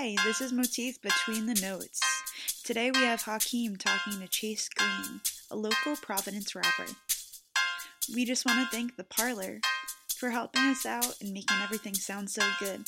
Hi, 0.00 0.14
this 0.24 0.40
is 0.40 0.52
Motif 0.52 1.02
Between 1.02 1.46
the 1.46 1.60
Notes. 1.60 2.00
Today 2.62 2.92
we 2.92 3.00
have 3.00 3.22
Hakeem 3.22 3.74
talking 3.74 4.20
to 4.20 4.28
Chase 4.28 4.68
Greene, 4.68 5.20
a 5.50 5.56
local 5.56 5.96
Providence 5.96 6.54
rapper. 6.54 6.86
We 8.14 8.24
just 8.24 8.46
want 8.46 8.60
to 8.60 8.76
thank 8.76 8.94
The 8.94 9.02
Parlour 9.02 9.58
for 10.14 10.30
helping 10.30 10.62
us 10.62 10.86
out 10.86 11.16
and 11.20 11.32
making 11.32 11.56
everything 11.64 11.94
sound 11.94 12.30
so 12.30 12.42
good. 12.60 12.84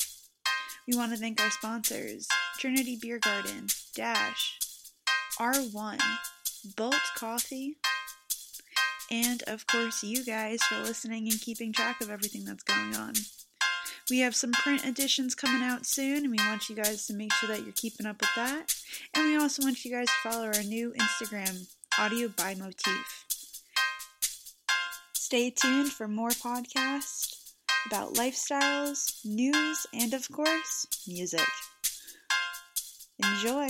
We 0.87 0.95
want 0.95 1.11
to 1.11 1.17
thank 1.17 1.41
our 1.41 1.51
sponsors 1.51 2.29
Trinity 2.59 2.97
Beer 3.01 3.19
Garden, 3.19 3.67
Dash, 3.93 4.57
R1, 5.37 5.99
Bolt 6.77 6.95
Coffee, 7.17 7.75
and 9.11 9.43
of 9.47 9.67
course 9.67 10.01
you 10.01 10.23
guys 10.23 10.63
for 10.63 10.77
listening 10.77 11.27
and 11.29 11.41
keeping 11.41 11.73
track 11.73 11.99
of 11.99 12.09
everything 12.09 12.45
that's 12.45 12.63
going 12.63 12.95
on. 12.95 13.15
We 14.09 14.19
have 14.19 14.35
some 14.35 14.51
print 14.51 14.85
editions 14.85 15.35
coming 15.35 15.61
out 15.61 15.85
soon, 15.85 16.17
and 16.25 16.31
we 16.31 16.37
want 16.37 16.69
you 16.69 16.75
guys 16.75 17.07
to 17.07 17.13
make 17.13 17.33
sure 17.33 17.49
that 17.49 17.63
you're 17.63 17.73
keeping 17.73 18.05
up 18.05 18.19
with 18.19 18.29
that. 18.35 18.75
And 19.13 19.25
we 19.25 19.37
also 19.37 19.63
want 19.63 19.85
you 19.85 19.91
guys 19.91 20.07
to 20.07 20.29
follow 20.29 20.47
our 20.47 20.63
new 20.63 20.93
Instagram, 20.97 21.67
Audio 21.99 22.29
by 22.29 22.55
Motif. 22.55 23.25
Stay 25.13 25.49
tuned 25.49 25.91
for 25.91 26.07
more 26.07 26.29
podcasts 26.29 27.53
about 27.87 28.15
lifestyles, 28.15 29.23
news, 29.23 29.87
and 29.93 30.13
of 30.13 30.29
course, 30.29 30.87
music. 31.07 31.47
Enjoy! 33.23 33.69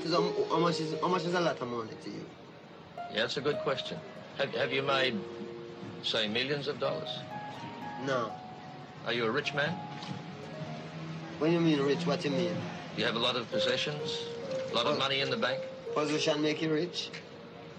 I 0.00 0.08
mean, 0.08 0.22
what 0.22 0.40
is 0.40 0.42
um, 0.42 0.48
how 0.50 0.58
much 0.58 0.80
is 0.80 1.00
how 1.00 1.08
much 1.08 1.24
is 1.24 1.34
a 1.34 1.40
lot 1.40 1.60
of 1.60 1.68
money 1.68 1.90
to 2.04 2.10
you? 2.10 2.24
Yeah, 3.12 3.22
that's 3.22 3.36
a 3.36 3.40
good 3.40 3.58
question. 3.58 3.98
Have, 4.38 4.54
have 4.54 4.72
you 4.72 4.82
made, 4.82 5.18
say, 6.02 6.28
millions 6.28 6.68
of 6.68 6.80
dollars? 6.80 7.18
No. 8.06 8.32
Are 9.06 9.12
you 9.12 9.26
a 9.26 9.30
rich 9.30 9.52
man? 9.52 9.74
What 11.38 11.48
do 11.48 11.52
you 11.52 11.60
mean 11.60 11.80
rich, 11.80 12.06
what 12.06 12.20
do 12.20 12.28
you 12.28 12.36
mean? 12.36 12.56
You 12.96 13.04
have 13.04 13.16
a 13.16 13.18
lot 13.18 13.36
of 13.36 13.50
possessions? 13.50 14.24
A 14.70 14.74
lot 14.74 14.86
of 14.86 14.98
money 14.98 15.20
in 15.20 15.30
the 15.30 15.36
bank? 15.36 15.60
Position 15.94 16.40
make 16.40 16.62
you 16.62 16.72
rich? 16.72 17.10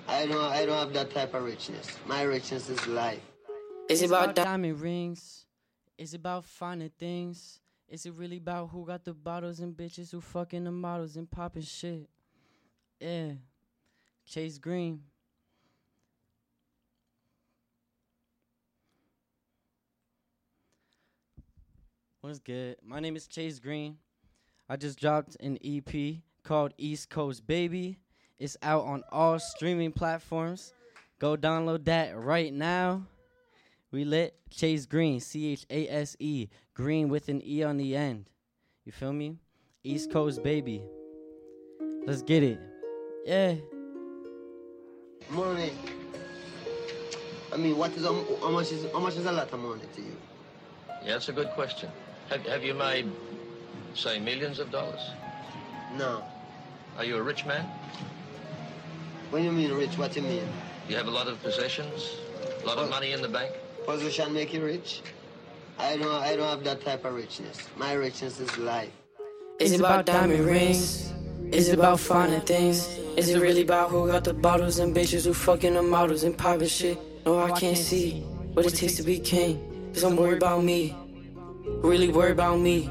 I 0.08 0.25
don't 0.25 0.44
I 0.44 0.66
don't 0.66 0.77
have 0.77 0.94
that 0.94 1.14
type 1.14 1.33
of 1.33 1.44
richness. 1.44 1.88
My 2.05 2.23
richness 2.23 2.69
is 2.69 2.86
life. 2.88 3.22
It's, 3.89 4.02
it 4.02 4.08
about 4.08 4.36
diamond 4.36 4.81
rings? 4.81 5.45
It's 5.97 6.14
about 6.14 6.45
finding 6.45 6.89
things? 6.89 7.59
Is 7.92 8.06
it 8.06 8.14
really 8.14 8.38
about 8.38 8.70
who 8.70 8.86
got 8.86 9.03
the 9.03 9.14
bottles 9.14 9.59
and 9.59 9.75
bitches 9.75 10.11
who 10.11 10.22
fucking 10.22 10.64
the 10.64 10.72
models 10.72 11.17
and 11.17 11.30
popping 11.30 11.61
shit? 11.61 12.08
Yeah. 13.02 13.33
Chase 14.25 14.58
Greene. 14.58 15.02
What's 22.21 22.39
good? 22.39 22.77
My 22.82 23.02
name 23.02 23.17
is 23.17 23.27
Chase 23.27 23.60
Greene. 23.60 23.98
I 24.70 24.77
just 24.77 24.98
dropped 24.98 25.36
an 25.42 25.58
EP 25.61 26.21
called 26.44 26.73
East 26.77 27.10
Coast 27.10 27.45
Baby. 27.45 27.98
It's 28.39 28.55
out 28.61 28.86
on 28.86 29.04
all 29.11 29.38
streaming 29.38 29.92
platforms. 29.92 30.73
Go 31.20 31.36
download 31.36 31.83
that 31.86 32.17
right 32.17 32.54
now. 32.54 33.05
We 33.91 34.05
lit 34.05 34.35
Chase 34.49 34.85
Greene, 34.85 35.19
C 35.19 35.52
H 35.52 35.65
A 35.69 35.87
S 35.89 36.15
E, 36.17 36.47
Green 36.73 37.09
with 37.09 37.27
an 37.27 37.41
E 37.45 37.61
on 37.61 37.75
the 37.75 37.93
end. 37.95 38.29
You 38.85 38.93
feel 38.93 39.11
me? 39.11 39.35
East 39.83 40.11
Coast 40.11 40.41
Baby. 40.43 40.81
Let's 42.05 42.21
get 42.21 42.41
it. 42.41 42.59
Yeah. 43.25 43.55
Money. 45.29 45.73
I 47.53 47.57
mean, 47.57 47.77
what 47.77 47.91
is 47.97 48.05
um, 48.05 48.25
how 48.39 48.52
much 48.52 48.71
is 48.71 48.89
how 48.93 48.99
much 48.99 49.17
is 49.17 49.25
a 49.25 49.31
lot 49.31 49.52
of 49.52 49.59
money 49.59 49.83
to 49.95 50.02
you? 50.02 50.15
Yeah, 51.03 51.13
that's 51.13 51.27
a 51.27 51.33
good 51.33 51.49
question. 51.49 51.89
Have, 52.29 52.45
have 52.45 52.63
you 52.63 52.73
made, 52.73 53.11
say, 53.93 54.19
millions 54.19 54.59
of 54.59 54.71
dollars? 54.71 55.02
No. 55.97 56.23
Are 56.97 57.03
you 57.03 57.17
a 57.17 57.21
rich 57.21 57.45
man? 57.45 57.65
When 59.31 59.43
you 59.43 59.52
mean 59.52 59.73
rich, 59.73 59.97
what 59.97 60.13
do 60.13 60.21
you 60.21 60.27
mean? 60.27 60.47
You 60.87 60.95
have 60.95 61.08
a 61.08 61.11
lot 61.11 61.27
of 61.27 61.41
possessions? 61.43 62.15
A 62.63 62.65
lot 62.65 62.77
of 62.77 62.89
money 62.89 63.11
in 63.11 63.21
the 63.21 63.27
bank? 63.27 63.52
Position 63.91 64.31
make 64.31 64.53
you 64.53 64.63
rich? 64.63 65.02
I 65.77 65.97
don't 65.97 66.15
I 66.23 66.37
don't 66.37 66.47
have 66.47 66.63
that 66.63 66.79
type 66.79 67.03
of 67.03 67.13
richness. 67.13 67.67
My 67.75 67.91
richness 67.91 68.39
is 68.39 68.57
life. 68.57 68.89
Is 69.59 69.73
it 69.73 69.81
about 69.81 70.05
diamond 70.05 70.45
rings? 70.45 71.11
Is 71.52 71.67
it 71.67 71.73
about 71.73 71.99
finding 71.99 72.39
things? 72.39 72.87
Is 73.17 73.27
it 73.27 73.41
really 73.41 73.63
about 73.63 73.89
who 73.89 74.07
got 74.07 74.23
the 74.23 74.33
bottles 74.33 74.79
and 74.79 74.95
bitches 74.95 75.25
who 75.25 75.33
fucking 75.33 75.73
the 75.73 75.83
models 75.83 76.23
and 76.23 76.37
popping 76.37 76.69
shit? 76.69 76.97
No, 77.25 77.39
I 77.39 77.52
can't 77.52 77.77
see 77.77 78.21
what 78.53 78.65
it 78.65 78.75
takes 78.75 78.95
to 78.95 79.03
be 79.03 79.19
king. 79.19 79.59
Cause 79.93 80.03
I'm 80.03 80.15
worried 80.15 80.37
about 80.37 80.63
me. 80.63 80.95
Really 81.83 82.08
worried 82.08 82.31
about 82.39 82.59
me. 82.59 82.89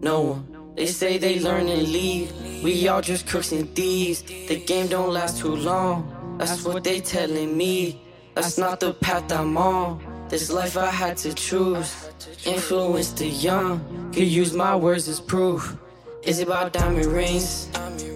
No 0.00 0.20
one. 0.20 0.74
They 0.74 0.86
say 0.86 1.16
they 1.16 1.38
learn 1.38 1.68
and 1.68 1.82
leave. 1.82 2.32
We 2.64 2.88
all 2.88 3.02
just 3.02 3.28
crooks 3.28 3.52
and 3.52 3.72
thieves. 3.76 4.22
The 4.22 4.64
game 4.66 4.88
don't 4.88 5.12
last 5.12 5.38
too 5.38 5.54
long. 5.54 6.36
That's 6.38 6.64
what 6.64 6.82
they 6.82 6.98
telling 7.00 7.56
me. 7.56 8.02
That's 8.36 8.58
not 8.58 8.80
the 8.80 8.92
path 8.92 9.32
I'm 9.32 9.56
on. 9.56 10.28
This 10.28 10.52
life 10.52 10.76
I 10.76 10.90
had 10.90 11.16
to 11.24 11.32
choose. 11.32 12.10
Influence 12.44 13.12
the 13.12 13.28
young. 13.28 13.80
Could 14.12 14.24
use 14.24 14.52
my 14.52 14.76
words 14.76 15.08
as 15.08 15.20
proof. 15.20 15.74
Is 16.22 16.40
it 16.40 16.48
about 16.48 16.74
diamond 16.74 17.06
rings? 17.06 17.70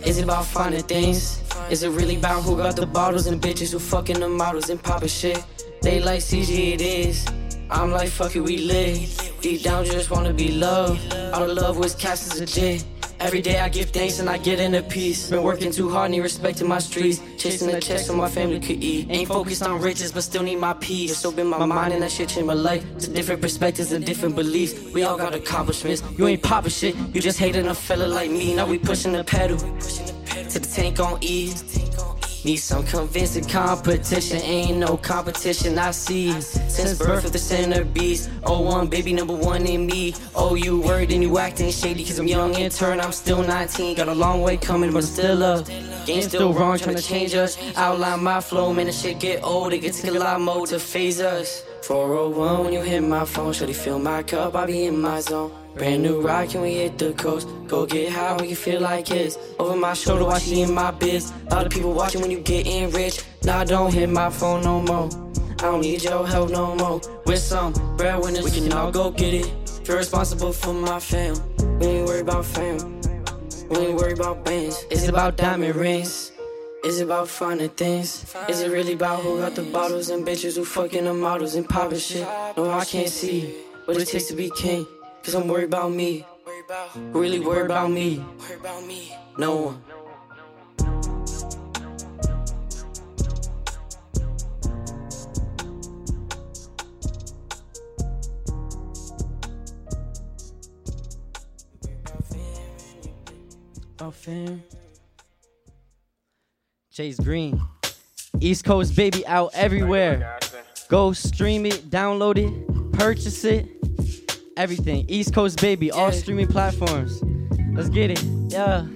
Is 0.04 0.18
it 0.18 0.24
about 0.24 0.44
finding 0.44 0.82
things? 0.82 1.42
Is 1.70 1.84
it 1.84 1.88
really 1.92 2.16
about 2.16 2.42
who 2.42 2.54
got 2.58 2.76
the 2.76 2.84
bottles 2.84 3.28
and 3.28 3.40
bitches 3.40 3.72
who 3.72 3.78
fucking 3.78 4.20
the 4.20 4.28
models 4.28 4.68
and 4.68 4.82
popping 4.82 5.08
shit? 5.08 5.42
They 5.80 6.00
like 6.00 6.20
CG 6.20 6.74
it 6.74 6.82
is. 6.82 7.26
I'm 7.70 7.90
like 7.90 8.10
fuck 8.10 8.36
it, 8.36 8.40
we 8.40 8.58
live. 8.58 9.32
Deep 9.40 9.62
down, 9.62 9.86
just 9.86 10.10
wanna 10.10 10.34
be 10.34 10.52
loved. 10.52 11.14
All 11.32 11.46
the 11.46 11.54
love 11.54 11.78
was 11.78 11.94
cast 11.94 12.34
as 12.34 12.40
a 12.40 12.44
a 12.44 12.46
J. 12.46 12.82
Every 13.20 13.42
day 13.42 13.58
I 13.60 13.68
give 13.68 13.90
thanks 13.90 14.18
and 14.18 14.30
I 14.30 14.38
get 14.38 14.60
into 14.60 14.82
peace. 14.82 15.28
Been 15.28 15.42
working 15.42 15.70
too 15.70 15.90
hard, 15.90 16.10
need 16.10 16.20
respect 16.20 16.62
in 16.62 16.66
my 16.66 16.78
streets. 16.78 17.20
Chasing 17.36 17.70
the 17.70 17.78
checks 17.78 18.06
so 18.06 18.16
my 18.16 18.30
family 18.30 18.58
could 18.58 18.82
eat. 18.82 19.10
Ain't 19.10 19.28
focused 19.28 19.62
on 19.62 19.78
riches, 19.78 20.10
but 20.10 20.22
still 20.22 20.42
need 20.42 20.56
my 20.56 20.72
peace. 20.72 21.18
So 21.18 21.30
been 21.30 21.46
my 21.46 21.66
mind 21.66 21.92
and 21.92 22.02
that 22.02 22.10
shit 22.10 22.30
changed 22.30 22.46
my 22.46 22.54
life. 22.54 22.82
To 23.00 23.10
different 23.10 23.42
perspectives 23.42 23.92
and 23.92 24.06
different 24.06 24.36
beliefs. 24.36 24.72
We 24.94 25.02
all 25.02 25.18
got 25.18 25.34
accomplishments. 25.34 26.02
You 26.16 26.28
ain't 26.28 26.42
popping 26.42 26.70
shit, 26.70 26.96
you 27.14 27.20
just 27.20 27.38
hating 27.38 27.66
a 27.66 27.74
fella 27.74 28.06
like 28.06 28.30
me. 28.30 28.54
Now 28.54 28.66
we 28.66 28.78
pushing 28.78 29.12
the 29.12 29.22
pedal 29.22 29.58
to 29.58 30.58
the 30.58 30.70
tank 30.74 30.98
on 30.98 31.18
E. 31.20 31.52
Need 32.42 32.56
some 32.56 32.84
convincing 32.84 33.44
competition, 33.44 34.38
ain't 34.38 34.78
no 34.78 34.96
competition 34.96 35.78
I 35.78 35.90
see. 35.90 36.32
Since 36.40 36.98
birth 36.98 37.26
of 37.26 37.32
the 37.32 37.38
center 37.38 37.84
beast, 37.84 38.30
oh 38.44 38.62
one 38.62 38.86
baby 38.88 39.12
number 39.12 39.34
one 39.34 39.66
in 39.66 39.84
me. 39.84 40.14
Oh 40.34 40.54
you 40.54 40.80
worried 40.80 41.12
and 41.12 41.22
you 41.22 41.36
acting 41.36 41.70
shady 41.70 42.02
cause 42.02 42.18
I'm 42.18 42.26
young 42.26 42.54
in 42.54 42.70
turn, 42.70 42.98
I'm 42.98 43.12
still 43.12 43.42
19. 43.42 43.94
Got 43.96 44.08
a 44.08 44.14
long 44.14 44.40
way 44.40 44.56
coming 44.56 44.90
but 44.90 45.04
still 45.04 45.42
up. 45.42 45.66
Game 46.06 46.22
still 46.22 46.54
wrong, 46.54 46.78
trying 46.78 46.96
to 46.96 47.02
change 47.02 47.34
us. 47.34 47.58
Outline 47.76 48.24
my 48.24 48.40
flow, 48.40 48.72
man 48.72 48.86
the 48.86 48.92
shit 48.92 49.20
get 49.20 49.44
old, 49.44 49.74
it 49.74 49.80
gets 49.80 50.02
a 50.04 50.10
lot 50.10 50.40
more 50.40 50.66
to 50.68 50.78
phase 50.78 51.20
us. 51.20 51.62
401 51.82 52.64
when 52.64 52.72
you 52.72 52.80
hit 52.80 53.02
my 53.02 53.26
phone, 53.26 53.52
shorty 53.52 53.74
fill 53.74 53.98
my 53.98 54.22
cup, 54.22 54.54
I 54.54 54.64
be 54.64 54.86
in 54.86 54.98
my 54.98 55.20
zone. 55.20 55.59
Brand 55.76 56.02
new 56.02 56.20
ride, 56.20 56.50
can 56.50 56.62
we 56.62 56.74
hit 56.74 56.98
the 56.98 57.12
coast? 57.12 57.48
Go 57.66 57.86
get 57.86 58.12
high 58.12 58.36
when 58.36 58.48
you 58.48 58.56
feel 58.56 58.80
like 58.80 59.06
kids. 59.06 59.38
Over 59.58 59.76
my 59.76 59.94
shoulder 59.94 60.24
while 60.24 60.38
she 60.38 60.62
in 60.62 60.74
my 60.74 60.90
biz. 60.90 61.32
Of 61.50 61.70
people 61.70 61.92
watching 61.92 62.20
when 62.20 62.30
you 62.30 62.40
getting 62.40 62.90
rich. 62.90 63.22
Nah, 63.44 63.64
don't 63.64 63.92
hit 63.92 64.08
my 64.08 64.30
phone 64.30 64.62
no 64.62 64.82
more. 64.82 65.08
I 65.60 65.64
don't 65.64 65.80
need 65.80 66.02
your 66.02 66.26
help 66.26 66.50
no 66.50 66.74
more. 66.74 67.00
With 67.26 67.38
some 67.38 67.72
breadwinners, 67.96 68.44
we 68.44 68.50
can 68.50 68.72
all 68.72 68.90
go 68.90 69.10
get 69.10 69.34
it. 69.34 69.68
Feel 69.84 69.96
responsible 69.96 70.52
for 70.52 70.72
my 70.74 71.00
fam. 71.00 71.36
We 71.78 71.86
ain't 71.86 72.06
worried 72.06 72.22
about 72.22 72.44
fam. 72.44 73.00
We 73.68 73.76
ain't 73.78 73.96
worried 73.96 74.18
about 74.18 74.44
bands. 74.44 74.84
Is 74.90 75.04
it 75.04 75.10
about 75.10 75.36
diamond 75.36 75.76
rings? 75.76 76.32
Is 76.82 77.00
it 77.00 77.04
about 77.04 77.28
finding 77.28 77.68
things? 77.68 78.34
Is 78.48 78.62
it 78.62 78.70
really 78.70 78.94
about 78.94 79.20
who 79.20 79.38
got 79.38 79.54
the 79.54 79.62
bottles 79.62 80.08
and 80.08 80.26
bitches 80.26 80.56
who 80.56 80.64
fucking 80.64 81.04
the 81.04 81.14
models 81.14 81.54
and 81.54 81.68
popping 81.68 81.98
shit? 81.98 82.26
No, 82.56 82.70
I 82.70 82.84
can't 82.84 83.08
see 83.08 83.54
what 83.84 83.98
it 83.98 84.06
takes 84.06 84.26
to 84.26 84.34
be 84.34 84.50
king. 84.56 84.86
Cause 85.22 85.34
I'm 85.34 85.46
worried 85.48 85.66
about 85.66 85.92
me. 85.92 86.26
Really 87.12 87.40
worried 87.40 87.66
about 87.66 87.90
me. 87.90 88.24
No 89.38 89.56
one. 89.56 89.82
About 103.98 104.14
fam. 104.14 104.62
Chase 106.90 107.20
Greene. 107.20 107.60
East 108.40 108.64
Coast 108.64 108.96
baby 108.96 109.26
out 109.26 109.50
everywhere. 109.54 110.38
Go 110.88 111.12
stream 111.12 111.66
it, 111.66 111.90
download 111.90 112.38
it, 112.38 112.92
purchase 112.98 113.44
it. 113.44 113.79
Everything. 114.56 115.04
East 115.08 115.32
Coast 115.34 115.60
Baby, 115.60 115.90
all 115.90 116.12
streaming 116.12 116.46
platforms. 116.48 117.22
Let's 117.74 117.88
get 117.88 118.10
it. 118.10 118.22
Yeah. 118.48 118.86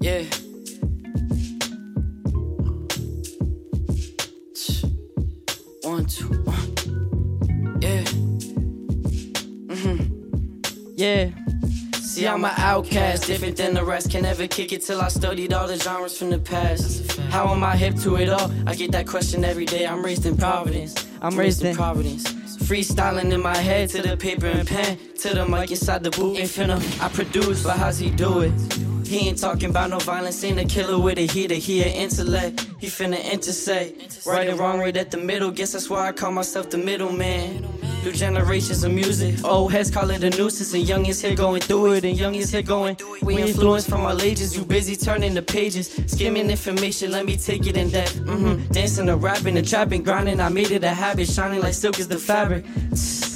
Yeah. 0.00 0.24
One, 5.82 6.04
two, 6.06 6.26
one. 6.44 7.78
Yeah. 7.80 8.02
Mhm. 9.72 10.94
Yeah. 10.96 11.30
See, 11.94 12.26
I'm 12.26 12.44
an 12.44 12.52
outcast, 12.56 13.26
different 13.26 13.56
than 13.56 13.74
the 13.74 13.84
rest. 13.84 14.10
Can 14.10 14.22
never 14.24 14.46
kick 14.46 14.72
it 14.72 14.82
till 14.82 15.00
I 15.00 15.08
studied 15.08 15.52
all 15.52 15.66
the 15.68 15.76
genres 15.78 16.18
from 16.18 16.30
the 16.30 16.38
past. 16.38 17.12
How 17.30 17.48
am 17.52 17.62
I 17.62 17.76
hip 17.76 17.94
to 18.02 18.16
it 18.16 18.28
all? 18.28 18.50
I 18.66 18.74
get 18.74 18.90
that 18.92 19.06
question 19.06 19.44
every 19.44 19.64
day. 19.64 19.86
I'm 19.86 20.04
raised 20.04 20.26
in 20.26 20.36
Providence. 20.36 20.94
I'm 21.22 21.36
raised 21.38 21.62
in- 21.64 21.76
Providence. 21.76 22.24
Freestyling 22.68 23.32
in 23.32 23.40
my 23.40 23.56
head 23.56 23.88
to 23.88 24.02
the 24.02 24.14
paper 24.14 24.44
and 24.44 24.68
pen, 24.68 24.98
to 25.20 25.30
the 25.30 25.48
mic 25.48 25.70
inside 25.70 26.04
the 26.04 26.10
booth. 26.10 26.38
Ain't 26.38 26.50
finna, 26.50 27.02
I 27.02 27.08
produce, 27.08 27.62
but 27.64 27.78
how's 27.78 27.98
he 27.98 28.10
do 28.10 28.40
it? 28.40 28.52
He 29.06 29.26
ain't 29.26 29.38
talking 29.38 29.70
about 29.70 29.88
no 29.88 29.98
violence, 30.00 30.44
ain't 30.44 30.60
a 30.60 30.66
killer 30.66 30.98
with 30.98 31.16
a 31.16 31.26
heater, 31.26 31.54
he 31.54 31.82
an 31.82 31.88
intellect. 31.88 32.68
He 32.78 32.88
finna 32.88 33.24
intersect. 33.32 34.26
Right 34.26 34.50
and 34.50 34.58
wrong, 34.58 34.78
right 34.80 34.94
at 34.98 35.10
the 35.10 35.16
middle. 35.16 35.50
Guess 35.50 35.72
that's 35.72 35.88
why 35.88 36.08
I 36.08 36.12
call 36.12 36.30
myself 36.30 36.68
the 36.68 36.76
middleman. 36.76 37.66
Through 38.02 38.12
generations 38.12 38.84
of 38.84 38.92
music, 38.92 39.44
old 39.44 39.72
heads 39.72 39.90
call 39.90 40.10
it 40.10 40.22
a 40.22 40.30
nuisance, 40.30 40.72
and 40.72 40.88
young 40.88 41.06
is 41.06 41.20
here 41.20 41.34
going 41.34 41.60
through 41.60 41.94
it, 41.94 42.04
and 42.04 42.16
young 42.16 42.34
is 42.34 42.50
here 42.50 42.62
going. 42.62 42.96
We 43.22 43.42
influenced 43.42 43.88
from 43.88 44.06
our 44.06 44.18
ages, 44.20 44.56
you 44.56 44.64
busy 44.64 44.96
turning 44.96 45.34
the 45.34 45.42
pages, 45.42 45.90
skimming 46.06 46.48
information. 46.48 47.10
Let 47.10 47.26
me 47.26 47.36
take 47.36 47.66
it 47.66 47.76
in 47.76 47.90
depth. 47.90 48.20
Mm-hmm. 48.20 48.72
Dancing, 48.72 49.06
the 49.06 49.16
rapping, 49.16 49.54
the 49.54 49.62
trapping, 49.62 50.02
grinding. 50.04 50.40
I 50.40 50.48
made 50.48 50.70
it 50.70 50.84
a 50.84 50.90
habit, 50.90 51.28
shining 51.28 51.60
like 51.60 51.74
silk 51.74 51.98
is 51.98 52.08
the 52.08 52.18
fabric. 52.18 52.64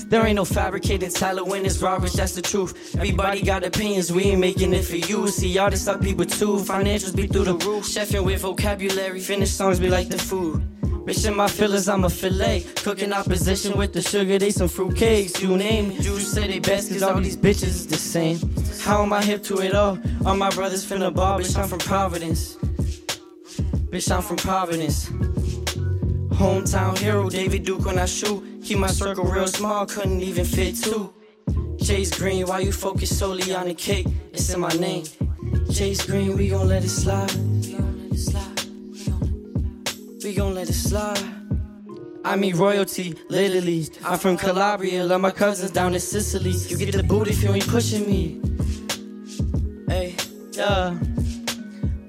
There 0.08 0.26
ain't 0.26 0.36
no 0.36 0.44
fabricated 0.44 1.10
talent 1.10 1.46
when 1.46 1.64
it's 1.64 1.80
Roberts, 1.80 2.12
that's 2.12 2.34
the 2.34 2.42
truth. 2.42 2.94
Everybody 2.96 3.42
got 3.42 3.64
opinions, 3.64 4.12
we 4.12 4.24
ain't 4.24 4.40
making 4.40 4.74
it 4.74 4.84
for 4.84 4.96
you. 4.96 5.26
See, 5.28 5.58
all 5.58 5.64
artists 5.64 5.88
are 5.88 5.98
people 5.98 6.26
too, 6.26 6.58
financials 6.58 7.16
be 7.16 7.26
through 7.26 7.44
the 7.44 7.54
roof. 7.54 7.86
Chefing 7.86 8.24
with 8.24 8.42
vocabulary, 8.42 9.20
finished 9.20 9.56
songs 9.56 9.80
be 9.80 9.88
like 9.88 10.08
the 10.08 10.18
food. 10.18 10.62
Bitch 11.04 11.26
in 11.26 11.37
my 11.37 11.49
feelings, 11.49 11.88
I'm 11.88 12.04
a 12.04 12.10
fillet. 12.10 12.64
Cooking 12.76 13.12
opposition 13.12 13.76
with 13.76 13.93
the 13.93 14.00
sugar, 14.00 14.38
they 14.38 14.50
some 14.50 14.69
fruit 14.69 14.96
cakes. 14.96 15.43
You 15.43 15.56
name 15.56 15.90
it. 15.90 16.04
You 16.04 16.19
say 16.20 16.46
they 16.46 16.60
best, 16.60 16.90
cause 16.93 17.02
all 17.02 17.20
these 17.20 17.37
bitches 17.37 17.64
is 17.64 17.87
the 17.88 17.96
same. 17.96 18.38
How 18.81 19.02
am 19.02 19.12
I 19.12 19.22
hip 19.22 19.43
to 19.44 19.58
it 19.58 19.75
all? 19.75 19.99
All 20.25 20.37
my 20.37 20.50
brothers 20.50 20.84
finna 20.84 21.12
ball, 21.12 21.40
bitch, 21.40 21.58
I'm 21.58 21.69
from 21.69 21.81
Providence. 21.81 22.56
Bitch, 23.90 24.14
I'm 24.14 24.22
from 24.22 24.37
Providence. 24.37 25.08
Hometown 26.38 26.96
hero, 26.99 27.28
David 27.28 27.64
Duke 27.64 27.84
when 27.84 27.98
I 27.98 28.06
shoot. 28.06 28.43
Keep 28.62 28.78
my 28.78 28.87
circle 28.87 29.25
real 29.25 29.48
small, 29.48 29.87
couldn't 29.87 30.22
even 30.22 30.44
fit 30.44 30.76
two. 30.76 31.12
Chase 31.82 32.16
Greene, 32.16 32.46
why 32.46 32.60
you 32.60 32.70
focus 32.70 33.19
solely 33.19 33.52
on 33.55 33.66
the 33.66 33.75
cake? 33.75 34.06
It's 34.32 34.55
in 34.55 34.60
my 34.60 34.72
name. 34.75 35.05
Chase 35.72 36.06
Greene. 36.06 36.37
We 36.37 36.48
gon' 36.48 36.69
let 36.69 36.84
it 36.84 36.88
slide. 36.90 37.32
Gon' 40.42 40.56
let 40.56 40.68
it 40.68 40.72
slide. 40.72 41.22
I 42.24 42.34
mean 42.34 42.56
royalty, 42.56 43.14
literally. 43.28 43.86
I'm 44.04 44.18
from 44.18 44.36
Calabria, 44.36 45.04
love 45.04 45.20
my 45.20 45.30
cousins 45.30 45.70
down 45.70 45.94
in 45.94 46.00
Sicily. 46.00 46.50
You 46.50 46.76
get 46.76 46.90
the 46.90 47.04
boot 47.04 47.28
if 47.28 47.44
you 47.44 47.50
ain't 47.50 47.68
pushing 47.68 48.04
me. 48.10 48.40
Hey, 49.86 50.16
Yeah. 50.50 50.98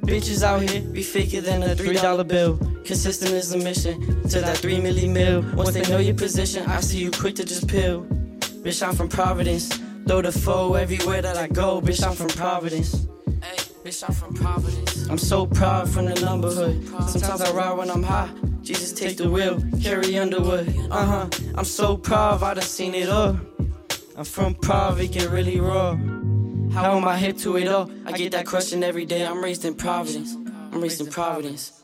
Bitches 0.01 0.41
out 0.41 0.68
here 0.68 0.81
be 0.81 1.03
faker 1.03 1.41
than 1.41 1.62
a 1.62 1.75
three 1.75 1.94
dollar 1.94 2.24
bill. 2.24 2.57
Consistent 2.83 3.33
is 3.33 3.51
the 3.51 3.59
mission 3.59 4.01
to 4.30 4.41
that 4.41 4.57
three 4.57 4.79
milli 4.79 5.07
mil. 5.07 5.44
Once 5.53 5.74
they 5.74 5.83
know 5.83 6.00
your 6.00 6.15
position, 6.15 6.65
I 6.65 6.79
see 6.81 6.97
you 6.97 7.12
quick 7.12 7.36
to 7.36 7.45
just 7.45 7.68
peel. 7.68 8.01
Bitch, 8.63 8.81
I'm 8.81 8.95
from 8.95 9.09
Providence. 9.09 9.68
Throw 10.07 10.24
the 10.24 10.31
foe 10.31 10.74
everywhere 10.74 11.21
that 11.21 11.38
I 11.38 11.45
go. 11.50 11.81
Bitch, 11.81 12.03
I'm 12.03 12.15
from 12.15 12.29
Providence. 12.29 13.06
Bitch, 13.83 14.01
I'm 14.07 14.15
from 14.15 14.33
Providence. 14.33 15.09
I'm 15.09 15.18
so 15.18 15.45
proud 15.45 15.89
from 15.89 16.06
the 16.06 16.13
numberhood. 16.13 16.88
Sometimes 17.09 17.41
I 17.41 17.51
ride 17.51 17.77
when 17.77 17.89
I'm 17.89 18.01
high. 18.01 18.30
Jesus, 18.62 18.94
take 18.94 19.18
the 19.18 19.30
wheel. 19.30 19.62
Carrie 19.81 20.18
Underwood. 20.18 20.74
Uh 20.89 21.06
huh. 21.06 21.30
I'm 21.56 21.65
so 21.65 21.97
proud, 21.97 22.41
I 22.41 22.53
done 22.53 22.63
seen 22.63 22.95
it 22.95 23.09
all. 23.09 23.38
I'm 24.15 24.24
from 24.24 24.56
Prov, 24.56 25.01
it 25.01 25.12
get 25.12 25.30
really 25.31 25.59
raw. 25.59 25.95
How 26.71 26.95
am 26.95 27.06
I 27.06 27.18
hip 27.18 27.38
to 27.39 27.57
it 27.57 27.68
all? 27.68 27.91
I 28.06 28.13
get 28.13 28.31
that 28.31 28.45
question 28.45 28.85
every 28.85 29.06
day. 29.06 29.25
I'm 29.25 29.44
raised 29.44 29.65
in 29.65 29.75
Providence. 29.75 30.33
I'm 30.33 30.79
raised 30.79 31.01
in 31.01 31.07
Providence. 31.07 31.82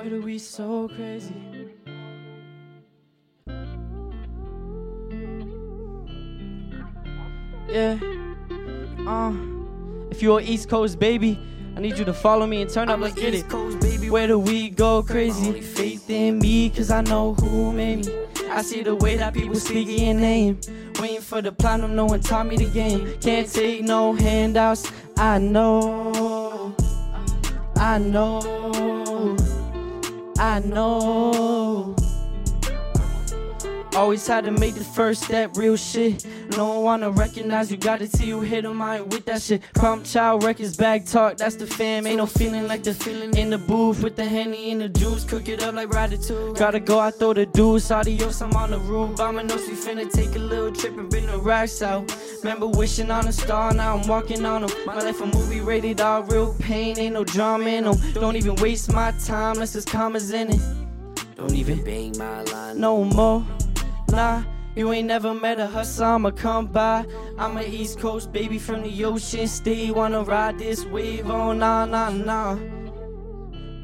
Why 0.00 0.08
do 0.08 0.22
we 0.22 0.38
so 0.38 0.88
crazy? 0.88 1.34
Yeah. 7.68 7.98
Uh, 9.06 9.34
if 10.10 10.22
you're 10.22 10.40
East 10.40 10.70
Coast 10.70 10.98
baby, 10.98 11.38
I 11.76 11.80
need 11.80 11.98
you 11.98 12.06
to 12.06 12.14
follow 12.14 12.46
me 12.46 12.62
and 12.62 12.70
turn 12.70 12.88
up. 12.88 12.94
I'm 12.94 13.02
Let's 13.02 13.14
get 13.14 13.34
East 13.34 13.44
it. 13.44 13.50
Coast 13.50 13.78
baby. 13.80 14.08
Where 14.08 14.26
do 14.26 14.38
we 14.38 14.70
go 14.70 15.02
crazy? 15.02 15.60
Faith 15.60 16.08
in 16.08 16.38
me, 16.38 16.70
cause 16.70 16.90
I 16.90 17.02
know 17.02 17.34
who 17.34 17.70
made 17.70 18.06
me. 18.06 18.14
I 18.48 18.62
see 18.62 18.82
the 18.82 18.94
way 18.94 19.16
that 19.16 19.34
people 19.34 19.56
speak 19.56 19.86
your 19.86 20.14
name. 20.14 20.58
Waiting 20.98 21.20
for 21.20 21.42
the 21.42 21.52
platinum, 21.52 21.94
no 21.94 22.06
one 22.06 22.20
taught 22.20 22.46
me 22.46 22.56
the 22.56 22.70
game. 22.70 23.18
Can't 23.20 23.52
take 23.52 23.82
no 23.82 24.14
handouts. 24.14 24.90
I 25.18 25.36
know. 25.36 26.74
I 27.76 27.98
know. 27.98 28.59
I 30.42 30.58
know. 30.60 31.99
Always 34.00 34.26
had 34.26 34.44
to 34.44 34.50
make 34.50 34.76
the 34.76 34.82
first 34.82 35.24
step, 35.24 35.58
real 35.58 35.76
shit. 35.76 36.24
No 36.56 36.68
one 36.68 36.84
wanna 36.84 37.10
recognize 37.10 37.70
you, 37.70 37.76
got 37.76 38.00
it 38.00 38.10
till 38.10 38.26
you 38.26 38.40
hit 38.40 38.64
'em. 38.64 38.80
I 38.80 38.96
ain't 38.96 39.08
with 39.08 39.26
that 39.26 39.42
shit. 39.42 39.60
Problem 39.74 40.04
child 40.04 40.42
records, 40.42 40.74
bag 40.74 41.04
talk, 41.04 41.36
that's 41.36 41.54
the 41.54 41.66
fam. 41.66 42.06
Ain't 42.06 42.16
no 42.16 42.24
feeling 42.24 42.66
like 42.66 42.82
the 42.82 42.94
feeling 42.94 43.36
in 43.36 43.50
the 43.50 43.58
booth 43.58 44.02
with 44.02 44.16
the 44.16 44.24
henny 44.24 44.70
and 44.70 44.80
the 44.80 44.88
juice. 44.88 45.22
Cook 45.24 45.50
it 45.50 45.62
up 45.62 45.74
like 45.74 45.90
Ratatouille. 45.90 46.56
Gotta 46.56 46.80
go, 46.80 46.98
I 46.98 47.10
throw 47.10 47.34
the 47.34 47.44
deuce. 47.44 47.90
Adios, 47.90 48.40
I'm 48.40 48.56
on 48.56 48.70
the 48.70 48.78
roof. 48.78 49.20
I'm 49.20 49.34
Bombinos, 49.36 49.68
we 49.68 49.74
finna 49.74 50.10
take 50.10 50.34
a 50.34 50.38
little 50.38 50.72
trip 50.72 50.96
and 50.96 51.10
bring 51.10 51.26
the 51.26 51.36
racks 51.36 51.82
out. 51.82 52.10
Remember 52.42 52.68
wishing 52.68 53.10
on 53.10 53.28
a 53.28 53.32
star, 53.32 53.74
now 53.74 53.98
I'm 53.98 54.08
walking 54.08 54.46
on 54.46 54.62
them. 54.62 54.70
My 54.86 54.94
life 54.94 55.20
a 55.20 55.26
movie 55.26 55.60
rated 55.60 56.00
R, 56.00 56.22
real 56.22 56.54
pain, 56.58 56.98
ain't 56.98 57.12
no 57.12 57.24
drama 57.24 57.68
in 57.68 57.84
'em. 57.84 57.96
Don't 58.14 58.36
even 58.36 58.54
waste 58.56 58.90
my 58.94 59.12
time, 59.26 59.56
let's 59.58 59.74
just 59.74 59.90
commas 59.90 60.30
in 60.30 60.48
it. 60.52 60.60
Don't 61.36 61.54
even 61.54 61.84
Bang 61.84 62.16
my 62.16 62.42
line. 62.44 62.80
no 62.80 63.04
more. 63.04 63.44
Nah, 64.10 64.42
you 64.74 64.92
ain't 64.92 65.06
never 65.06 65.32
met 65.34 65.60
a 65.60 65.66
hustler, 65.66 66.06
I'ma 66.06 66.30
come 66.30 66.66
by. 66.66 67.06
I'm 67.38 67.56
a 67.56 67.62
East 67.62 68.00
Coast 68.00 68.32
baby 68.32 68.58
from 68.58 68.82
the 68.82 69.04
ocean 69.04 69.46
state. 69.46 69.94
Wanna 69.94 70.22
ride 70.22 70.58
this 70.58 70.84
wave? 70.84 71.30
Oh, 71.30 71.52
nah, 71.52 71.84
nah, 71.84 72.10
nah. 72.10 72.58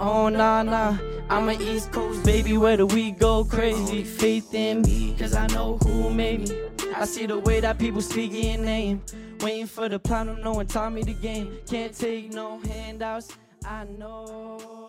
Oh, 0.00 0.28
nah, 0.28 0.62
nah. 0.62 0.98
I'm 1.30 1.48
a 1.48 1.52
East 1.52 1.92
Coast 1.92 2.24
baby, 2.24 2.56
where 2.56 2.76
do 2.76 2.86
we 2.86 3.12
go 3.12 3.44
crazy? 3.44 4.04
Faith 4.04 4.52
in 4.54 4.82
me, 4.82 5.14
cause 5.18 5.34
I 5.34 5.46
know 5.48 5.78
who 5.78 6.10
made 6.10 6.48
me. 6.48 6.60
I 6.94 7.04
see 7.04 7.26
the 7.26 7.38
way 7.38 7.60
that 7.60 7.78
people 7.78 8.00
speak 8.00 8.32
your 8.32 8.58
name. 8.58 9.02
Waiting 9.40 9.66
for 9.66 9.88
the 9.88 9.98
platinum, 9.98 10.66
taught 10.66 10.92
me 10.92 11.02
the 11.02 11.14
game. 11.14 11.58
Can't 11.68 11.92
take 11.92 12.32
no 12.32 12.58
handouts, 12.60 13.36
I 13.64 13.84
know. 13.84 14.85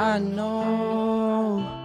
I 0.00 0.18
know. 0.20 1.77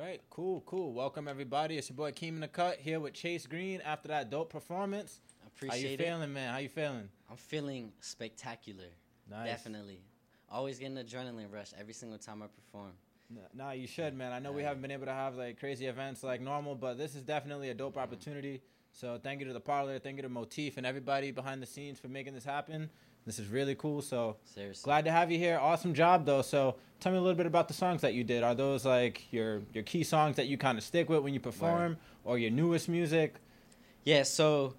Right, 0.00 0.22
cool, 0.30 0.62
cool. 0.64 0.94
Welcome 0.94 1.28
everybody. 1.28 1.76
It's 1.76 1.90
your 1.90 1.96
boy 1.96 2.12
Keem 2.12 2.28
in 2.28 2.40
the 2.40 2.48
cut 2.48 2.78
here 2.78 2.98
with 3.00 3.12
Chase 3.12 3.46
Greene 3.46 3.82
after 3.82 4.08
that 4.08 4.30
dope 4.30 4.48
performance. 4.48 5.20
appreciate 5.46 5.76
it. 5.76 5.82
How 5.82 5.88
you 5.88 5.94
it. 5.94 6.14
feeling, 6.16 6.32
man? 6.32 6.52
How 6.54 6.58
you 6.58 6.70
feeling? 6.70 7.08
I'm 7.30 7.36
feeling 7.36 7.92
spectacular. 8.00 8.86
Nice. 9.30 9.48
Definitely. 9.48 10.00
Always 10.50 10.78
getting 10.78 10.96
adrenaline 10.96 11.52
rush 11.52 11.72
every 11.78 11.92
single 11.92 12.16
time 12.16 12.42
I 12.42 12.46
perform. 12.46 12.92
Nah, 13.52 13.72
you 13.72 13.86
should, 13.86 14.16
man. 14.16 14.32
I 14.32 14.38
know 14.38 14.52
we 14.52 14.62
haven't 14.62 14.80
been 14.80 14.90
able 14.90 15.04
to 15.04 15.12
have 15.12 15.36
like 15.36 15.60
crazy 15.60 15.84
events 15.84 16.22
like 16.22 16.40
normal, 16.40 16.74
but 16.74 16.96
this 16.96 17.14
is 17.14 17.22
definitely 17.22 17.68
a 17.68 17.74
dope 17.74 17.90
mm-hmm. 17.92 18.00
opportunity. 18.00 18.62
So 18.92 19.20
thank 19.22 19.40
you 19.40 19.46
to 19.48 19.52
the 19.52 19.60
Parlour, 19.60 19.98
thank 19.98 20.16
you 20.16 20.22
to 20.22 20.30
Motif 20.30 20.78
and 20.78 20.86
everybody 20.86 21.30
behind 21.30 21.60
the 21.60 21.66
scenes 21.66 22.00
for 22.00 22.08
making 22.08 22.32
this 22.32 22.44
happen. 22.44 22.88
This 23.26 23.38
is 23.38 23.46
really 23.48 23.74
cool. 23.74 24.02
So 24.02 24.36
Seriously. 24.44 24.82
glad 24.88 25.04
to 25.04 25.10
have 25.10 25.30
you 25.30 25.38
here. 25.38 25.58
Awesome 25.60 25.94
job 25.94 26.24
though. 26.26 26.42
So 26.42 26.76
tell 27.00 27.12
me 27.12 27.18
a 27.18 27.20
little 27.20 27.36
bit 27.36 27.46
about 27.46 27.68
the 27.68 27.74
songs 27.74 28.00
that 28.02 28.14
you 28.14 28.24
did. 28.24 28.42
Are 28.42 28.54
those 28.54 28.84
like 28.84 29.32
your 29.32 29.62
your 29.72 29.84
key 29.84 30.04
songs 30.04 30.36
that 30.36 30.46
you 30.46 30.56
kind 30.58 30.78
of 30.78 30.84
stick 30.84 31.08
with 31.08 31.20
when 31.22 31.34
you 31.34 31.40
perform, 31.40 31.96
or 32.24 32.38
your 32.38 32.50
newest 32.50 32.88
music? 32.88 33.34
Yeah, 34.04 34.22
so 34.22 34.74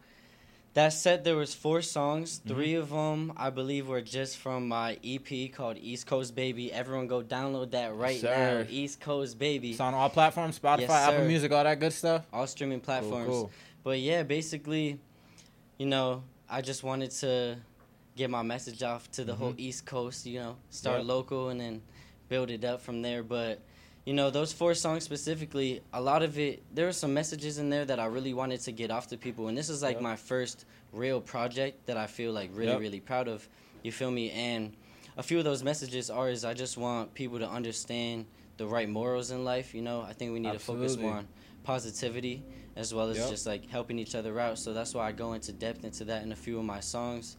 that 0.73 0.93
said, 0.93 1.23
there 1.23 1.35
was 1.35 1.53
four 1.53 1.81
songs. 1.81 2.39
Mm-hmm. 2.39 2.53
3 2.55 2.73
of 2.75 2.89
them, 2.89 3.33
I 3.35 3.49
believe, 3.49 3.87
were 3.89 4.01
just 4.01 4.37
from 4.37 4.67
my 4.69 4.97
EP 5.03 5.51
called 5.51 5.77
East 5.77 6.07
Coast 6.07 6.33
Baby. 6.33 6.71
Everyone 6.71 7.07
go 7.07 7.21
download 7.21 7.71
that 7.71 7.93
right 7.93 8.19
sir. 8.19 8.63
now. 8.63 8.67
East 8.69 8.99
Coast 9.01 9.37
Baby. 9.37 9.71
It's 9.71 9.79
on 9.81 9.93
all 9.93 10.09
platforms, 10.09 10.57
Spotify, 10.57 10.79
Yes, 10.79 10.89
Apple. 10.91 11.25
Music, 11.25 11.51
all 11.51 11.63
that 11.65 11.79
good 11.79 11.91
stuff. 11.93 12.25
all 12.33 12.47
streaming 12.47 12.79
platforms. 12.79 13.27
cool. 13.27 13.51
But 13.83 13.99
yeah, 13.99 14.23
basically, 14.23 14.97
you 15.77 15.85
know, 15.87 16.23
I 16.49 16.61
just 16.61 16.83
wanted 16.83 17.11
to 17.19 17.57
get 18.15 18.29
my 18.29 18.41
message 18.41 18.83
off 18.83 19.09
to 19.11 19.23
the 19.23 19.33
whole 19.33 19.53
East 19.57 19.85
Coast, 19.85 20.25
you 20.25 20.39
know, 20.39 20.57
start 20.69 20.99
Mm-hmm. 21.01 21.07
Yep. 21.07 21.15
local 21.15 21.49
and 21.49 21.59
then 21.59 21.81
build 22.29 22.49
it 22.51 22.63
up 22.65 22.81
from 22.81 23.01
there. 23.01 23.23
But, 23.23 23.61
you 24.05 24.13
know, 24.13 24.29
those 24.29 24.51
four 24.53 24.73
songs 24.73 25.03
specifically, 25.03 25.81
a 25.93 26.01
lot 26.01 26.21
of 26.23 26.37
it, 26.37 26.63
there 26.73 26.85
were 26.85 26.91
some 26.93 27.13
messages 27.13 27.57
in 27.57 27.69
there 27.69 27.85
that 27.85 27.99
I 27.99 28.05
really 28.05 28.33
wanted 28.33 28.59
to 28.61 28.71
get 28.71 28.91
off 28.91 29.07
to 29.07 29.17
people. 29.17 29.47
And 29.47 29.57
this 29.57 29.69
is 29.69 29.81
like 29.81 29.95
Yep. 29.95 30.01
my 30.03 30.15
first 30.15 30.65
real 30.91 31.21
project 31.21 31.85
that 31.85 31.97
I 31.97 32.07
feel 32.07 32.33
like 32.33 32.49
really, 32.53 32.71
Yep. 32.73 32.79
really 32.81 32.99
proud 32.99 33.27
of. 33.27 33.47
You 33.83 33.91
feel 33.91 34.11
me? 34.11 34.31
And 34.31 34.75
a 35.17 35.23
few 35.23 35.37
of 35.37 35.43
those 35.45 35.63
messages 35.63 36.09
are 36.09 36.29
is 36.29 36.43
I 36.45 36.53
just 36.53 36.77
want 36.77 37.13
people 37.13 37.39
to 37.39 37.49
understand 37.49 38.25
the 38.57 38.67
right 38.67 38.89
morals 38.89 39.31
in 39.31 39.43
life. 39.45 39.73
You 39.73 39.81
know, 39.81 40.01
I 40.01 40.13
think 40.13 40.33
we 40.33 40.39
need 40.39 40.51
to 40.53 40.59
focus 40.59 40.97
more 40.97 41.13
on 41.13 41.27
positivity 41.63 42.43
as 42.75 42.93
well 42.93 43.09
as 43.09 43.17
just 43.29 43.45
like 43.45 43.67
helping 43.69 43.97
each 43.99 44.15
other 44.15 44.39
out. 44.39 44.57
So 44.59 44.73
that's 44.73 44.93
why 44.93 45.07
I 45.07 45.11
go 45.11 45.33
into 45.33 45.51
depth 45.53 45.83
into 45.83 46.05
that 46.05 46.23
in 46.23 46.31
a 46.31 46.35
few 46.35 46.57
of 46.59 46.65
my 46.65 46.79
songs. 46.79 47.37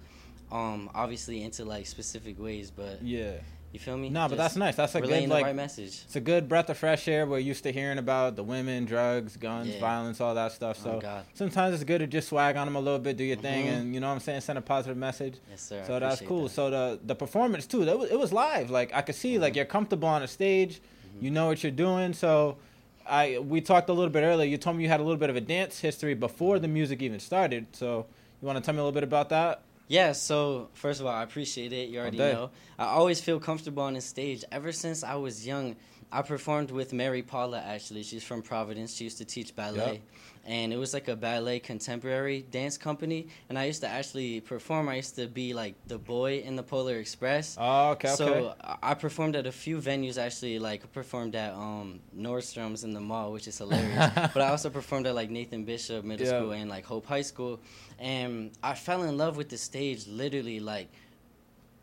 Um, 0.52 0.90
obviously 0.94 1.42
into 1.42 1.64
like 1.64 1.86
specific 1.86 2.38
ways, 2.40 2.70
but 2.70 3.02
Yeah. 3.02 3.32
you 3.72 3.78
feel 3.78 3.96
me? 3.96 4.10
No, 4.10 4.28
but 4.28 4.36
that's 4.36 4.54
nice. 4.54 4.76
That's 4.76 4.94
a 4.94 5.00
good 5.00 5.28
like 5.30 5.44
right 5.46 5.56
message. 5.56 6.02
It's 6.04 6.14
a 6.16 6.20
good 6.20 6.46
breath 6.46 6.68
of 6.68 6.76
fresh 6.76 7.08
air. 7.08 7.24
We're 7.26 7.38
used 7.38 7.62
to 7.62 7.72
hearing 7.72 7.96
about 7.96 8.36
the 8.36 8.42
women, 8.44 8.84
drugs, 8.84 9.38
guns, 9.38 9.68
Yeah. 9.68 9.80
violence, 9.80 10.20
all 10.20 10.34
that 10.34 10.52
stuff. 10.52 10.78
Oh, 10.82 10.84
So 10.84 11.00
God. 11.00 11.24
sometimes 11.32 11.74
it's 11.74 11.84
good 11.84 12.00
to 12.00 12.06
just 12.06 12.28
swag 12.28 12.56
on 12.58 12.66
them 12.66 12.76
a 12.76 12.80
little 12.80 12.98
bit, 12.98 13.16
do 13.16 13.24
your 13.24 13.38
thing, 13.38 13.64
Mhm. 13.66 13.72
and 13.72 13.94
you 13.94 14.00
know 14.00 14.08
what 14.08 14.12
I'm 14.14 14.20
saying, 14.20 14.42
send 14.42 14.58
a 14.58 14.62
positive 14.62 14.98
message. 14.98 15.36
Yes, 15.50 15.62
sir. 15.62 15.82
So 15.86 15.98
that's 15.98 16.20
cool. 16.20 16.42
that. 16.44 16.50
So 16.50 16.68
the 16.68 17.00
the 17.02 17.14
performance 17.14 17.66
too, 17.66 17.86
that 17.86 17.98
was, 17.98 18.10
it 18.10 18.18
was 18.18 18.30
live. 18.30 18.68
Like 18.70 18.92
I 18.94 19.00
could 19.00 19.14
see, 19.14 19.38
like 19.38 19.54
Mhm. 19.54 19.56
you're 19.56 19.64
comfortable 19.64 20.08
on 20.08 20.22
a 20.22 20.28
stage, 20.28 20.74
Mm-hmm. 20.82 21.24
you 21.24 21.30
know 21.30 21.46
what 21.46 21.62
you're 21.62 21.72
doing. 21.72 22.12
So 22.12 22.58
I 23.06 23.38
we 23.38 23.62
talked 23.62 23.88
a 23.88 23.94
little 23.94 24.10
bit 24.12 24.20
earlier. 24.22 24.46
You 24.46 24.58
told 24.58 24.76
me 24.76 24.82
you 24.82 24.90
had 24.90 25.00
a 25.00 25.02
little 25.02 25.16
bit 25.18 25.30
of 25.30 25.36
a 25.36 25.40
dance 25.40 25.80
history 25.80 26.12
before 26.12 26.58
the 26.58 26.68
music 26.68 27.00
even 27.00 27.20
started. 27.20 27.66
So 27.72 28.04
you 28.42 28.46
want 28.46 28.58
to 28.58 28.62
tell 28.62 28.74
me 28.74 28.80
a 28.80 28.82
little 28.82 28.92
bit 28.92 29.02
about 29.02 29.30
that? 29.30 29.62
Yeah, 29.88 30.12
so 30.12 30.68
first 30.74 31.00
of 31.00 31.06
all, 31.06 31.12
I 31.12 31.22
appreciate 31.22 31.72
it. 31.72 31.88
You 31.90 32.00
already 32.00 32.18
know. 32.18 32.50
I 32.78 32.86
always 32.86 33.20
feel 33.20 33.38
comfortable 33.38 33.82
on 33.82 33.94
the 33.94 34.00
stage. 34.00 34.44
Ever 34.50 34.72
since 34.72 35.04
I 35.04 35.16
was 35.16 35.46
young, 35.46 35.76
I 36.14 36.20
performed 36.20 36.70
with 36.70 36.92
Mary 36.92 37.22
Paula, 37.22 37.58
actually. 37.58 38.02
She's 38.02 38.22
from 38.22 38.42
Providence. 38.42 38.94
She 38.94 39.04
used 39.04 39.16
to 39.18 39.24
teach 39.24 39.56
ballet. 39.56 39.92
Yep. 39.92 40.00
And 40.44 40.72
it 40.72 40.76
was 40.76 40.92
like 40.92 41.08
a 41.08 41.16
ballet 41.16 41.58
contemporary 41.60 42.44
dance 42.50 42.76
company. 42.76 43.28
And 43.48 43.58
I 43.58 43.64
used 43.64 43.80
to 43.80 43.88
actually 43.88 44.40
perform. 44.40 44.88
I 44.90 44.96
used 44.96 45.14
to 45.16 45.26
be 45.26 45.54
like 45.54 45.74
the 45.86 45.96
boy 45.96 46.40
in 46.40 46.54
the 46.56 46.62
Polar 46.62 46.96
Express. 46.96 47.56
Oh, 47.58 47.92
okay, 47.92 48.08
okay. 48.08 48.16
So 48.16 48.54
I- 48.62 48.76
I 48.90 48.94
performed 48.94 49.36
at 49.36 49.46
a 49.46 49.52
few 49.52 49.78
venues 49.78 50.18
actually. 50.18 50.58
Like 50.58 50.92
performed 50.92 51.34
at 51.34 51.54
um, 51.54 52.00
Nordstrom's 52.14 52.84
in 52.84 52.92
the 52.92 53.00
mall, 53.00 53.32
which 53.32 53.48
is 53.48 53.56
hilarious. 53.56 54.10
but 54.34 54.42
I 54.42 54.48
also 54.50 54.68
performed 54.68 55.06
at 55.06 55.14
like 55.14 55.30
Nathan 55.30 55.64
Bishop 55.64 56.04
Middle 56.04 56.26
Yeah. 56.26 56.38
School 56.40 56.52
and 56.52 56.68
like 56.68 56.84
Hope 56.84 57.06
High 57.06 57.22
School, 57.22 57.58
and 57.98 58.50
I 58.62 58.74
fell 58.74 59.04
in 59.04 59.16
love 59.16 59.38
with 59.38 59.48
the 59.48 59.56
stage 59.56 60.06
literally 60.08 60.60
like 60.60 60.88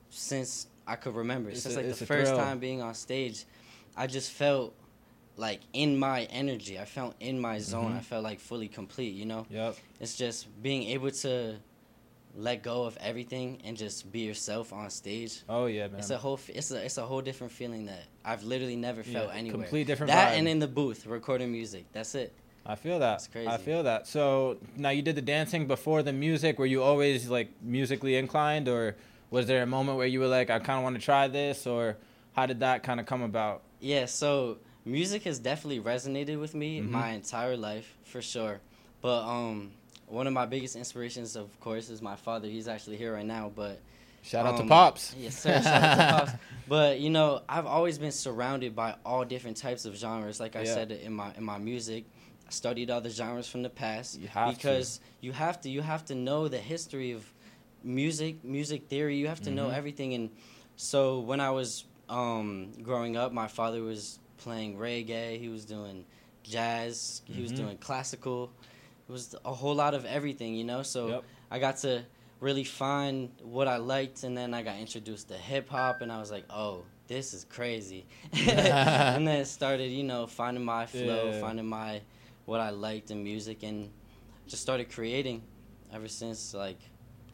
since 0.10 0.68
I 0.88 0.96
could 0.98 1.16
remember. 1.16 1.50
It's 1.50 1.62
since 1.64 1.76
a- 1.76 1.78
like 1.82 1.88
the 1.90 2.06
first 2.06 2.32
thrill. 2.32 2.38
time 2.44 2.60
being 2.60 2.82
on 2.82 2.94
stage, 2.94 3.46
I 3.96 4.08
just 4.08 4.32
felt 4.32 4.74
like 5.38 5.62
in 5.74 5.98
my 5.98 6.24
energy. 6.26 6.80
I 6.80 6.86
felt 6.86 7.16
in 7.20 7.40
my 7.40 7.60
zone. 7.60 7.94
Mhm. 7.94 7.98
I 7.98 8.02
felt 8.02 8.24
like 8.24 8.40
fully 8.40 8.68
complete. 8.68 9.14
You 9.14 9.26
know, 9.26 9.46
yep. 9.50 9.76
it's 10.00 10.16
just 10.16 10.48
being 10.62 10.84
able 10.84 11.12
to 11.12 11.56
let 12.36 12.62
go 12.62 12.84
of 12.84 12.98
everything 13.02 13.60
and 13.64 13.76
just 13.76 14.12
be 14.12 14.20
yourself 14.20 14.72
on 14.72 14.90
stage. 14.90 15.42
Oh 15.50 15.66
yeah, 15.66 15.88
man. 15.88 16.00
It's 16.00 16.10
a 16.10 16.18
whole. 16.18 16.40
It's 16.50 16.72
a. 16.72 16.84
It's 16.84 16.98
a 16.98 17.06
whole 17.06 17.22
different 17.22 17.52
feeling 17.54 17.86
that 17.86 18.04
I've 18.24 18.44
literally 18.44 18.76
never 18.76 19.02
Yeah, 19.02 19.20
felt 19.20 19.36
anywhere. 19.36 19.62
complete 19.62 19.88
different 19.88 20.12
That 20.12 20.34
vibe. 20.34 20.40
and 20.40 20.48
in 20.48 20.60
the 20.60 20.68
booth 20.68 21.06
recording 21.06 21.52
music. 21.52 21.86
That's 21.92 22.16
it. 22.16 22.34
I 22.66 22.76
feel 22.76 23.00
that. 23.00 23.16
It's 23.16 23.28
crazy. 23.28 23.48
I 23.48 23.58
feel 23.58 23.84
that. 23.84 24.06
So 24.08 24.58
now 24.76 24.90
you 24.90 25.02
did 25.02 25.16
the 25.16 25.22
dancing 25.24 25.66
before 25.66 26.04
the 26.04 26.14
music. 26.14 26.60
Were 26.60 26.68
you 26.68 26.84
always 26.84 27.30
like 27.30 27.50
musically 27.64 28.16
inclined, 28.16 28.68
or 28.68 28.96
was 29.32 29.48
there 29.48 29.64
a 29.64 29.66
moment 29.66 29.98
where 29.98 30.06
you 30.08 30.20
were 30.20 30.28
like, 30.28 30.50
I 30.50 30.60
kind 30.60 30.78
of 30.78 30.84
want 30.84 30.96
to 30.96 31.02
try 31.02 31.28
this, 31.28 31.66
or 31.66 31.98
how 32.34 32.46
did 32.46 32.60
that 32.60 32.84
kind 32.84 33.00
of 33.00 33.06
come 33.08 33.24
about? 33.24 33.64
Yeah. 33.80 34.06
So 34.06 34.58
music 34.86 35.24
has 35.24 35.40
definitely 35.40 35.80
resonated 35.82 36.40
with 36.40 36.54
me 36.56 36.82
Mhm. 36.82 36.90
my 36.90 37.10
entire 37.12 37.58
life 37.58 37.96
for 38.04 38.22
sure. 38.22 38.60
But 39.02 39.24
um, 39.24 39.72
one 40.08 40.28
of 40.28 40.34
my 40.34 40.46
biggest 40.46 40.76
inspirations, 40.76 41.36
of 41.36 41.58
course, 41.60 41.90
is 41.90 42.02
my 42.02 42.16
father. 42.16 42.48
He's 42.48 42.68
actually 42.68 42.98
here 42.98 43.14
right 43.14 43.26
now, 43.26 43.52
but 43.56 43.80
Shout 44.22 44.46
out 44.46 44.58
to 44.58 44.64
Um, 44.64 44.68
Pops. 44.70 45.16
Yes, 45.18 45.40
sir. 45.42 45.62
Shout 45.62 45.82
out 45.82 45.96
to 45.96 46.12
Pops. 46.18 46.32
But 46.68 47.00
you 47.00 47.10
know, 47.10 47.42
I've 47.48 47.66
always 47.66 47.98
been 47.98 48.12
surrounded 48.12 48.76
by 48.76 48.96
all 49.06 49.24
different 49.24 49.56
types 49.58 49.86
of 49.86 49.96
genres. 49.96 50.40
Like 50.42 50.56
I 50.58 50.64
Yeah. 50.64 50.74
said 50.74 50.92
in 50.92 51.14
my 51.14 51.34
in 51.36 51.44
my 51.44 51.58
music, 51.58 52.04
I 52.48 52.52
studied 52.52 52.90
all 52.92 53.00
the 53.00 53.10
genres 53.10 53.48
from 53.48 53.62
the 53.64 53.70
past 53.70 54.20
You 54.20 54.28
have 54.28 54.52
to. 54.52 54.56
because 54.58 55.00
you 55.22 55.32
have 55.32 55.62
to 55.62 55.70
you 55.70 55.82
have 55.82 56.04
to 56.06 56.16
know 56.16 56.50
the 56.50 56.58
history 56.58 57.12
of 57.14 57.32
music, 57.84 58.44
music 58.44 58.88
theory. 58.90 59.16
You 59.18 59.28
have 59.28 59.42
to 59.44 59.52
know 59.52 59.70
Mhm. 59.70 59.78
everything. 59.78 60.14
And 60.14 60.30
so 60.76 61.20
when 61.22 61.40
I 61.40 61.52
was 61.52 61.86
um, 62.10 62.72
growing 62.82 63.16
up, 63.16 63.32
my 63.32 63.48
father 63.48 63.82
was 63.82 64.20
playing 64.38 64.78
reggae. 64.78 65.40
He 65.40 65.50
was 65.50 65.66
doing 65.66 66.06
jazz. 66.44 67.22
He 67.26 67.42
was 67.42 67.52
Mhm. 67.52 67.58
doing 67.58 67.78
classical. 67.78 68.52
It 69.08 69.12
was 69.12 69.36
a 69.46 69.54
whole 69.54 69.76
lot 69.76 69.94
of 69.94 70.06
everything, 70.06 70.56
you 70.56 70.64
know. 70.64 70.84
So 70.84 71.08
Yep. 71.08 71.24
I 71.52 71.60
got 71.60 71.78
to 71.78 72.04
really 72.40 72.64
find 72.64 73.32
what 73.42 73.68
I 73.68 73.78
liked, 73.78 74.24
and 74.24 74.38
then 74.38 74.54
I 74.54 74.62
got 74.64 74.78
introduced 74.78 75.28
to 75.30 75.36
hip 75.38 75.70
hop, 75.70 76.02
and 76.02 76.12
I 76.12 76.20
was 76.20 76.32
like, 76.32 76.46
oh, 76.50 76.86
this 77.08 77.34
is 77.34 77.44
crazy. 77.44 78.06
and 78.34 79.28
then 79.28 79.42
it 79.42 79.46
started, 79.46 79.92
you 79.92 80.04
know, 80.04 80.26
finding 80.28 80.64
my 80.64 80.86
flow, 80.86 81.32
Yeah. 81.32 81.42
finding 81.42 81.66
my 81.68 82.02
what 82.46 82.60
I 82.62 82.70
liked 82.72 83.12
in 83.12 83.24
music, 83.24 83.64
and 83.64 83.92
just 84.48 84.62
started 84.64 84.90
creating 84.90 85.44
ever 85.94 86.08
since 86.08 86.54
like 86.54 86.80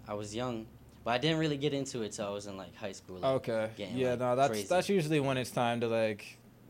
I 0.07 0.13
was 0.13 0.35
young. 0.35 0.67
But 1.05 1.11
I 1.11 1.17
didn't 1.19 1.37
really 1.37 1.55
get 1.57 1.73
into 1.73 2.01
it 2.01 2.11
till 2.13 2.25
I 2.25 2.31
was 2.31 2.47
in 2.47 2.57
like 2.57 2.75
high 2.75 2.91
school. 2.91 3.17
Like, 3.19 3.31
Okay. 3.47 3.69
getting, 3.77 3.95
Yeah, 3.95 4.09
like, 4.11 4.19
no, 4.19 4.35
that's 4.35 4.49
crazy. 4.49 4.67
that's 4.67 4.89
usually 4.89 5.19
when 5.21 5.37
it's 5.37 5.51
time 5.51 5.79
to 5.81 5.87
like, 5.87 6.25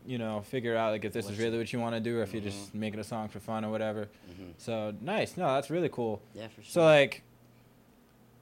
you 0.06 0.18
know, 0.18 0.42
figure 0.42 0.76
out 0.76 0.92
like 0.92 1.04
if 1.06 1.12
this 1.14 1.24
What 1.24 1.32
is 1.32 1.38
you- 1.38 1.44
really 1.46 1.58
what 1.58 1.72
you 1.72 1.80
want 1.80 1.94
to 1.96 2.00
do, 2.00 2.18
or 2.18 2.22
if 2.22 2.32
you're 2.34 2.42
just 2.42 2.70
Mhm. 2.72 2.74
making 2.74 3.00
a 3.00 3.04
song 3.04 3.28
for 3.28 3.40
fun 3.40 3.64
or 3.64 3.70
whatever. 3.70 4.08
Mhm. 4.30 4.52
So 4.58 4.94
nice. 5.00 5.38
No, 5.38 5.46
that's 5.54 5.70
really 5.70 5.88
cool. 5.88 6.20
Yeah, 6.34 6.48
for 6.48 6.60
sure. 6.62 6.70
So 6.70 6.82
like, 6.84 7.22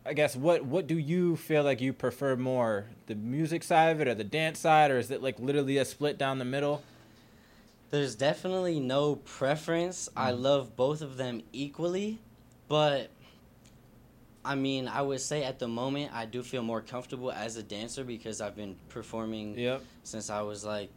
I 0.05 0.13
guess 0.15 0.35
what 0.35 0.65
what 0.65 0.89
do 0.89 0.99
you 0.99 1.37
feel 1.37 1.63
like 1.63 1.81
you 1.81 1.93
prefer 1.93 2.35
more, 2.35 2.87
the 3.07 3.15
music 3.15 3.63
side 3.63 3.91
of 3.95 4.01
it 4.01 4.09
or 4.09 4.15
the 4.17 4.25
dance 4.25 4.59
side, 4.59 4.91
or 4.91 4.99
is 4.99 5.13
it 5.13 5.23
like 5.23 5.39
literally 5.39 5.79
a 5.79 5.85
split 5.85 6.19
down 6.19 6.41
the 6.41 6.45
middle? 6.45 6.83
There's 7.91 8.17
definitely 8.17 8.81
no 8.81 9.15
preference. 9.15 10.09
I 10.17 10.33
Mm. 10.33 10.43
love 10.43 10.77
both 10.77 11.01
of 11.01 11.17
them 11.19 11.45
equally, 11.53 12.19
but 12.67 13.11
I 14.45 14.55
mean, 14.55 14.89
I 14.89 15.01
would 15.03 15.21
say 15.21 15.43
at 15.45 15.59
the 15.59 15.69
moment 15.69 16.13
I 16.15 16.27
do 16.27 16.43
feel 16.43 16.63
more 16.63 16.81
comfortable 16.83 17.33
as 17.33 17.57
a 17.57 17.63
dancer 17.63 18.05
because 18.05 18.41
I've 18.41 18.55
been 18.57 18.77
performing 18.89 19.57
Yep. 19.59 19.83
since 20.03 20.29
I 20.31 20.43
was 20.43 20.65
like 20.65 20.91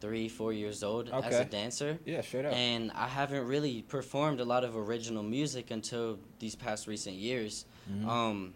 three, 0.00 0.28
four 0.28 0.52
years 0.52 0.82
old 0.82 1.08
as 1.10 1.34
a 1.38 1.44
dancer. 1.44 1.98
Yeah, 2.04 2.20
straight 2.22 2.44
up. 2.44 2.54
And 2.54 2.90
I 2.92 3.08
haven't 3.08 3.46
really 3.46 3.82
performed 3.82 4.40
a 4.40 4.44
lot 4.44 4.64
of 4.64 4.76
original 4.76 5.22
music 5.22 5.70
until 5.70 6.18
these 6.38 6.54
past 6.54 6.86
recent 6.86 7.16
years. 7.16 7.64
Mhm. 7.90 8.06
Um, 8.06 8.54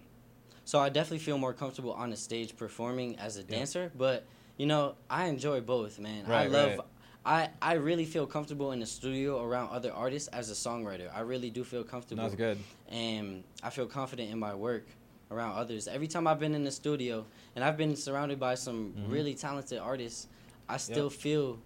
so 0.65 0.79
I 0.81 0.89
definitely 0.89 1.21
feel 1.21 1.39
more 1.39 1.53
comfortable 1.53 1.93
on 1.93 2.11
the 2.11 2.17
stage 2.17 2.57
performing 2.57 3.19
as 3.19 3.37
a 3.37 3.45
dancer. 3.45 3.91
But 3.95 4.25
you 4.57 4.67
know, 4.67 4.95
I 5.11 5.27
enjoy 5.27 5.61
both, 5.61 5.99
man. 5.99 6.25
I 6.27 6.47
love. 6.47 6.79
right. 6.79 6.81
I, 7.27 7.49
I 7.61 7.73
really 7.75 8.05
feel 8.05 8.25
comfortable 8.25 8.71
in 8.71 8.79
the 8.79 8.87
studio 8.87 9.43
around 9.43 9.71
other 9.71 9.93
artists 9.93 10.29
as 10.29 10.49
a 10.49 10.55
songwriter. 10.55 11.09
I 11.13 11.21
really 11.21 11.51
do 11.51 11.65
feel 11.65 11.83
comfortable. 11.83 12.23
That's 12.23 12.37
good. 12.37 12.57
And 12.89 13.43
I 13.65 13.71
feel 13.71 13.87
confident 13.87 14.31
in 14.31 14.39
my 14.39 14.55
work 14.55 14.87
around 15.33 15.57
others. 15.59 15.89
Every 15.89 16.07
time 16.07 16.29
I've 16.29 16.39
been 16.39 16.55
in 16.55 16.63
the 16.63 16.71
studio 16.71 17.27
and 17.57 17.65
I've 17.65 17.77
been 17.77 17.97
surrounded 17.97 18.39
by 18.39 18.55
some 18.55 18.93
Mhm. 18.97 19.11
really 19.11 19.35
talented 19.35 19.79
artists, 19.81 20.29
I 20.69 20.77
still 20.77 21.11
feel 21.11 21.59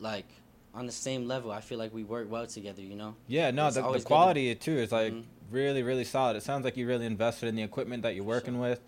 like 0.00 0.26
on 0.74 0.84
the 0.84 0.92
same 0.92 1.26
level. 1.26 1.50
I 1.50 1.62
feel 1.62 1.78
like 1.78 1.94
we 1.94 2.04
work 2.04 2.30
well 2.30 2.46
together, 2.46 2.82
you 2.82 2.94
know? 2.94 3.14
Yeah, 3.26 3.50
no, 3.50 3.70
the, 3.70 3.80
the 3.80 3.88
good 3.92 4.00
to- 4.02 4.06
quality 4.06 4.54
too 4.54 4.76
is 4.76 4.92
like 4.92 5.14
Mhm. 5.14 5.24
really, 5.50 5.82
really 5.82 6.04
solid. 6.04 6.36
It 6.36 6.42
sounds 6.42 6.62
like 6.66 6.76
you 6.76 6.86
really 6.86 7.06
invested 7.06 7.46
in 7.48 7.54
the 7.56 7.62
equipment 7.62 8.02
that 8.02 8.14
you're 8.14 8.22
working 8.36 8.60
with. 8.60 8.80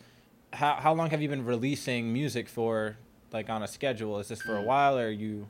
How 0.53 0.75
how 0.75 0.93
long 0.93 1.09
have 1.09 1.23
you 1.23 1.29
been 1.31 1.47
releasing 1.47 2.13
music 2.13 2.49
for, 2.51 2.99
like 3.33 3.49
on 3.49 3.63
a 3.63 3.67
schedule? 3.67 4.19
Is 4.19 4.29
this 4.29 4.43
for 4.43 4.57
a 4.59 4.61
Mm. 4.63 4.67
while, 4.67 4.99
or 4.99 5.11
you? 5.11 5.49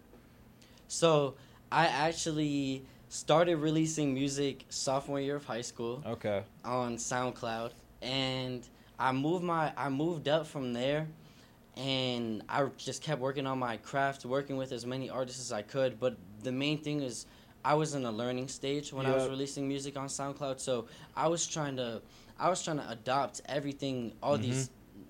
So 0.93 1.35
I 1.71 1.87
actually 1.87 2.85
started 3.09 3.57
releasing 3.57 4.13
music 4.13 4.67
sophomore 4.69 5.21
year 5.21 5.37
of 5.37 5.45
high 5.47 5.63
school 5.63 6.03
Okay. 6.07 6.43
on 6.67 6.97
SoundCloud, 6.97 7.73
and 8.03 8.63
I 8.99 9.13
moved 9.13 9.43
my 9.43 9.73
I 9.75 9.89
moved 9.89 10.29
up 10.29 10.47
from 10.47 10.75
there, 10.75 11.09
and 11.79 12.43
I 12.47 12.67
just 12.77 13.03
kept 13.03 13.23
working 13.23 13.47
on 13.47 13.59
my 13.59 13.79
craft, 13.79 14.27
working 14.27 14.59
with 14.59 14.71
as 14.71 14.85
many 14.85 15.09
artists 15.09 15.41
as 15.41 15.51
I 15.51 15.63
could. 15.63 15.99
But 15.99 16.19
the 16.43 16.53
main 16.53 16.79
thing 16.83 17.01
is, 17.01 17.25
I 17.65 17.73
was 17.73 17.95
in 17.95 18.05
a 18.05 18.13
learning 18.13 18.49
stage 18.49 18.93
when 18.93 19.07
I 19.07 19.15
was 19.15 19.31
releasing 19.31 19.67
music 19.67 19.97
on 19.97 20.09
SoundCloud, 20.09 20.61
so 20.61 20.89
I 21.17 21.27
was 21.27 21.47
trying 21.47 21.77
to 21.77 22.03
I 22.39 22.51
was 22.51 22.63
trying 22.63 22.79
to 22.79 22.91
adopt 22.91 23.41
everything, 23.47 24.13
all 24.23 24.35
mm-hmm. 24.35 24.43
these 24.43 24.69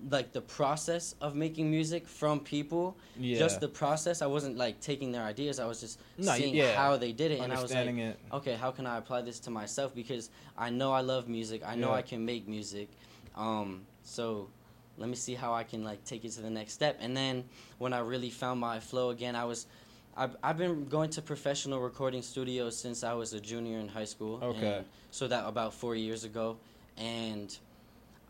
like 0.09 0.31
the 0.33 0.41
process 0.41 1.15
of 1.21 1.35
making 1.35 1.69
music 1.71 2.07
from 2.07 2.39
people 2.39 2.97
Yeah. 3.17 3.37
just 3.39 3.61
the 3.61 3.67
process 3.67 4.21
i 4.21 4.25
wasn't 4.25 4.57
like 4.57 4.79
taking 4.81 5.11
their 5.11 5.23
ideas 5.23 5.59
i 5.59 5.65
was 5.65 5.79
just 5.79 5.99
No, 6.17 6.33
seeing 6.35 6.53
yeah. 6.55 6.75
how 6.75 6.97
they 6.97 7.11
did 7.13 7.31
it 7.31 7.39
and 7.39 7.53
i 7.53 7.61
was 7.61 7.73
like 7.73 7.87
it. 7.87 8.19
okay, 8.31 8.55
how 8.55 8.71
can 8.71 8.85
I 8.85 8.97
apply 8.97 9.21
this 9.21 9.39
to 9.41 9.49
myself? 9.49 9.95
Because 9.95 10.29
I 10.57 10.69
know 10.69 10.91
I 10.91 11.01
love 11.01 11.27
music. 11.29 11.61
I 11.65 11.75
know 11.75 11.89
Yeah. 11.89 11.95
I 11.97 12.01
can 12.01 12.25
make 12.25 12.47
music. 12.47 12.89
Um, 13.35 13.85
so 14.03 14.49
let 14.97 15.09
me 15.09 15.15
see 15.15 15.33
how 15.35 15.53
I 15.53 15.63
can 15.63 15.83
like 15.83 16.03
take 16.03 16.23
it 16.25 16.31
to 16.33 16.41
the 16.41 16.49
next 16.49 16.73
step. 16.73 16.97
And 16.99 17.15
then 17.15 17.43
when 17.79 17.93
I 17.93 17.99
really 17.99 18.29
found 18.29 18.59
my 18.59 18.79
flow 18.79 19.09
again, 19.11 19.35
I 19.35 19.45
was. 19.45 19.65
I've, 20.15 20.35
I've 20.43 20.57
been 20.59 20.85
going 20.85 21.09
to 21.11 21.23
professional 21.23 21.79
recording 21.79 22.21
studios 22.21 22.77
since 22.77 23.03
I 23.03 23.13
was 23.13 23.33
a 23.33 23.39
junior 23.39 23.79
in 23.79 23.87
high 23.87 24.05
school. 24.05 24.39
Okay. 24.43 24.83
so 25.09 25.27
that 25.27 25.43
about 25.47 25.73
four 25.73 25.95
years 25.95 26.23
ago, 26.23 26.57
and 26.97 27.57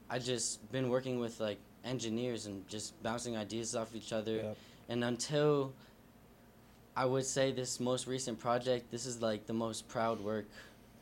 I 0.09 0.19
just 0.19 0.71
been 0.71 0.89
working 0.89 1.19
with 1.19 1.39
like 1.39 1.57
engineers 1.83 2.45
and 2.45 2.67
just 2.67 3.01
bouncing 3.03 3.35
ideas 3.37 3.75
off 3.75 3.95
each 3.95 4.13
other. 4.13 4.35
Yep. 4.37 4.57
And 4.89 5.03
until 5.03 5.73
I 6.95 7.05
would 7.05 7.25
say 7.25 7.51
this 7.51 7.79
most 7.79 8.07
recent 8.07 8.39
project, 8.39 8.91
this 8.91 9.05
is 9.05 9.21
like 9.21 9.47
the 9.47 9.53
most 9.53 9.87
proud 9.87 10.19
work 10.19 10.45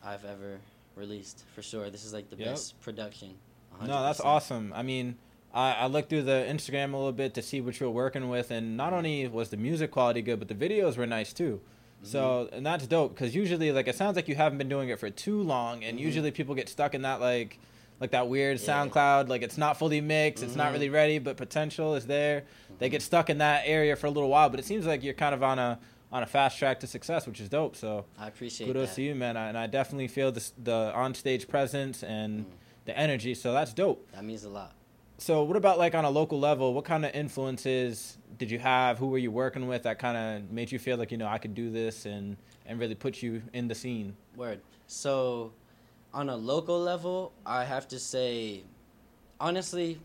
I've 0.03 0.23
ever 0.25 0.59
released 0.95 1.43
for 1.55 1.61
sure. 1.61 1.89
This 1.89 2.05
is 2.05 2.13
like 2.13 2.29
the 2.29 2.35
Yep. 2.37 2.47
best 2.47 2.81
production. 2.81 3.35
No, 3.81 4.01
that's 4.03 4.19
awesome. 4.19 4.71
I 4.75 4.83
mean, 4.83 5.15
I, 5.53 5.73
I 5.73 5.85
looked 5.87 6.09
through 6.09 6.23
the 6.23 6.45
Instagram 6.47 6.93
a 6.93 6.97
little 6.97 7.11
bit 7.11 7.33
to 7.33 7.41
see 7.41 7.61
what 7.61 7.79
you 7.79 7.87
were 7.87 7.91
working 7.91 8.29
with, 8.29 8.51
and 8.51 8.77
not 8.77 8.93
only 8.93 9.27
was 9.27 9.49
the 9.49 9.57
music 9.57 9.91
quality 9.91 10.21
good, 10.21 10.39
but 10.39 10.47
the 10.47 10.55
videos 10.55 10.97
were 10.97 11.07
nice 11.07 11.33
too. 11.33 11.61
So, 12.03 12.49
and 12.51 12.65
that's 12.65 12.87
dope 12.87 13.13
because 13.13 13.35
usually, 13.35 13.71
like, 13.71 13.87
it 13.87 13.95
sounds 13.95 14.15
like 14.15 14.27
you 14.27 14.33
haven't 14.35 14.57
been 14.57 14.69
doing 14.69 14.89
it 14.89 14.99
for 14.99 15.09
too 15.11 15.41
long, 15.43 15.83
and 15.83 15.99
Mhm. 15.99 16.01
usually 16.01 16.31
people 16.31 16.55
get 16.55 16.67
stuck 16.67 16.95
in 16.95 17.03
that 17.03 17.21
like, 17.21 17.59
like 18.01 18.11
that 18.11 18.27
weird 18.27 18.59
Yeah. 18.59 18.85
SoundCloud, 18.85 19.29
like 19.29 19.43
it's 19.43 19.57
not 19.57 19.77
fully 19.77 20.01
mixed, 20.01 20.43
it's 20.43 20.55
not 20.55 20.69
Mhm. 20.71 20.73
really 20.73 20.89
ready, 20.89 21.19
but 21.19 21.37
potential 21.37 21.95
is 21.95 22.07
there. 22.07 22.43
They 22.79 22.87
Mm-hmm. 22.87 22.91
get 22.91 23.01
stuck 23.03 23.29
in 23.29 23.37
that 23.37 23.61
area 23.65 23.95
for 23.95 24.07
a 24.07 24.09
little 24.09 24.27
while, 24.29 24.49
but 24.49 24.59
it 24.59 24.65
seems 24.65 24.85
like 24.85 25.03
you're 25.03 25.13
kind 25.13 25.33
of 25.35 25.43
on 25.43 25.59
a 25.59 25.79
on 26.13 26.23
a 26.23 26.25
fast 26.25 26.57
track 26.59 26.77
to 26.81 26.85
success, 26.87 27.25
which 27.25 27.39
is 27.39 27.47
dope. 27.47 27.73
So, 27.73 28.03
I 28.19 28.27
appreciate 28.27 28.67
kudos 28.67 28.89
that. 28.89 28.95
to 28.95 29.01
you, 29.01 29.15
man. 29.15 29.37
I, 29.37 29.47
and 29.47 29.57
I 29.57 29.65
definitely 29.67 30.09
feel 30.09 30.29
this, 30.29 30.51
the 30.61 30.91
on 30.93 31.13
stage 31.13 31.47
presence 31.47 32.03
and 32.03 32.41
Mm. 32.41 32.49
the 32.83 32.97
energy. 32.99 33.33
So 33.33 33.53
that's 33.53 33.71
dope. 33.71 34.11
That 34.11 34.25
means 34.25 34.43
a 34.43 34.49
lot. 34.49 34.73
So 35.19 35.43
what 35.43 35.55
about 35.55 35.77
like 35.79 35.95
on 35.95 36.03
a 36.03 36.09
local 36.09 36.37
level? 36.37 36.73
What 36.73 36.83
kind 36.83 37.05
of 37.05 37.15
influences 37.15 38.17
did 38.37 38.51
you 38.51 38.59
have? 38.59 38.97
Who 38.97 39.07
were 39.07 39.19
you 39.19 39.31
working 39.31 39.67
with 39.69 39.83
that 39.83 39.99
kind 39.99 40.17
of 40.17 40.51
made 40.51 40.69
you 40.71 40.79
feel 40.79 40.97
like 40.97 41.11
you 41.11 41.17
know 41.17 41.27
I 41.27 41.37
could 41.37 41.55
do 41.55 41.69
this 41.71 42.05
and 42.05 42.35
and 42.65 42.77
really 42.77 42.95
put 42.95 43.21
you 43.23 43.43
in 43.53 43.69
the 43.69 43.75
scene? 43.75 44.17
Word. 44.35 44.59
So, 44.87 45.53
on 46.13 46.29
a 46.29 46.35
local 46.35 46.79
level, 46.79 47.31
I 47.45 47.63
have 47.63 47.87
to 47.89 47.99
say, 47.99 48.63
honestly, 49.39 49.99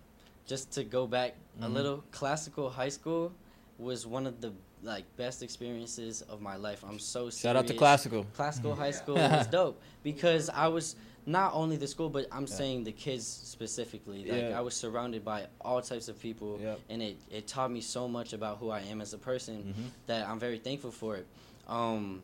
just 0.47 0.71
to 0.73 0.85
go 0.85 1.07
back 1.07 1.35
a 1.61 1.66
Mhm. 1.66 1.73
little, 1.73 2.05
classical 2.12 2.71
high 2.71 2.88
school 2.90 3.33
was 3.79 4.07
one 4.07 4.27
of 4.27 4.40
the 4.40 4.53
like 4.83 5.05
best 5.16 5.42
experiences 5.42 6.23
of 6.23 6.40
my 6.40 6.55
life. 6.55 6.85
I'm 6.85 6.99
so 6.99 7.23
serious. 7.31 7.40
Shout 7.40 7.57
out 7.57 7.66
to 7.66 7.75
classical. 7.75 8.25
Classical 8.35 8.75
high 8.77 8.90
school 8.92 9.16
was 9.16 9.47
dope 9.59 9.81
because 10.05 10.49
I 10.51 10.69
was 10.69 10.95
not 11.25 11.55
only 11.55 11.77
the 11.77 11.88
school, 11.88 12.09
but 12.09 12.27
I'm 12.31 12.42
Yeah. 12.47 12.55
saying 12.55 12.85
the 12.85 12.92
kids 12.92 13.27
specifically. 13.27 14.19
Like 14.25 14.42
Yeah. 14.51 14.59
I 14.59 14.61
was 14.61 14.77
surrounded 14.77 15.25
by 15.25 15.49
all 15.61 15.81
types 15.83 16.09
of 16.09 16.21
people, 16.21 16.59
Yep. 16.61 16.81
and 16.90 17.03
it 17.03 17.16
it 17.31 17.49
taught 17.49 17.71
me 17.73 17.81
so 17.81 18.07
much 18.07 18.33
about 18.33 18.59
who 18.59 18.71
I 18.71 18.81
am 18.83 19.01
as 19.01 19.12
a 19.12 19.19
person 19.19 19.75
Mhm. 19.77 19.90
that 20.07 20.29
I'm 20.29 20.38
very 20.38 20.59
thankful 20.59 20.92
for 20.92 21.16
it. 21.16 21.27
Um, 21.66 22.23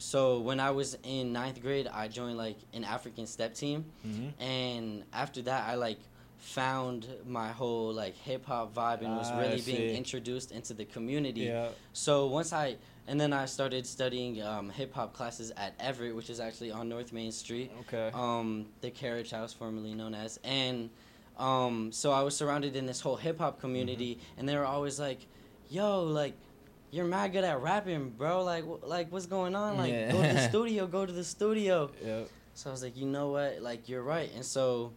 so 0.00 0.40
when 0.40 0.58
I 0.60 0.70
was 0.72 0.96
in 1.04 1.32
ninth 1.32 1.60
grade, 1.62 1.86
I 1.86 2.08
joined 2.08 2.36
like 2.38 2.56
an 2.72 2.84
African 2.84 3.26
step 3.26 3.54
team, 3.54 3.84
Mhm. 4.06 4.32
and 4.40 5.04
after 5.12 5.42
that, 5.42 5.68
I 5.68 5.74
like 5.76 5.98
found 6.38 7.06
my 7.26 7.48
whole 7.48 7.92
like 7.92 8.16
hip 8.16 8.46
hop 8.46 8.74
vibe 8.74 9.02
and 9.02 9.14
was 9.16 9.28
Ah, 9.30 9.38
really 9.40 9.60
being 9.60 9.94
introduced 9.94 10.52
into 10.52 10.72
the 10.74 10.86
community. 10.86 11.42
Yeah. 11.42 11.68
So 11.92 12.26
once 12.26 12.52
I 12.52 12.76
and 13.06 13.20
then 13.20 13.32
I 13.32 13.44
started 13.46 13.86
studying 13.86 14.40
um, 14.42 14.70
hip 14.70 14.94
hop 14.94 15.12
classes 15.12 15.52
at 15.56 15.74
Everett, 15.80 16.14
which 16.14 16.30
is 16.30 16.38
actually 16.40 16.70
on 16.70 16.88
North 16.88 17.12
Main 17.12 17.32
Street, 17.32 17.70
Okay. 17.82 18.10
um, 18.14 18.66
the 18.80 18.90
Carriage 18.90 19.30
House, 19.32 19.52
formerly 19.52 19.94
known 19.94 20.14
as, 20.14 20.38
and 20.44 20.90
um, 21.38 21.90
so 21.92 22.10
I 22.12 22.22
was 22.22 22.36
surrounded 22.36 22.76
in 22.76 22.86
this 22.86 23.00
whole 23.00 23.16
hip 23.16 23.38
hop 23.38 23.60
community, 23.60 24.14
Mm-hmm. 24.14 24.38
and 24.40 24.48
they 24.48 24.56
were 24.56 24.66
always 24.66 24.98
like, 24.98 25.26
"Yo, 25.68 26.02
like." 26.04 26.34
You're 26.90 27.04
mad 27.04 27.32
good 27.32 27.44
at 27.44 27.60
rapping, 27.62 28.10
bro. 28.10 28.42
Like, 28.42 28.64
wh- 28.64 28.84
like, 28.86 29.12
what's 29.12 29.26
going 29.26 29.54
on? 29.54 29.76
Like, 29.76 29.92
Yeah. 29.92 30.10
go 30.12 30.22
to 30.22 30.32
the 30.34 30.48
studio. 30.48 30.86
Go 30.86 31.06
to 31.06 31.12
the 31.12 31.24
studio. 31.24 31.90
Yep. 32.04 32.28
So 32.54 32.70
I 32.70 32.72
was 32.72 32.82
like, 32.82 32.96
you 32.96 33.06
know 33.06 33.28
what? 33.30 33.62
Like, 33.62 33.88
you're 33.88 34.02
right. 34.02 34.30
And 34.34 34.44
so, 34.44 34.92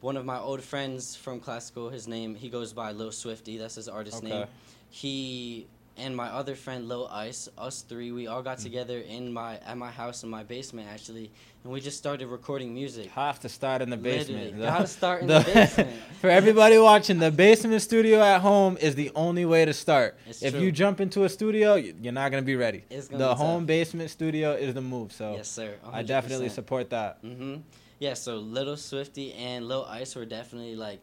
one 0.00 0.16
of 0.16 0.24
my 0.24 0.38
old 0.38 0.62
friends 0.62 1.16
from 1.16 1.40
classical, 1.40 1.88
his 1.90 2.06
name, 2.06 2.34
he 2.34 2.48
goes 2.50 2.72
by 2.72 2.92
Lil 2.92 3.10
Swifty. 3.12 3.56
That's 3.58 3.74
his 3.74 3.88
artist 3.88 4.18
Okay. 4.18 4.28
name. 4.28 4.46
He 4.90 5.66
and 5.96 6.16
my 6.16 6.28
other 6.28 6.54
friend 6.54 6.88
Lil 6.88 7.08
Ice, 7.12 7.48
us 7.58 7.82
three, 7.82 8.10
we 8.12 8.26
all 8.26 8.42
got 8.42 8.58
Mm. 8.58 8.62
together 8.62 8.98
in 9.00 9.32
my 9.32 9.56
at 9.66 9.76
my 9.76 9.90
house 9.90 10.22
in 10.22 10.30
my 10.30 10.42
basement 10.42 10.88
actually, 10.90 11.30
and 11.62 11.72
we 11.72 11.80
just 11.80 11.98
started 11.98 12.26
recording 12.28 12.72
music. 12.74 13.06
Have 13.10 13.38
to 13.40 13.48
start 13.48 13.82
in 13.82 13.90
the 13.90 13.96
basement. 13.96 14.44
Literally. 14.56 14.64
Gotta 14.66 14.86
start 14.86 15.22
in 15.22 15.26
the 15.36 15.40
basement. 15.40 15.90
For 16.20 16.30
everybody 16.30 16.78
watching, 16.78 17.18
the 17.18 17.30
basement 17.30 17.82
studio 17.82 18.20
at 18.22 18.40
home 18.40 18.76
is 18.80 18.94
the 18.94 19.10
only 19.14 19.44
way 19.44 19.64
to 19.64 19.72
start. 19.74 20.16
It's 20.26 20.42
if 20.42 20.52
true. 20.54 20.62
you 20.62 20.72
jump 20.72 21.00
into 21.00 21.24
a 21.24 21.28
studio, 21.28 21.74
you're 21.74 22.12
not 22.12 22.30
gonna 22.30 22.42
be 22.42 22.56
ready. 22.56 22.84
It's 22.90 23.08
gonna 23.08 23.24
the 23.24 23.30
be 23.34 23.36
home 23.38 23.62
tough. 23.62 23.66
basement 23.68 24.10
studio 24.10 24.52
is 24.52 24.72
the 24.74 24.80
move. 24.80 25.12
So 25.12 25.34
Yes, 25.36 25.48
sir. 25.50 25.74
I 25.92 26.02
definitely 26.02 26.48
support 26.48 26.90
that. 26.90 27.22
Mm-hmm. 27.22 27.56
Yeah, 27.98 28.14
so 28.14 28.36
Little 28.36 28.78
Swifty 28.78 29.34
and 29.34 29.68
Lil 29.68 29.84
Ice 29.84 30.14
were 30.16 30.24
definitely 30.24 30.74
like 30.76 31.02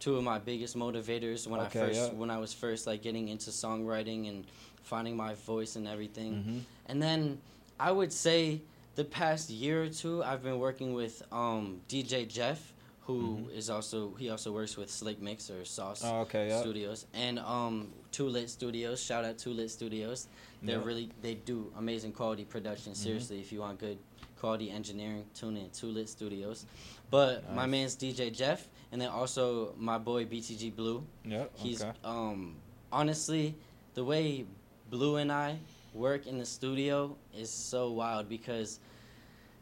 two 0.00 0.16
of 0.16 0.24
my 0.24 0.38
biggest 0.38 0.76
motivators 0.76 1.46
when 1.46 1.60
Okay, 1.60 1.80
I 1.80 1.86
first 1.86 2.00
yeah. 2.12 2.18
when 2.18 2.30
I 2.30 2.38
was 2.38 2.52
first 2.52 2.86
like 2.86 3.02
getting 3.02 3.28
into 3.28 3.50
songwriting 3.50 4.28
and 4.28 4.44
finding 4.82 5.16
my 5.16 5.34
voice 5.34 5.76
and 5.76 5.86
everything. 5.86 6.32
hmm 6.42 6.58
And 6.86 7.00
then 7.02 7.38
I 7.78 7.92
would 7.92 8.12
say 8.12 8.62
the 8.96 9.04
past 9.04 9.50
year 9.50 9.84
or 9.84 9.88
two 9.88 10.22
I've 10.24 10.42
been 10.42 10.58
working 10.58 10.94
with 10.94 11.22
um, 11.30 11.80
DJ 11.88 12.26
Jeff, 12.26 12.72
who 13.06 13.48
is 13.54 13.70
also 13.70 14.14
he 14.18 14.30
also 14.30 14.50
works 14.52 14.76
with 14.76 14.90
Slick 14.90 15.20
Mix 15.22 15.50
or 15.50 15.64
Sauce 15.64 16.02
Mm-hmm. 16.02 16.14
Oh, 16.14 16.20
okay. 16.22 16.58
Studios 16.60 17.06
and 17.14 17.38
um, 17.38 17.88
Two 18.10 18.28
Lit 18.28 18.48
Studios. 18.50 19.02
Shout 19.02 19.24
out 19.24 19.38
Two 19.38 19.52
Lit 19.52 19.70
Studios. 19.70 20.28
They're 20.62 20.80
really 20.80 21.10
they 21.22 21.34
do 21.34 21.72
amazing 21.78 22.12
quality 22.12 22.44
production. 22.44 22.92
Mm-hmm. 22.92 23.02
Seriously, 23.04 23.38
if 23.40 23.52
you 23.52 23.60
want 23.60 23.78
good 23.78 23.98
quality 24.40 24.70
engineering, 24.70 25.24
tune 25.34 25.56
in 25.56 25.68
Two 25.70 25.86
Lit 25.88 26.08
Studios. 26.08 26.66
But 27.10 27.32
my 27.54 27.66
man's 27.66 27.96
DJ 27.96 28.30
Jeff, 28.32 28.68
and 28.92 29.00
then 29.00 29.08
also 29.08 29.74
my 29.78 29.98
boy 29.98 30.24
BTG 30.24 30.74
Blue. 30.74 31.04
Yep. 31.24 31.50
He's 31.54 31.82
okay. 31.82 31.92
um 32.04 32.56
honestly 32.92 33.54
the 33.94 34.04
way 34.04 34.44
Blue 34.90 35.16
and 35.16 35.30
I 35.30 35.58
work 35.94 36.26
in 36.26 36.38
the 36.38 36.46
studio 36.46 37.16
is 37.36 37.50
so 37.50 37.90
wild 37.90 38.28
because 38.28 38.80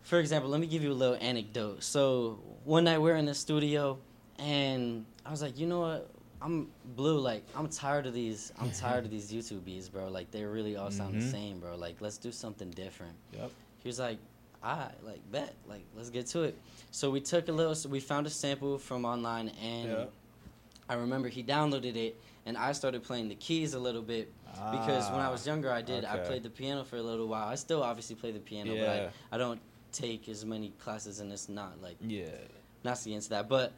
for 0.02 0.18
example, 0.20 0.48
let 0.48 0.60
me 0.60 0.66
give 0.66 0.82
you 0.82 0.92
a 0.92 0.94
little 0.94 1.18
anecdote. 1.20 1.82
So 1.82 2.38
one 2.64 2.84
night 2.84 2.98
we're 2.98 3.16
in 3.16 3.26
the 3.26 3.34
studio 3.34 3.98
and 4.38 5.04
I 5.26 5.30
was 5.30 5.42
like, 5.42 5.58
you 5.58 5.66
know 5.66 5.80
what? 5.80 6.10
I'm 6.40 6.68
blue, 6.96 7.18
like 7.18 7.42
I'm 7.56 7.68
tired 7.68 8.06
of 8.06 8.14
these 8.14 8.52
I'm 8.58 8.70
tired 8.84 9.04
of 9.04 9.10
these 9.10 9.30
YouTube 9.32 9.64
beats, 9.64 9.88
bro. 9.88 10.08
Like 10.08 10.30
they 10.30 10.44
really 10.44 10.76
all 10.76 10.90
sound 10.90 11.20
the 11.20 11.24
Mhm. 11.26 11.30
same, 11.30 11.58
bro. 11.60 11.76
Like 11.76 11.96
let's 12.00 12.16
do 12.16 12.30
something 12.32 12.70
different. 12.70 13.14
Yep. 13.32 13.50
He 13.82 13.88
was 13.88 13.98
like, 13.98 14.18
I 14.62 14.88
like 15.02 15.20
bet, 15.30 15.54
like 15.68 15.84
let's 15.96 16.10
get 16.10 16.26
to 16.28 16.42
it. 16.42 16.58
So 16.90 17.10
we 17.10 17.20
took 17.20 17.48
a 17.48 17.52
little, 17.52 17.74
so 17.74 17.88
we 17.88 18.00
found 18.00 18.26
a 18.26 18.30
sample 18.30 18.78
from 18.78 19.04
online, 19.04 19.50
and 19.62 19.90
Yeah. 19.90 20.04
I 20.88 20.94
remember 20.94 21.28
he 21.28 21.42
downloaded 21.44 21.96
it, 21.96 22.20
and 22.46 22.56
I 22.56 22.72
started 22.72 23.02
playing 23.04 23.28
the 23.28 23.34
keys 23.34 23.74
a 23.74 23.78
little 23.78 24.02
bit 24.02 24.32
because 24.72 25.10
when 25.10 25.20
I 25.20 25.28
was 25.30 25.46
younger, 25.46 25.70
I 25.70 25.82
did. 25.82 26.04
I 26.04 26.18
Ah, 26.18 26.24
played 26.24 26.42
the 26.42 26.50
piano 26.50 26.82
for 26.84 26.96
a 26.96 27.02
little 27.02 27.28
while. 27.28 27.46
I 27.48 27.54
still 27.54 27.82
obviously 27.82 28.16
play 28.16 28.32
the 28.32 28.40
piano, 28.40 28.74
Yeah. 28.74 28.80
but 28.80 28.88
I, 29.32 29.36
I 29.36 29.38
don't 29.38 29.60
take 29.92 30.28
as 30.28 30.44
many 30.44 30.70
classes, 30.80 31.20
and 31.20 31.32
it's 31.32 31.48
not 31.48 31.80
like 31.80 31.96
Yeah. 32.00 32.30
not 32.84 33.06
into 33.06 33.28
that, 33.30 33.48
but 33.48 33.72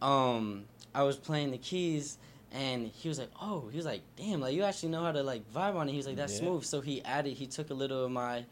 um, 0.00 0.64
I 0.94 1.02
was 1.02 1.16
playing 1.16 1.50
the 1.50 1.58
keys, 1.58 2.18
and 2.52 2.86
he 2.88 3.08
was 3.08 3.18
like, 3.18 3.30
"Oh, 3.40 3.68
he 3.70 3.76
was 3.76 3.86
like, 3.86 4.02
damn, 4.16 4.40
like 4.40 4.54
you 4.54 4.62
actually 4.62 4.90
know 4.90 5.02
how 5.02 5.12
to 5.12 5.22
like 5.22 5.42
vibe 5.52 5.74
on 5.74 5.88
it." 5.88 5.92
He 5.92 5.98
was 5.98 6.06
like, 6.06 6.16
"That's 6.16 6.32
Yeah. 6.34 6.40
smooth." 6.48 6.64
So 6.64 6.80
he 6.80 7.02
added, 7.02 7.34
he 7.34 7.46
took 7.46 7.70
a 7.70 7.74
little 7.74 8.04
of 8.04 8.10
my 8.10 8.44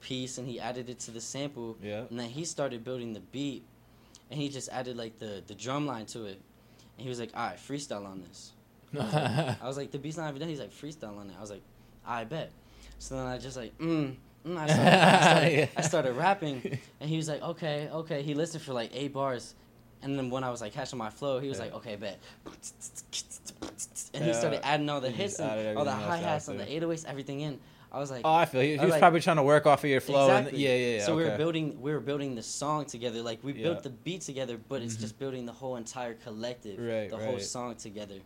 piece 0.00 0.38
and 0.38 0.46
he 0.48 0.60
added 0.60 0.88
it 0.90 0.98
to 1.00 1.10
the 1.10 1.20
sample, 1.20 1.76
Yeah. 1.82 2.04
and 2.10 2.18
then 2.20 2.28
he 2.30 2.44
started 2.44 2.84
building 2.84 3.12
the 3.14 3.20
beat, 3.20 3.64
and 4.30 4.40
he 4.40 4.48
just 4.48 4.68
added 4.70 4.96
like 4.96 5.18
the 5.18 5.42
the 5.46 5.54
drum 5.54 5.86
line 5.86 6.06
to 6.06 6.26
it, 6.26 6.40
and 6.96 7.02
he 7.04 7.08
was 7.08 7.18
like, 7.20 7.30
"All 7.34 7.46
right, 7.46 7.56
freestyle 7.58 8.06
on 8.06 8.22
this." 8.22 8.52
I 8.98 9.56
was 9.66 9.76
like, 9.76 9.90
"The 9.90 9.98
beat's 9.98 10.16
not 10.16 10.28
even 10.28 10.40
done." 10.40 10.48
He's 10.48 10.60
like, 10.60 10.72
"Freestyle 10.72 11.18
on 11.18 11.28
it." 11.30 11.34
I 11.36 11.40
was 11.40 11.50
like, 11.50 11.62
"I 12.06 12.24
bet." 12.24 12.50
So 12.98 13.16
then 13.16 13.26
I 13.26 13.38
just 13.38 13.56
like, 13.56 13.76
mm. 13.78 14.14
mm 14.46 14.56
I, 14.56 14.66
started, 14.66 14.92
I, 14.94 15.20
started, 15.20 15.52
Yeah. 15.58 15.66
I 15.76 15.80
started 15.82 16.12
rapping, 16.16 16.78
and 17.00 17.10
he 17.10 17.16
was 17.16 17.28
like, 17.28 17.42
okay, 17.42 17.88
okay. 17.92 18.22
He 18.22 18.34
listened 18.34 18.62
for 18.62 18.72
like 18.72 18.90
eight 18.94 19.12
bars, 19.12 19.54
and 20.02 20.16
then 20.16 20.30
when 20.30 20.44
I 20.44 20.50
was 20.50 20.60
like 20.60 20.72
catching 20.72 20.98
my 20.98 21.10
flow, 21.10 21.40
he 21.40 21.48
was 21.48 21.58
Yeah. 21.58 21.64
like, 21.64 21.74
okay, 21.74 21.96
bet. 21.96 22.18
And 24.14 24.24
he 24.24 24.32
started 24.32 24.64
adding 24.64 24.88
all 24.88 25.00
the 25.00 25.10
hits 25.10 25.40
and 25.40 25.76
all 25.76 25.84
the 25.84 25.90
hi 25.92 26.18
hats 26.18 26.48
and 26.48 26.58
the 26.60 26.64
after. 26.64 26.86
808s, 26.86 27.04
everything 27.06 27.40
in. 27.40 27.58
I 27.94 27.98
was 28.00 28.10
like, 28.10 28.22
Oh, 28.24 28.32
I 28.34 28.44
feel 28.44 28.62
you. 28.64 28.74
He 28.76 28.80
was 28.84 28.90
like- 28.90 28.98
probably 29.00 29.20
trying 29.20 29.36
to 29.36 29.44
work 29.44 29.66
off 29.66 29.84
of 29.84 29.90
your 29.90 30.00
flow. 30.00 30.26
Exactly. 30.26 30.50
And, 30.52 30.58
yeah, 30.60 30.74
yeah, 30.74 30.96
yeah. 30.98 31.04
So 31.06 31.14
we 31.14 31.22
were 31.22 31.36
building, 31.36 31.80
we 31.80 31.92
were 31.92 32.00
building 32.00 32.34
the 32.34 32.42
song 32.42 32.86
together. 32.86 33.22
Like 33.22 33.38
we 33.44 33.52
Yeah. 33.52 33.62
built 33.62 33.84
the 33.84 33.90
beat 33.90 34.22
together, 34.22 34.58
but 34.68 34.82
it's 34.82 34.96
Mhm. 34.96 35.00
just 35.00 35.16
building 35.18 35.46
the 35.46 35.52
whole 35.52 35.76
entire 35.76 36.14
collective, 36.14 36.78
Right, 36.80 37.08
the 37.08 37.16
whole 37.18 37.38
song 37.38 37.76
together. 37.76 38.16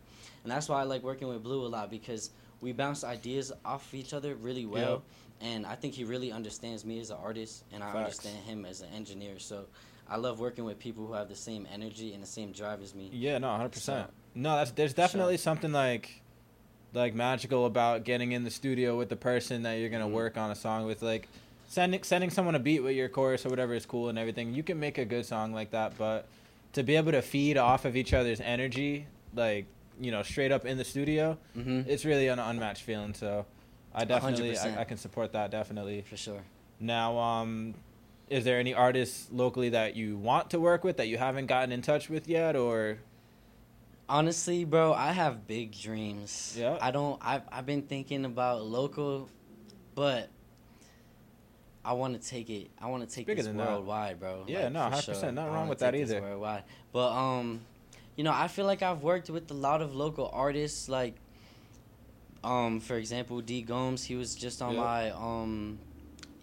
And 0.43 0.51
that's 0.51 0.67
why 0.69 0.79
I 0.79 0.83
like 0.83 1.03
working 1.03 1.27
with 1.27 1.43
Blue 1.43 1.65
a 1.65 1.69
lot 1.69 1.91
because 1.91 2.31
we 2.61 2.71
bounce 2.71 3.03
ideas 3.03 3.51
off 3.63 3.93
each 3.93 4.11
other 4.13 4.33
really 4.35 4.65
well. 4.65 5.03
And 5.39 5.67
I 5.67 5.75
think 5.75 5.93
he 5.93 6.03
really 6.03 6.31
understands 6.31 6.83
me 6.83 6.99
as 6.99 7.11
an 7.11 7.17
artist, 7.23 7.63
and 7.71 7.83
I 7.83 7.87
Facts. 7.93 7.97
understand 7.97 8.37
him 8.45 8.65
as 8.65 8.81
an 8.81 8.89
engineer. 8.93 9.37
So 9.37 9.67
I 10.09 10.17
love 10.17 10.39
working 10.39 10.65
with 10.65 10.79
people 10.79 11.05
who 11.05 11.13
have 11.13 11.29
the 11.29 11.35
same 11.35 11.67
energy 11.71 12.13
and 12.13 12.23
the 12.23 12.27
same 12.27 12.51
drive 12.51 12.81
as 12.81 12.95
me. 12.95 13.09
Yeah, 13.13 13.37
no, 13.37 13.51
hundred 13.51 13.71
percent. 13.73 14.09
No, 14.33 14.55
that's 14.55 14.71
there's 14.71 14.93
definitely 14.95 15.37
something 15.37 15.71
like, 15.71 16.21
like 16.93 17.13
magical 17.13 17.65
about 17.65 18.03
getting 18.03 18.31
in 18.31 18.43
the 18.43 18.49
studio 18.49 18.97
with 18.97 19.09
the 19.09 19.15
person 19.15 19.63
that 19.63 19.73
you're 19.73 19.89
gonna 19.89 20.07
Mhm. 20.07 20.11
work 20.11 20.37
on 20.37 20.49
a 20.51 20.55
song 20.55 20.85
with. 20.85 21.01
Like, 21.01 21.27
sending 21.67 22.01
sending 22.03 22.29
someone 22.31 22.55
a 22.55 22.59
beat 22.59 22.79
with 22.81 22.95
your 22.95 23.09
chorus 23.09 23.45
or 23.45 23.49
whatever 23.49 23.73
is 23.75 23.85
cool 23.85 24.09
and 24.09 24.17
everything. 24.17 24.53
You 24.53 24.63
can 24.63 24.79
make 24.79 24.97
a 24.97 25.05
good 25.05 25.25
song 25.25 25.53
like 25.53 25.71
that, 25.71 25.97
but 25.97 26.25
to 26.73 26.83
be 26.83 26.95
able 26.95 27.11
to 27.11 27.21
feed 27.21 27.57
off 27.57 27.85
of 27.85 27.95
each 27.95 28.13
other's 28.13 28.41
energy, 28.41 29.05
like 29.35 29.65
you 30.01 30.11
know, 30.11 30.23
straight 30.23 30.51
up 30.51 30.65
in 30.65 30.77
the 30.77 30.85
studio, 30.85 31.37
Mm-hmm. 31.57 31.81
it's 31.89 32.05
really 32.05 32.27
an 32.27 32.39
unmatched 32.39 32.83
feeling. 32.83 33.13
So, 33.13 33.45
I 33.93 34.05
definitely 34.05 34.57
I, 34.57 34.81
I 34.81 34.83
can 34.85 34.97
support 34.97 35.33
that 35.33 35.51
definitely. 35.51 36.01
For 36.09 36.15
sure. 36.15 36.41
Now, 36.79 37.17
um, 37.17 37.73
is 38.29 38.45
there 38.45 38.57
any 38.59 38.73
artists 38.73 39.27
locally 39.31 39.69
that 39.69 39.95
you 39.97 40.15
want 40.15 40.49
to 40.51 40.59
work 40.59 40.83
with 40.85 40.95
that 40.97 41.07
you 41.09 41.17
haven't 41.17 41.47
gotten 41.47 41.71
in 41.73 41.81
touch 41.81 42.09
with 42.09 42.29
yet, 42.29 42.55
or 42.55 42.99
Honestly, 44.09 44.65
bro, 44.65 44.91
I 44.93 45.11
have 45.11 45.45
big 45.47 45.71
dreams. 45.77 46.55
Yeah. 46.57 46.77
I 46.81 46.89
don't. 46.91 47.19
I've 47.23 47.43
I've 47.51 47.65
been 47.67 47.83
thinking 47.83 48.25
about 48.25 48.63
local, 48.65 49.29
but 49.93 50.29
I 51.85 51.93
want 51.93 52.19
to 52.19 52.27
take 52.27 52.49
it. 52.49 52.71
I 52.81 52.87
want 52.87 53.07
to 53.07 53.15
take 53.15 53.27
bigger 53.27 53.37
this 53.37 53.45
than 53.47 53.57
that. 53.57 53.67
worldwide, 53.67 54.19
bro. 54.19 54.45
Yeah, 54.47 54.63
Like, 54.63 54.71
no, 54.73 54.89
for 54.89 54.95
100%, 55.13 55.19
sure. 55.19 55.39
I 55.39 55.47
wrong 55.47 55.69
with 55.69 55.79
that 55.79 55.93
either. 55.93 56.21
Worldwide, 56.21 56.63
but 56.91 57.11
um, 57.11 57.61
you 58.15 58.23
know, 58.23 58.33
I 58.33 58.47
feel 58.47 58.65
like 58.65 58.81
I've 58.81 59.03
worked 59.03 59.29
with 59.29 59.49
a 59.51 59.53
lot 59.53 59.81
of 59.83 59.93
local 59.95 60.29
artists. 60.33 60.89
Like, 60.89 61.13
um, 62.43 62.79
for 62.79 62.95
example, 62.95 63.41
D 63.41 63.61
Gomes. 63.61 64.03
He 64.03 64.15
was 64.15 64.33
just 64.33 64.61
on 64.63 64.73
Yeah. 64.73 64.81
my 64.81 65.09
um 65.11 65.77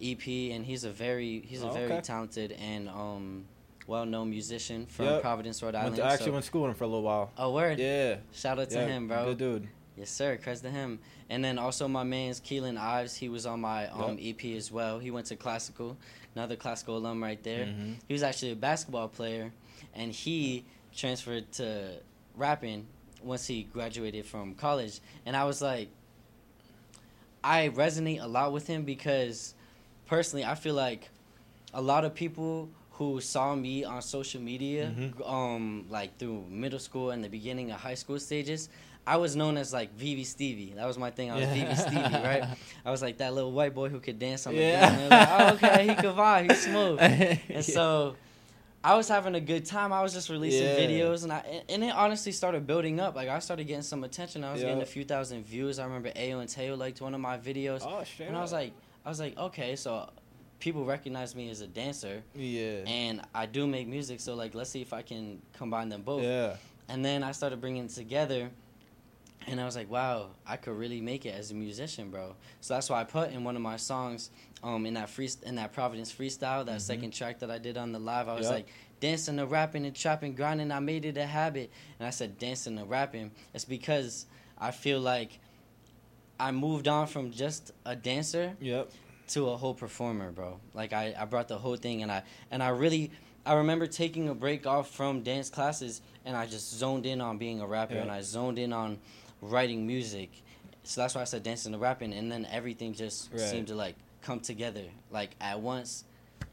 EP, 0.01 0.25
and 0.53 0.65
he's 0.65 0.85
a 0.85 0.89
very 0.91 1.41
he's 1.41 1.63
a 1.63 1.67
Oh, 1.69 1.73
very 1.73 1.91
okay. 1.91 2.01
talented 2.01 2.53
and 2.53 2.87
um 2.87 3.45
well-known 3.87 4.29
musician 4.29 4.85
from 4.85 5.05
Yep. 5.05 5.21
Providence, 5.21 5.63
Rhode 5.63 5.73
went 5.73 5.77
Island. 5.77 5.95
to, 5.97 6.03
I 6.03 6.13
actually 6.13 6.25
so- 6.27 6.31
went 6.33 6.43
to 6.43 6.47
school 6.47 6.61
with 6.63 6.71
him 6.71 6.75
for 6.75 6.83
a 6.83 6.87
little 6.87 7.03
while. 7.03 7.31
Oh, 7.37 7.53
word. 7.53 7.79
Yeah, 7.79 8.17
Shout 8.33 8.59
out 8.59 8.69
to 8.69 8.79
him, 8.85 9.07
bro. 9.07 9.25
Good 9.25 9.37
dude. 9.37 9.67
Yes, 9.95 10.11
sir. 10.11 10.37
Credit 10.37 10.61
to 10.63 10.69
him. 10.69 10.99
And 11.29 11.43
then 11.43 11.57
also 11.57 11.87
my 11.87 12.03
man's 12.03 12.39
Keelan 12.39 12.77
Ives. 12.77 13.15
He 13.15 13.29
was 13.29 13.45
on 13.47 13.61
my 13.61 13.87
um, 13.87 14.17
EP 14.21 14.55
as 14.55 14.71
well. 14.71 14.99
He 14.99 15.09
went 15.09 15.25
to 15.27 15.35
classical, 15.35 15.97
another 16.35 16.55
classical 16.55 16.97
alum 16.97 17.23
right 17.23 17.41
there. 17.43 17.65
Mhm. 17.65 17.95
He 18.07 18.13
was 18.13 18.21
actually 18.23 18.51
a 18.51 18.55
basketball 18.55 19.07
player, 19.07 19.51
and 19.95 20.11
he 20.11 20.65
transferred 20.95 21.51
to 21.53 21.99
rapping 22.35 22.85
once 23.23 23.47
he 23.47 23.63
graduated 23.63 24.25
from 24.25 24.53
college. 24.53 24.99
And 25.25 25.35
I 25.35 25.45
was 25.45 25.61
like, 25.61 25.89
I 27.43 27.69
resonate 27.69 28.21
a 28.21 28.27
lot 28.27 28.51
with 28.51 28.67
him 28.67 28.83
because 28.83 29.53
personally, 30.05 30.45
I 30.45 30.55
feel 30.55 30.75
like 30.75 31.09
a 31.73 31.81
lot 31.81 32.05
of 32.05 32.13
people 32.13 32.69
who 32.97 33.21
saw 33.21 33.53
me 33.55 33.83
on 33.83 34.01
social 34.01 34.41
media, 34.41 34.91
Mhm. 34.97 35.29
um, 35.29 35.85
like 35.89 36.17
through 36.17 36.45
middle 36.49 36.79
school 36.79 37.11
and 37.11 37.23
the 37.23 37.29
beginning 37.29 37.71
of 37.71 37.79
high 37.79 37.93
school 37.95 38.19
stages, 38.19 38.69
I 39.05 39.17
was 39.17 39.35
known 39.35 39.55
as 39.57 39.71
like 39.71 39.93
Vivi 39.95 40.23
Stevie. 40.23 40.73
That 40.75 40.85
was 40.87 40.97
my 40.97 41.11
thing. 41.11 41.31
I 41.31 41.35
was 41.39 41.47
Vivi 41.49 41.75
Stevie, 41.75 42.21
right? 42.31 42.43
I 42.85 42.91
was 42.91 43.01
like 43.01 43.17
that 43.19 43.33
little 43.33 43.51
white 43.51 43.73
boy 43.75 43.89
who 43.89 43.99
could 43.99 44.17
dance 44.19 44.47
on 44.47 44.55
the 44.55 44.61
Yeah. 44.61 44.99
yeah. 44.99 45.07
like, 45.07 45.29
oh, 45.31 45.53
okay, 45.55 45.87
he 45.87 45.95
could 45.95 46.15
vibe, 46.15 46.51
he's 46.51 46.63
smooth. 46.63 46.97
and 47.01 47.39
And 47.49 47.63
so 47.63 48.15
I 48.83 48.95
was 48.95 49.07
having 49.07 49.35
a 49.35 49.39
good 49.41 49.65
time. 49.65 49.93
I 49.93 50.01
was 50.01 50.11
just 50.13 50.29
releasing 50.29 50.63
Yeah. 50.63 50.77
videos, 50.79 51.23
and 51.23 51.31
I 51.33 51.39
and 51.69 51.83
it 51.83 51.93
honestly 51.93 52.31
started 52.31 52.65
building 52.65 52.99
up. 52.99 53.15
Like 53.15 53.29
I 53.29 53.39
started 53.39 53.65
getting 53.67 53.83
some 53.83 54.03
attention. 54.03 54.43
I 54.43 54.51
was 54.53 54.61
getting 54.61 54.81
a 54.81 54.85
few 54.85 55.03
thousand 55.05 55.43
views. 55.45 55.77
I 55.79 55.83
remember 55.85 56.09
Ayo 56.11 56.39
and 56.41 56.49
Teo 56.49 56.75
liked 56.75 56.99
one 57.01 57.13
of 57.13 57.21
my 57.21 57.37
videos, 57.37 57.81
oh, 57.85 58.03
and 58.25 58.35
I 58.35 58.41
was 58.41 58.51
like, 58.53 58.71
I 59.05 59.09
was 59.09 59.19
like, 59.19 59.37
okay, 59.37 59.75
so 59.75 60.09
people 60.59 60.85
recognize 60.85 61.35
me 61.35 61.49
as 61.49 61.61
a 61.61 61.67
dancer, 61.67 62.23
yeah, 62.35 62.79
and 62.85 63.21
I 63.33 63.45
do 63.45 63.67
make 63.67 63.87
music. 63.87 64.19
So 64.19 64.35
like, 64.35 64.55
let's 64.55 64.69
see 64.69 64.81
if 64.81 64.93
I 64.93 65.01
can 65.01 65.41
combine 65.53 65.89
them 65.89 66.01
both. 66.01 66.23
yeah, 66.23 66.55
And 66.89 67.03
then 67.03 67.23
I 67.23 67.31
started 67.31 67.61
bringing 67.61 67.85
it 67.85 67.91
together. 67.91 68.49
And 69.49 69.61
I 69.61 69.65
was 69.65 69.77
like, 69.77 69.89
wow, 69.89 70.31
I 70.45 70.57
could 70.57 70.75
really 70.77 70.99
make 70.99 71.25
it 71.25 71.33
as 71.33 71.51
a 71.51 71.53
musician, 71.53 72.09
bro. 72.09 72.35
So 72.59 72.73
that's 72.73 72.89
why 72.89 72.99
I 72.99 73.05
put 73.05 73.31
in 73.31 73.45
one 73.45 73.55
of 73.55 73.61
my 73.61 73.77
songs, 73.77 74.29
um, 74.61 74.85
in 74.85 74.95
that 74.95 75.09
free, 75.09 75.29
in 75.45 75.55
that 75.55 75.71
Providence 75.71 76.11
freestyle, 76.11 76.65
that 76.65 76.79
Mhm. 76.79 76.81
second 76.81 77.11
track 77.13 77.39
that 77.39 77.49
I 77.49 77.57
did 77.57 77.77
on 77.77 77.93
the 77.93 77.99
live. 77.99 78.27
I 78.27 78.33
was 78.33 78.47
Yep. 78.47 78.51
like, 78.53 78.67
dancing 78.99 79.39
and 79.39 79.49
rapping 79.49 79.85
and 79.85 79.95
trapping, 79.95 80.33
grinding. 80.35 80.69
I 80.69 80.79
made 80.79 81.05
it 81.05 81.15
a 81.15 81.25
habit. 81.25 81.71
And 81.97 82.05
I 82.07 82.09
said 82.09 82.37
dancing 82.37 82.77
and 82.77 82.89
rapping. 82.89 83.31
It's 83.53 83.63
because 83.63 84.25
I 84.57 84.71
feel 84.71 84.99
like 84.99 85.39
I 86.39 86.51
moved 86.51 86.87
on 86.89 87.07
from 87.07 87.31
just 87.31 87.71
a 87.85 87.95
dancer 87.95 88.57
yep, 88.59 88.91
to 89.27 89.49
a 89.49 89.57
whole 89.57 89.73
performer, 89.73 90.31
bro. 90.31 90.59
Like 90.73 90.93
I, 90.93 91.13
I 91.19 91.25
brought 91.25 91.47
the 91.47 91.57
whole 91.57 91.75
thing 91.75 92.01
and 92.03 92.11
I 92.11 92.23
and 92.51 92.61
I 92.63 92.69
really 92.69 93.11
I 93.45 93.53
remember 93.53 93.87
taking 93.87 94.29
a 94.29 94.33
break 94.35 94.65
off 94.67 94.89
from 94.91 95.21
dance 95.23 95.49
classes 95.49 96.01
and 96.25 96.35
I 96.35 96.45
just 96.45 96.73
zoned 96.73 97.05
in 97.05 97.21
on 97.21 97.37
being 97.37 97.61
a 97.61 97.67
rapper 97.67 97.95
Yeah. 97.95 98.01
and 98.01 98.11
I 98.11 98.21
zoned 98.21 98.59
in 98.59 98.73
on 98.73 98.99
writing 99.41 99.85
music. 99.87 100.29
So 100.83 101.01
that's 101.01 101.15
why 101.15 101.21
I 101.21 101.25
said 101.25 101.43
dancing 101.43 101.73
and 101.73 101.81
rapping 101.81 102.13
and 102.13 102.31
then 102.31 102.47
everything 102.51 102.93
just 102.93 103.29
Right. 103.31 103.41
seemed 103.41 103.67
to 103.67 103.75
like 103.75 103.95
come 104.21 104.39
together 104.39 104.83
like 105.11 105.31
at 105.41 105.59
once 105.59 106.05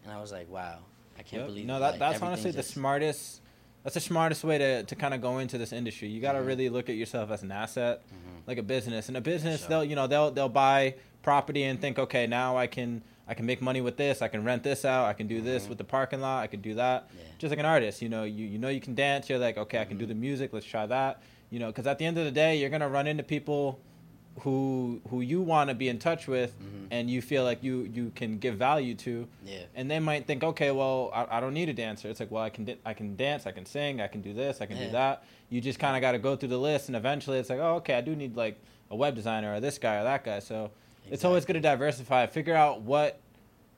and 0.04 0.12
I 0.12 0.20
was 0.20 0.32
like, 0.32 0.50
Wow, 0.50 0.78
I 1.18 1.22
can't 1.22 1.40
yep. 1.42 1.46
believe 1.46 1.66
No, 1.66 1.78
that 1.80 1.92
Like, 1.92 1.98
that's 2.00 2.22
honestly 2.22 2.50
the 2.50 2.62
smartest. 2.62 3.40
That's 3.84 3.94
the 3.94 4.00
smartest 4.00 4.42
way 4.44 4.56
to, 4.58 4.82
to 4.84 4.96
kind 4.96 5.12
of 5.12 5.20
go 5.20 5.38
into 5.38 5.58
this 5.58 5.70
industry. 5.72 6.08
You 6.08 6.18
got 6.20 6.32
to 6.32 6.38
Mhm. 6.38 6.46
really 6.46 6.68
look 6.70 6.88
at 6.88 6.96
yourself 6.96 7.30
as 7.30 7.42
an 7.42 7.52
asset, 7.52 8.00
Mhm. 8.08 8.46
like 8.46 8.56
a 8.56 8.62
business. 8.62 9.08
And 9.08 9.16
a 9.18 9.20
business, 9.20 9.60
Sure. 9.60 9.68
they'll 9.68 9.84
you 9.84 9.94
know 9.94 10.06
they'll 10.06 10.30
they'll 10.30 10.48
buy 10.48 10.94
property 11.24 11.64
and 11.64 11.80
think, 11.80 11.98
okay, 11.98 12.26
now 12.28 12.56
I 12.56 12.68
can 12.68 13.02
I 13.26 13.32
can 13.32 13.46
make 13.46 13.62
money 13.62 13.80
with 13.80 13.96
this. 13.96 14.20
I 14.20 14.28
can 14.28 14.44
rent 14.44 14.62
this 14.62 14.84
out. 14.84 15.06
I 15.06 15.14
can 15.14 15.26
do 15.26 15.40
this 15.40 15.64
Mhm. 15.64 15.70
with 15.70 15.78
the 15.78 15.84
parking 15.84 16.20
lot. 16.20 16.42
I 16.42 16.46
can 16.46 16.60
do 16.60 16.74
that. 16.74 17.08
Yeah. 17.16 17.22
Just 17.38 17.50
like 17.50 17.58
an 17.58 17.64
artist, 17.64 18.02
you 18.02 18.10
know, 18.10 18.24
you 18.24 18.44
you 18.46 18.58
know 18.58 18.68
you 18.68 18.80
can 18.82 18.94
dance. 18.94 19.28
You're 19.30 19.38
like, 19.38 19.56
okay, 19.56 19.78
I 19.80 19.86
can 19.86 19.96
do 19.96 20.04
Mhm. 20.04 20.08
the 20.08 20.14
music. 20.14 20.52
Let's 20.52 20.66
try 20.66 20.84
that. 20.86 21.22
You 21.50 21.58
know, 21.58 21.68
because 21.68 21.86
at 21.86 21.98
the 21.98 22.04
end 22.04 22.18
of 22.18 22.24
the 22.26 22.30
day, 22.30 22.56
you're 22.58 22.68
gonna 22.70 22.88
run 22.88 23.06
into 23.06 23.22
people 23.22 23.80
who 24.40 25.00
who 25.10 25.20
you 25.20 25.40
want 25.40 25.68
to 25.70 25.74
be 25.74 25.88
in 25.88 25.98
touch 25.98 26.26
with, 26.26 26.52
Mhm. 26.60 26.88
and 26.90 27.08
you 27.08 27.22
feel 27.22 27.44
like 27.44 27.62
you 27.62 27.88
you 27.94 28.10
can 28.14 28.38
give 28.38 28.56
value 28.56 28.94
to. 28.96 29.26
Yeah. 29.46 29.58
and 29.74 29.90
they 29.90 30.00
might 30.00 30.26
think, 30.26 30.42
okay, 30.44 30.70
well, 30.70 31.10
I, 31.14 31.38
I 31.38 31.40
don't 31.40 31.54
need 31.54 31.68
a 31.68 31.72
dancer. 31.72 32.08
It's 32.10 32.20
like, 32.20 32.30
well, 32.30 32.42
I 32.42 32.50
can 32.50 32.64
di- 32.64 32.78
I 32.84 32.92
can 32.94 33.16
dance, 33.16 33.46
I 33.46 33.52
can 33.52 33.64
sing, 33.64 34.00
I 34.00 34.08
can 34.08 34.20
do 34.20 34.32
this, 34.34 34.60
I 34.60 34.66
can 34.66 34.76
Yeah. 34.76 34.86
do 34.86 34.92
that. 34.92 35.24
You 35.50 35.60
just 35.60 35.78
kind 35.78 35.94
of 35.96 36.00
got 36.02 36.12
to 36.12 36.18
go 36.18 36.36
through 36.36 36.48
the 36.50 36.58
list, 36.58 36.88
and 36.88 36.96
eventually, 36.96 37.38
it's 37.38 37.48
like, 37.48 37.60
oh, 37.60 37.76
okay, 37.76 37.94
I 37.94 38.00
do 38.02 38.14
need 38.16 38.36
like 38.36 38.56
a 38.90 38.96
web 38.96 39.14
designer 39.14 39.54
or 39.54 39.60
this 39.60 39.78
guy 39.78 39.96
or 40.00 40.04
that 40.04 40.24
guy. 40.24 40.40
So 40.40 40.70
it's 41.10 41.24
always 41.24 41.44
good 41.44 41.54
to 41.54 41.60
diversify. 41.60 42.26
Figure 42.26 42.54
out 42.54 42.82
what, 42.82 43.18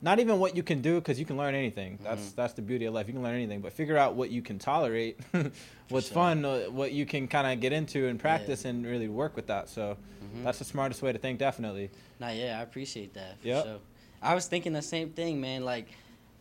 not 0.02 0.18
even 0.20 0.38
what 0.38 0.56
you 0.56 0.62
can 0.62 0.80
do, 0.82 0.96
because 0.96 1.18
you 1.18 1.24
can 1.24 1.36
learn 1.36 1.54
anything. 1.54 1.98
That's 2.02 2.30
Mhm. 2.30 2.34
that's 2.36 2.52
the 2.54 2.62
beauty 2.62 2.84
of 2.86 2.94
life. 2.94 3.06
You 3.06 3.14
can 3.14 3.22
learn 3.22 3.34
anything, 3.34 3.60
but 3.60 3.72
figure 3.72 3.96
out 3.96 4.14
what 4.14 4.30
you 4.30 4.42
can 4.42 4.58
tolerate, 4.58 5.18
what's 5.88 6.08
sure. 6.08 6.14
fun, 6.14 6.44
uh, 6.44 6.64
what 6.64 6.92
you 6.92 7.06
can 7.06 7.26
kind 7.28 7.46
of 7.52 7.60
get 7.60 7.72
into 7.72 8.06
and 8.08 8.18
practice 8.20 8.64
and 8.64 8.84
really 8.86 9.08
work 9.08 9.36
with 9.36 9.46
that. 9.48 9.68
So 9.68 9.96
Mhm. 10.22 10.44
that's 10.44 10.58
the 10.58 10.64
smartest 10.64 11.02
way 11.02 11.12
to 11.12 11.18
think, 11.18 11.38
definitely. 11.38 11.90
Nah, 12.20 12.30
yeah, 12.30 12.58
I 12.58 12.62
appreciate 12.62 13.14
that. 13.14 13.36
Sure. 13.42 13.78
I 14.22 14.34
was 14.34 14.46
thinking 14.48 14.72
the 14.72 14.82
same 14.82 15.10
thing, 15.10 15.40
man. 15.40 15.64
Like, 15.64 15.88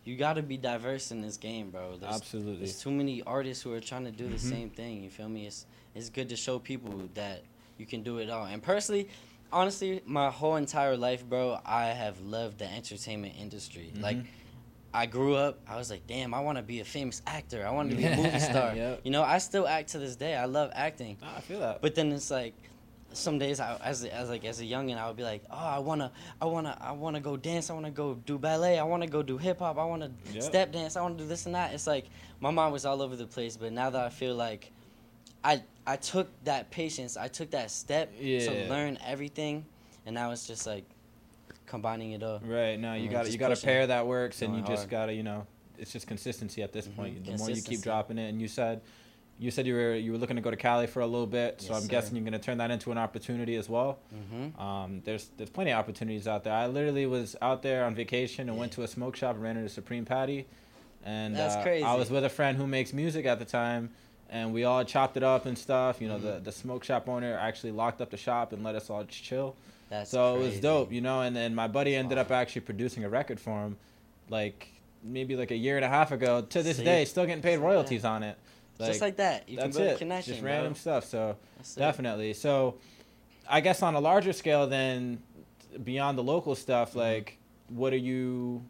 you 0.05 0.15
got 0.15 0.33
to 0.33 0.43
be 0.43 0.55
diverse 0.57 1.11
in 1.11 1.21
this 1.21 1.35
game, 1.37 1.71
bro. 1.71 1.97
There's, 1.97 2.13
Absolutely. 2.13 2.57
There's 2.65 2.79
too 2.79 2.91
many 2.91 3.21
artists 3.23 3.63
who 3.63 3.73
are 3.73 3.79
trying 3.81 4.05
to 4.05 4.11
do 4.11 4.27
the 4.29 4.35
Mhm. 4.35 4.49
same 4.49 4.69
thing. 4.69 5.03
You 5.03 5.09
feel 5.09 5.29
me? 5.29 5.45
It's 5.47 5.65
it's 5.95 6.09
good 6.09 6.27
to 6.27 6.35
show 6.35 6.59
people 6.59 7.09
that 7.13 7.41
you 7.77 7.85
can 7.85 8.03
do 8.03 8.17
it 8.17 8.29
all. 8.29 8.45
And 8.45 8.61
personally, 8.61 9.07
honestly, 9.51 10.01
my 10.05 10.29
whole 10.29 10.55
entire 10.55 10.97
life, 10.97 11.25
bro, 11.25 11.59
I 11.65 11.85
have 11.87 12.19
loved 12.21 12.59
the 12.59 12.71
entertainment 12.71 13.35
industry. 13.39 13.91
Like, 13.99 14.17
Mhm. 14.17 14.25
I 14.93 15.05
grew 15.07 15.35
up, 15.35 15.59
I 15.67 15.75
was 15.75 15.89
like, 15.89 16.07
damn, 16.07 16.33
I 16.33 16.39
want 16.39 16.57
to 16.57 16.61
be 16.63 16.79
a 16.79 16.85
famous 16.85 17.21
actor. 17.27 17.65
I 17.67 17.71
want 17.71 17.89
to 17.91 17.97
be 17.97 18.05
a 18.05 18.15
movie 18.21 18.39
star. 18.39 18.73
Yep. 18.75 19.01
You 19.03 19.11
know, 19.11 19.23
I 19.23 19.39
still 19.39 19.67
act 19.67 19.89
to 19.89 19.99
this 19.99 20.15
day. 20.15 20.35
I 20.35 20.45
love 20.45 20.71
acting. 20.73 21.17
Ah, 21.21 21.35
I 21.37 21.41
feel 21.41 21.59
that. 21.59 21.81
But 21.81 21.95
then 21.95 22.11
it's 22.13 22.31
like 22.31 22.53
some 23.11 23.37
days 23.37 23.59
I, 23.59 23.77
as 23.83 24.03
as 24.05 24.29
like 24.29 24.43
as 24.45 24.59
a 24.59 24.63
youngin 24.63 24.97
I 24.97 25.07
would 25.07 25.15
be 25.17 25.23
like, 25.23 25.43
oh, 25.51 25.55
I 25.57 25.79
wanna 25.79 26.11
I 26.41 26.45
wanna 26.45 26.77
I 26.81 26.91
wanna 26.93 27.19
go 27.19 27.35
dance. 27.37 27.69
I 27.69 27.73
wanna 27.73 27.91
go 27.91 28.15
do 28.15 28.37
ballet. 28.37 28.79
I 28.79 28.83
wanna 28.83 29.07
go 29.07 29.21
do 29.21 29.37
hip 29.37 29.59
hop. 29.59 29.77
I 29.77 29.83
wanna 29.85 30.11
Yep. 30.33 30.43
step 30.43 30.71
dance. 30.71 30.95
I 30.95 31.01
wanna 31.01 31.15
do 31.15 31.25
this 31.27 31.45
and 31.45 31.55
that. 31.55 31.73
It's 31.73 31.87
like 31.87 32.05
my 32.39 32.51
mind 32.51 32.71
was 32.73 32.85
all 32.85 33.01
over 33.01 33.15
the 33.17 33.27
place. 33.27 33.57
But 33.57 33.73
now 33.73 33.89
that 33.89 34.01
I 34.05 34.09
feel 34.09 34.35
like 34.35 34.71
I 35.45 35.61
I 35.87 35.95
took 35.97 36.27
that 36.45 36.71
patience, 36.71 37.15
I 37.15 37.27
took 37.27 37.51
that 37.51 37.69
step 37.71 38.11
Yeah. 38.19 38.39
to 38.39 38.69
learn 38.69 38.97
everything, 39.05 39.65
and 40.05 40.15
now 40.15 40.31
it's 40.31 40.47
just 40.47 40.65
like 40.65 40.83
combining 41.67 42.11
it 42.13 42.23
all. 42.23 42.39
Right. 42.43 42.79
No, 42.79 42.93
you 42.95 43.07
got 43.09 43.25
to 43.25 43.31
you 43.31 43.37
got 43.37 43.55
to 43.55 43.65
pair 43.65 43.87
that 43.87 44.07
works, 44.07 44.41
and 44.41 44.55
you 44.55 44.61
just 44.61 44.83
hard. 44.83 44.89
got 44.89 45.05
to 45.07 45.13
you 45.13 45.23
know, 45.23 45.45
it's 45.77 45.91
just 45.93 46.07
consistency 46.07 46.63
at 46.63 46.73
this 46.73 46.87
Mhm, 46.87 46.95
point. 46.95 47.25
The 47.25 47.37
more 47.37 47.49
you 47.51 47.61
keep 47.61 47.81
dropping 47.81 48.17
it, 48.17 48.29
and 48.29 48.41
you 48.41 48.47
said, 48.47 48.81
you 49.37 49.51
said 49.51 49.67
you 49.67 49.75
were 49.75 49.93
you 49.95 50.11
were 50.13 50.17
looking 50.17 50.37
to 50.37 50.41
go 50.41 50.49
to 50.49 50.57
Cali 50.57 50.87
for 50.87 51.01
a 51.01 51.05
little 51.07 51.27
bit, 51.27 51.61
so 51.61 51.67
Yes, 51.73 51.75
I'm 51.77 51.83
sir. 51.83 51.89
guessing 51.91 52.15
you're 52.15 52.25
gonna 52.25 52.39
turn 52.39 52.57
that 52.57 52.71
into 52.71 52.91
an 52.91 52.97
opportunity 52.97 53.55
as 53.55 53.69
well. 53.69 53.99
Mm-hmm. 54.13 54.59
Um, 54.59 55.01
there's 55.05 55.29
there's 55.37 55.49
plenty 55.51 55.71
of 55.71 55.77
opportunities 55.77 56.27
out 56.27 56.43
there. 56.43 56.53
I 56.53 56.65
literally 56.67 57.05
was 57.05 57.35
out 57.43 57.61
there 57.61 57.85
on 57.85 57.93
vacation 57.93 58.49
and 58.49 58.57
went 58.57 58.71
to 58.73 58.81
a 58.83 58.87
smoke 58.87 59.15
shop 59.15 59.35
and 59.35 59.43
ran 59.43 59.57
into 59.57 59.69
Supreme 59.69 60.05
Patty, 60.05 60.47
and 61.03 61.35
That's 61.35 61.55
uh, 61.55 61.61
crazy. 61.63 61.83
I 61.83 61.93
was 61.95 62.09
with 62.09 62.25
a 62.25 62.29
friend 62.29 62.57
who 62.57 62.65
makes 62.65 62.91
music 62.93 63.25
at 63.27 63.37
the 63.37 63.45
time, 63.45 63.91
and 64.29 64.53
we 64.53 64.63
all 64.63 64.83
chopped 64.83 65.17
it 65.17 65.23
up 65.23 65.45
and 65.45 65.57
stuff. 65.57 66.01
You 66.01 66.07
know, 66.07 66.15
Mm-hmm. 66.15 66.25
the 66.25 66.39
the 66.41 66.51
smoke 66.51 66.83
shop 66.83 67.07
owner 67.09 67.37
actually 67.37 67.71
locked 67.71 68.01
up 68.01 68.09
the 68.09 68.17
shop 68.17 68.53
and 68.53 68.63
let 68.63 68.75
us 68.75 68.89
all 68.89 69.03
just 69.03 69.23
chill. 69.23 69.55
That's 69.89 70.09
so 70.09 70.35
it 70.35 70.39
was 70.39 70.59
dope, 70.59 70.91
you 70.91 71.01
know. 71.01 71.21
And 71.21 71.35
then 71.35 71.53
my 71.53 71.67
buddy 71.67 71.95
ended 71.95 72.17
Wow. 72.17 72.23
up 72.23 72.31
actually 72.31 72.61
producing 72.61 73.03
a 73.03 73.09
record 73.09 73.39
for 73.39 73.63
him, 73.65 73.77
like 74.29 74.67
maybe 75.03 75.35
like 75.35 75.51
a 75.51 75.55
year 75.55 75.75
and 75.75 75.85
a 75.85 75.89
half 75.89 76.11
ago. 76.11 76.41
To 76.41 76.63
this 76.63 76.77
See? 76.77 76.83
day, 76.83 77.05
still 77.05 77.25
getting 77.25 77.43
paid 77.43 77.57
like 77.57 77.65
royalties 77.65 78.03
on 78.05 78.23
it. 78.23 78.37
Just 78.79 78.99
like 78.99 79.15
that, 79.17 79.47
you 79.47 79.55
that's 79.57 79.77
it. 79.77 79.99
connection, 79.99 80.33
Just 80.33 80.41
bro. 80.41 80.51
random 80.51 80.75
stuff. 80.75 81.05
So 81.05 81.37
That's 81.57 81.77
it. 81.77 81.79
definitely. 81.79 82.33
So 82.33 82.75
I 83.47 83.61
guess 83.61 83.81
on 83.81 83.95
a 83.95 83.99
larger 84.01 84.33
scale, 84.33 84.67
then 84.67 85.21
beyond 85.83 86.17
the 86.17 86.23
local 86.23 86.55
stuff, 86.55 86.89
Mm-hmm. 86.89 86.99
like 86.99 87.37
what 87.69 87.93
are 87.93 87.97
you 87.97 88.63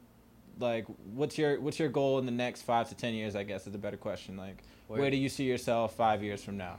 like? 0.59 0.85
What's 1.13 1.37
your 1.37 1.59
what's 1.59 1.79
your 1.79 1.89
goal 1.89 2.19
in 2.19 2.25
the 2.25 2.31
next 2.31 2.61
five 2.63 2.87
to 2.89 2.95
ten 2.95 3.13
years? 3.13 3.35
I 3.35 3.43
guess 3.43 3.65
is 3.67 3.73
a 3.73 3.77
better 3.79 3.97
question. 3.97 4.37
Like, 4.37 4.57
where 4.87 5.01
Word. 5.01 5.09
do 5.11 5.17
you 5.17 5.29
see 5.29 5.43
yourself 5.45 5.95
five 5.95 6.23
years 6.23 6.43
from 6.43 6.57
now? 6.57 6.77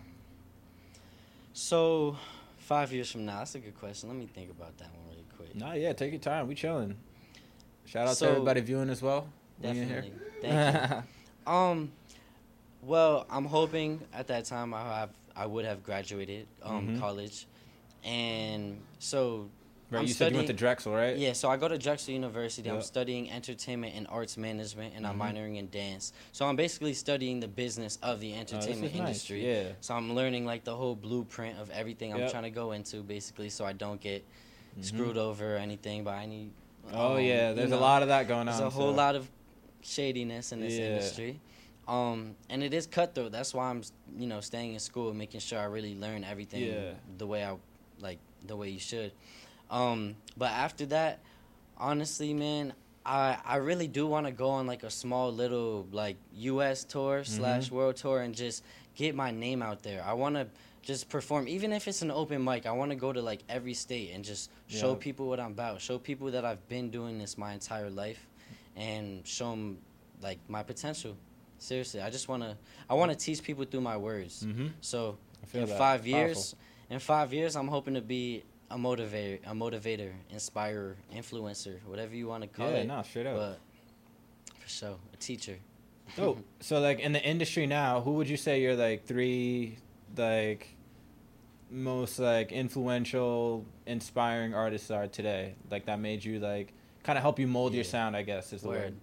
So, 1.53 2.17
five 2.59 2.93
years 2.93 3.11
from 3.11 3.25
now, 3.27 3.39
that's 3.39 3.55
a 3.55 3.59
good 3.59 3.79
question. 3.79 4.09
Let 4.09 4.19
me 4.19 4.27
think 4.27 4.51
about 4.51 4.77
that 4.79 4.89
one 4.95 5.09
really 5.11 5.25
quick. 5.37 5.55
Nah, 5.55 5.73
yeah, 5.73 5.93
take 5.93 6.13
your 6.13 6.21
time. 6.21 6.49
We 6.49 6.55
chilling. 6.55 6.97
Shout 7.87 8.09
out 8.09 8.17
So- 8.17 8.27
to 8.27 8.33
everybody 8.33 8.61
viewing 8.61 8.91
as 8.91 9.01
well. 9.03 9.29
Definitely. 9.61 10.13
here. 10.43 10.43
Thank 10.43 10.91
you. 10.91 11.03
Um, 11.47 11.93
well, 12.83 13.25
I'm 13.31 13.45
hoping 13.45 14.01
at 14.13 14.27
that 14.27 14.47
time 14.47 14.75
I 14.75 14.83
have 14.83 15.11
I 15.37 15.47
would 15.47 15.65
have 15.65 15.85
graduated 15.85 16.49
um 16.61 16.89
Mhm. 16.89 16.99
college, 16.99 17.47
and 18.05 18.81
so 18.99 19.49
right, 19.91 20.01
I'm 20.01 20.07
you 20.07 20.13
said 20.13 20.33
you 20.33 20.37
went 20.37 20.49
to 20.49 20.53
Drexel, 20.55 20.93
right? 20.93 21.17
yeah, 21.17 21.33
so 21.33 21.49
I 21.51 21.57
go 21.57 21.69
to 21.69 21.79
Drexel 21.79 22.13
University. 22.15 22.69
I'm 22.71 22.83
studying 22.83 23.31
entertainment 23.31 23.95
and 23.97 24.07
arts 24.09 24.37
management, 24.37 24.95
and 24.97 25.07
I'm 25.07 25.19
Mhm. 25.19 25.35
minoring 25.35 25.57
in 25.59 25.69
dance. 25.71 26.13
So 26.33 26.47
I'm 26.47 26.57
basically 26.57 26.95
studying 26.95 27.41
the 27.41 27.49
business 27.49 27.99
of 28.03 28.21
the 28.21 28.33
Oh, 28.35 28.39
entertainment 28.39 28.95
nice. 28.95 29.01
industry. 29.09 29.47
Yeah. 29.47 29.73
So 29.81 29.95
I'm 29.95 30.15
learning 30.15 30.45
like 30.47 30.65
the 30.65 30.75
whole 30.77 30.95
blueprint 30.95 31.59
of 31.59 31.71
everything 31.71 32.13
I'm 32.13 32.29
trying 32.31 32.45
to 32.45 32.51
go 32.51 32.73
into, 32.73 33.03
basically, 33.03 33.51
so 33.51 33.65
I 33.65 33.73
don't 33.73 34.01
get 34.01 34.25
Mhm. 34.79 34.85
screwed 34.85 35.17
over 35.17 35.55
or 35.55 35.59
anything 35.59 36.05
by 36.05 36.23
any. 36.23 36.51
Oh 36.93 37.17
um, 37.17 37.25
yeah, 37.25 37.51
you 37.51 37.57
there's 37.57 37.71
know, 37.71 37.79
a 37.79 37.81
lot 37.81 38.03
of 38.03 38.09
that 38.09 38.29
going 38.29 38.41
on. 38.41 38.47
There's 38.47 38.61
a 38.61 38.71
whole 38.71 38.93
so- 38.93 38.97
lot 38.97 39.17
of 39.17 39.29
shadiness 39.83 40.53
in 40.53 40.61
this 40.61 40.75
Yeah. 40.75 40.87
industry. 40.87 41.41
Um, 41.89 42.35
and 42.51 42.65
it 42.65 42.75
is 42.75 42.87
cutthroat. 42.89 43.31
That's 43.31 43.55
why 43.55 43.71
I'm, 43.71 43.83
you 44.19 44.27
know, 44.27 44.41
staying 44.41 44.75
in 44.75 44.81
school 44.81 45.11
and 45.11 45.19
making 45.19 45.39
sure 45.41 45.61
I 45.61 45.65
really 45.65 45.95
learn 45.95 46.25
everything 46.25 46.65
Yeah. 46.65 46.95
the 47.17 47.27
way 47.29 47.45
I 47.45 47.57
like 48.01 48.19
the 48.45 48.57
way 48.57 48.69
you 48.71 48.79
should. 48.81 49.13
Um, 49.71 50.17
but 50.37 50.51
after 50.51 50.87
that, 50.87 51.21
honestly, 51.77 52.33
man, 52.35 52.73
I 53.05 53.37
I 53.45 53.57
really 53.57 53.89
do 53.89 54.07
want 54.07 54.27
to 54.27 54.33
go 54.33 54.51
on 54.51 54.67
like 54.67 54.83
a 54.83 54.91
small 54.91 55.33
little 55.33 55.87
like 55.93 56.17
U.S. 56.35 56.85
tour 56.85 57.21
Mm-hmm. 57.21 57.37
slash 57.37 57.71
world 57.71 57.97
tour 57.97 58.21
and 58.21 58.35
just 58.35 58.63
get 58.95 59.15
my 59.15 59.31
name 59.31 59.63
out 59.63 59.83
there. 59.83 60.03
I 60.05 60.15
want 60.15 60.37
to 60.37 60.47
just 60.83 61.09
perform, 61.09 61.49
even 61.49 61.73
if 61.73 61.89
it's 61.89 62.03
an 62.03 62.11
open 62.13 62.43
mic. 62.45 62.65
I 62.67 62.73
want 62.73 62.91
to 62.93 62.97
go 62.97 63.13
to 63.13 63.21
like 63.21 63.43
every 63.49 63.75
state 63.75 64.13
and 64.15 64.25
just 64.25 64.51
show 64.69 64.95
people 64.95 65.29
what 65.29 65.41
I'm 65.41 65.51
about. 65.53 65.81
Show 65.81 65.99
people 65.99 66.31
that 66.31 66.45
I've 66.45 66.67
been 66.69 66.91
doing 66.91 67.19
this 67.19 67.37
my 67.37 67.53
entire 67.53 67.91
life, 67.91 68.25
and 68.77 69.27
show 69.27 69.51
them 69.51 69.79
like 70.23 70.39
my 70.49 70.63
potential. 70.63 71.17
Seriously, 71.59 72.01
I 72.01 72.11
just 72.11 72.29
want 72.29 72.43
to. 72.43 72.57
I 72.89 72.95
want 72.95 73.11
to 73.11 73.17
teach 73.17 73.43
people 73.43 73.65
through 73.65 73.81
my 73.81 73.97
words. 73.97 74.45
Mhm. 74.45 74.71
So 74.81 75.19
in 75.55 75.67
that. 75.67 75.79
five 75.79 76.01
Powerful. 76.03 76.11
years, 76.11 76.55
in 76.91 76.99
five 76.99 77.33
years, 77.33 77.57
I'm 77.57 77.69
hoping 77.69 77.95
to 77.95 78.01
be 78.03 78.45
a 78.71 78.77
motivator, 78.77 79.39
a 79.47 79.53
motivator, 79.55 80.13
inspirer, 80.31 80.97
influencer, 81.15 81.79
whatever 81.87 82.15
you 82.15 82.27
want 82.27 82.43
to 82.43 82.49
call 82.49 82.69
Yeah, 82.71 82.77
it. 82.77 82.87
Yeah, 82.87 82.97
no, 82.97 83.03
straight 83.03 83.27
up. 83.27 83.37
But 83.37 83.59
for 84.61 84.69
sure, 84.69 84.97
a 85.13 85.17
teacher. 85.17 85.57
Dope. 86.17 86.45
so 86.61 86.79
like 86.81 87.01
in 87.01 87.13
the 87.13 87.23
industry 87.23 87.67
now, 87.67 88.01
who 88.01 88.13
would 88.13 88.29
you 88.29 88.37
say 88.37 88.61
your 88.61 88.77
like 88.77 89.05
three 89.07 89.77
like 90.17 90.69
most 91.71 92.19
like 92.21 92.53
influential, 92.53 93.65
inspiring 93.87 94.55
artists 94.55 94.91
are 94.91 95.07
today? 95.09 95.55
Like 95.71 95.87
that 95.87 95.99
made 96.01 96.25
you 96.25 96.39
like 96.39 96.73
kind 97.03 97.17
of 97.19 97.23
help 97.23 97.39
you 97.39 97.47
mold 97.47 97.75
your 97.75 97.85
sound, 97.85 98.17
I 98.17 98.23
guess 98.23 98.53
is 98.53 98.63
the 98.63 98.69
Word, 98.69 98.95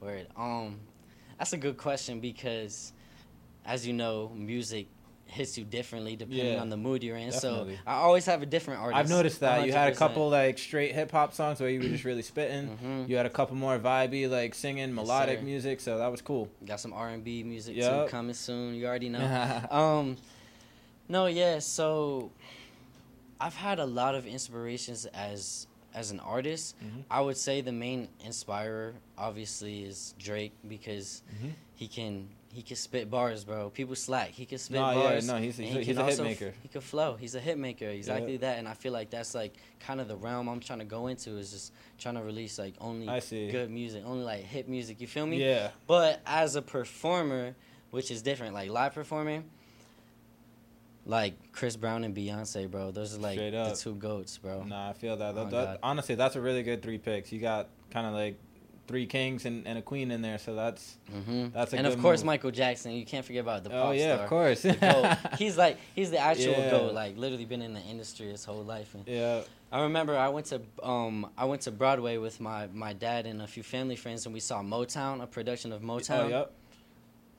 word. 0.00 0.14
word. 0.14 0.26
Um, 0.36 0.80
that's 1.38 1.52
a 1.52 1.56
good 1.58 1.76
question 1.76 2.20
because, 2.20 2.92
as 3.64 3.84
you 3.86 3.92
know, 3.92 4.30
music 4.34 4.86
hits 5.32 5.56
you 5.58 5.64
differently 5.64 6.14
depending 6.14 6.52
Yeah, 6.54 6.60
on 6.60 6.68
the 6.68 6.76
mood 6.76 7.02
you're 7.02 7.16
in. 7.16 7.30
definitely. 7.30 7.76
So 7.76 7.80
I 7.86 7.94
always 7.94 8.26
have 8.26 8.42
a 8.42 8.46
different 8.46 8.80
artist. 8.80 8.98
I've 8.98 9.08
noticed 9.08 9.40
that 9.40 9.66
you 9.66 9.72
had 9.72 9.92
a 9.92 9.96
couple 9.96 10.28
like 10.30 10.58
straight 10.58 10.94
hip 10.94 11.10
hop 11.10 11.32
songs 11.34 11.58
where 11.60 11.68
you 11.70 11.80
were 11.80 11.88
just 11.88 12.04
really 12.04 12.22
spitting. 12.22 12.78
Mhm. 12.82 13.08
You 13.08 13.16
had 13.16 13.26
a 13.26 13.30
couple 13.30 13.56
more 13.56 13.78
vibey 13.78 14.28
like 14.30 14.54
singing 14.54 14.94
melodic 14.94 15.38
sir. 15.40 15.44
music, 15.44 15.80
so 15.80 15.98
that 15.98 16.08
was 16.10 16.20
cool. 16.22 16.48
Got 16.64 16.80
some 16.80 16.92
R 16.92 17.08
and 17.08 17.24
B 17.24 17.42
music 17.42 17.76
Yup. 17.76 18.06
too 18.06 18.10
coming 18.10 18.34
soon. 18.34 18.74
You 18.74 18.86
already 18.86 19.08
know. 19.08 19.20
um, 19.70 20.16
no, 21.08 21.26
yeah. 21.26 21.58
So 21.58 22.30
I've 23.40 23.56
had 23.56 23.78
a 23.78 23.86
lot 23.86 24.14
of 24.14 24.26
inspirations 24.26 25.06
as 25.06 25.66
as 25.94 26.10
an 26.10 26.20
artist. 26.20 26.74
Mhm. 26.82 27.04
I 27.10 27.20
would 27.20 27.36
say 27.36 27.60
the 27.60 27.72
main 27.72 28.08
inspirer 28.24 28.94
obviously 29.18 29.84
is 29.84 30.14
Drake 30.18 30.52
because 30.66 31.22
Mhm. 31.42 31.52
he 31.74 31.86
can 31.86 32.28
he 32.52 32.60
can 32.62 32.76
spit 32.76 33.10
bars, 33.10 33.44
bro. 33.44 33.70
People 33.70 33.94
slack. 33.96 34.28
He 34.28 34.44
can 34.44 34.58
spit 34.58 34.78
No, 34.78 34.90
yeah, 34.90 34.94
bars. 34.94 35.26
no, 35.26 35.38
he's 35.38 35.56
he's 35.56 35.74
a- 35.74 35.78
he 35.78 35.84
he's 35.84 35.96
a 35.96 36.04
hit 36.04 36.20
maker. 36.22 36.52
He 36.62 36.68
can 36.68 36.82
flow. 36.82 37.16
He's 37.16 37.34
a 37.34 37.40
hit 37.40 37.56
maker. 37.58 37.86
Exactly 37.86 38.32
Yeah. 38.32 38.38
that. 38.40 38.58
And 38.58 38.68
I 38.68 38.74
feel 38.74 38.92
like 38.92 39.08
that's 39.10 39.34
like 39.34 39.54
kind 39.80 40.00
of 40.00 40.06
the 40.08 40.16
realm 40.16 40.48
I'm 40.48 40.60
trying 40.60 40.80
to 40.80 40.84
go 40.84 41.06
into 41.06 41.38
is 41.38 41.50
just 41.50 41.72
trying 41.98 42.16
to 42.16 42.22
release 42.22 42.58
like 42.58 42.74
only 42.80 43.06
good 43.50 43.70
music, 43.70 44.04
only 44.04 44.24
like 44.24 44.42
hit 44.44 44.68
music. 44.68 45.00
You 45.00 45.06
feel 45.06 45.26
me? 45.26 45.42
Yeah. 45.42 45.70
But 45.86 46.20
as 46.26 46.54
a 46.54 46.62
performer, 46.62 47.54
which 47.90 48.10
is 48.10 48.20
different, 48.22 48.52
like 48.54 48.70
live 48.70 48.92
performing, 48.94 49.44
like 51.06 51.34
Chris 51.52 51.76
Brown 51.76 52.04
and 52.04 52.14
Beyonce, 52.14 52.70
bro. 52.70 52.90
Those 52.90 53.16
are 53.16 53.20
like 53.20 53.38
the 53.38 53.76
two 53.80 53.94
goats, 53.94 54.38
bro. 54.38 54.62
Nah, 54.64 54.90
I 54.90 54.92
feel 54.92 55.16
that. 55.16 55.32
Oh, 55.36 55.44
That- 55.44 55.50
that- 55.50 55.78
honestly, 55.82 56.14
that's 56.14 56.36
a 56.36 56.40
really 56.40 56.62
good 56.62 56.82
three 56.82 56.98
picks. 56.98 57.32
You 57.32 57.40
got 57.40 57.68
kind 57.90 58.06
of 58.06 58.12
like 58.12 58.36
three 58.88 59.06
kings 59.06 59.46
and, 59.46 59.66
and 59.66 59.78
a 59.78 59.82
queen 59.82 60.10
in 60.10 60.22
there, 60.22 60.38
so 60.38 60.54
that's 60.54 60.96
hmm 61.10 61.48
that's 61.52 61.72
a 61.72 61.76
and 61.76 61.86
of 61.86 61.98
course, 62.00 62.20
move. 62.20 62.26
Michael 62.26 62.50
Jackson. 62.50 62.92
You 62.92 63.04
can't 63.06 63.24
forget 63.24 63.40
about 63.42 63.64
the 63.64 63.70
Oh 63.72 63.92
yeah, 63.92 64.14
star. 64.14 64.24
of 64.24 64.28
course. 64.28 64.62
He's 65.38 65.56
like 65.56 65.78
he's 65.94 66.10
the 66.10 66.18
actual 66.18 66.52
Yeah. 66.52 66.70
goat. 66.70 66.92
Like 66.94 67.16
literally 67.16 67.44
been 67.44 67.62
in 67.62 67.72
the 67.74 67.80
industry 67.80 68.26
his 68.30 68.44
whole 68.44 68.62
life. 68.64 68.94
And 68.94 69.06
yeah. 69.06 69.42
I 69.70 69.82
remember 69.82 70.16
I 70.16 70.28
went 70.28 70.46
to 70.46 70.60
um 70.82 71.30
I 71.38 71.44
went 71.46 71.62
to 71.62 71.70
Broadway 71.70 72.16
with 72.18 72.40
my 72.40 72.66
my 72.72 72.92
dad 72.92 73.26
and 73.26 73.40
a 73.42 73.46
few 73.46 73.62
family 73.62 73.96
friends 73.96 74.26
and 74.26 74.34
we 74.34 74.40
saw 74.40 74.62
Motown, 74.62 75.22
a 75.22 75.26
production 75.26 75.72
of 75.72 75.80
Motown. 75.82 76.24
Oh, 76.24 76.28
yep. 76.28 76.52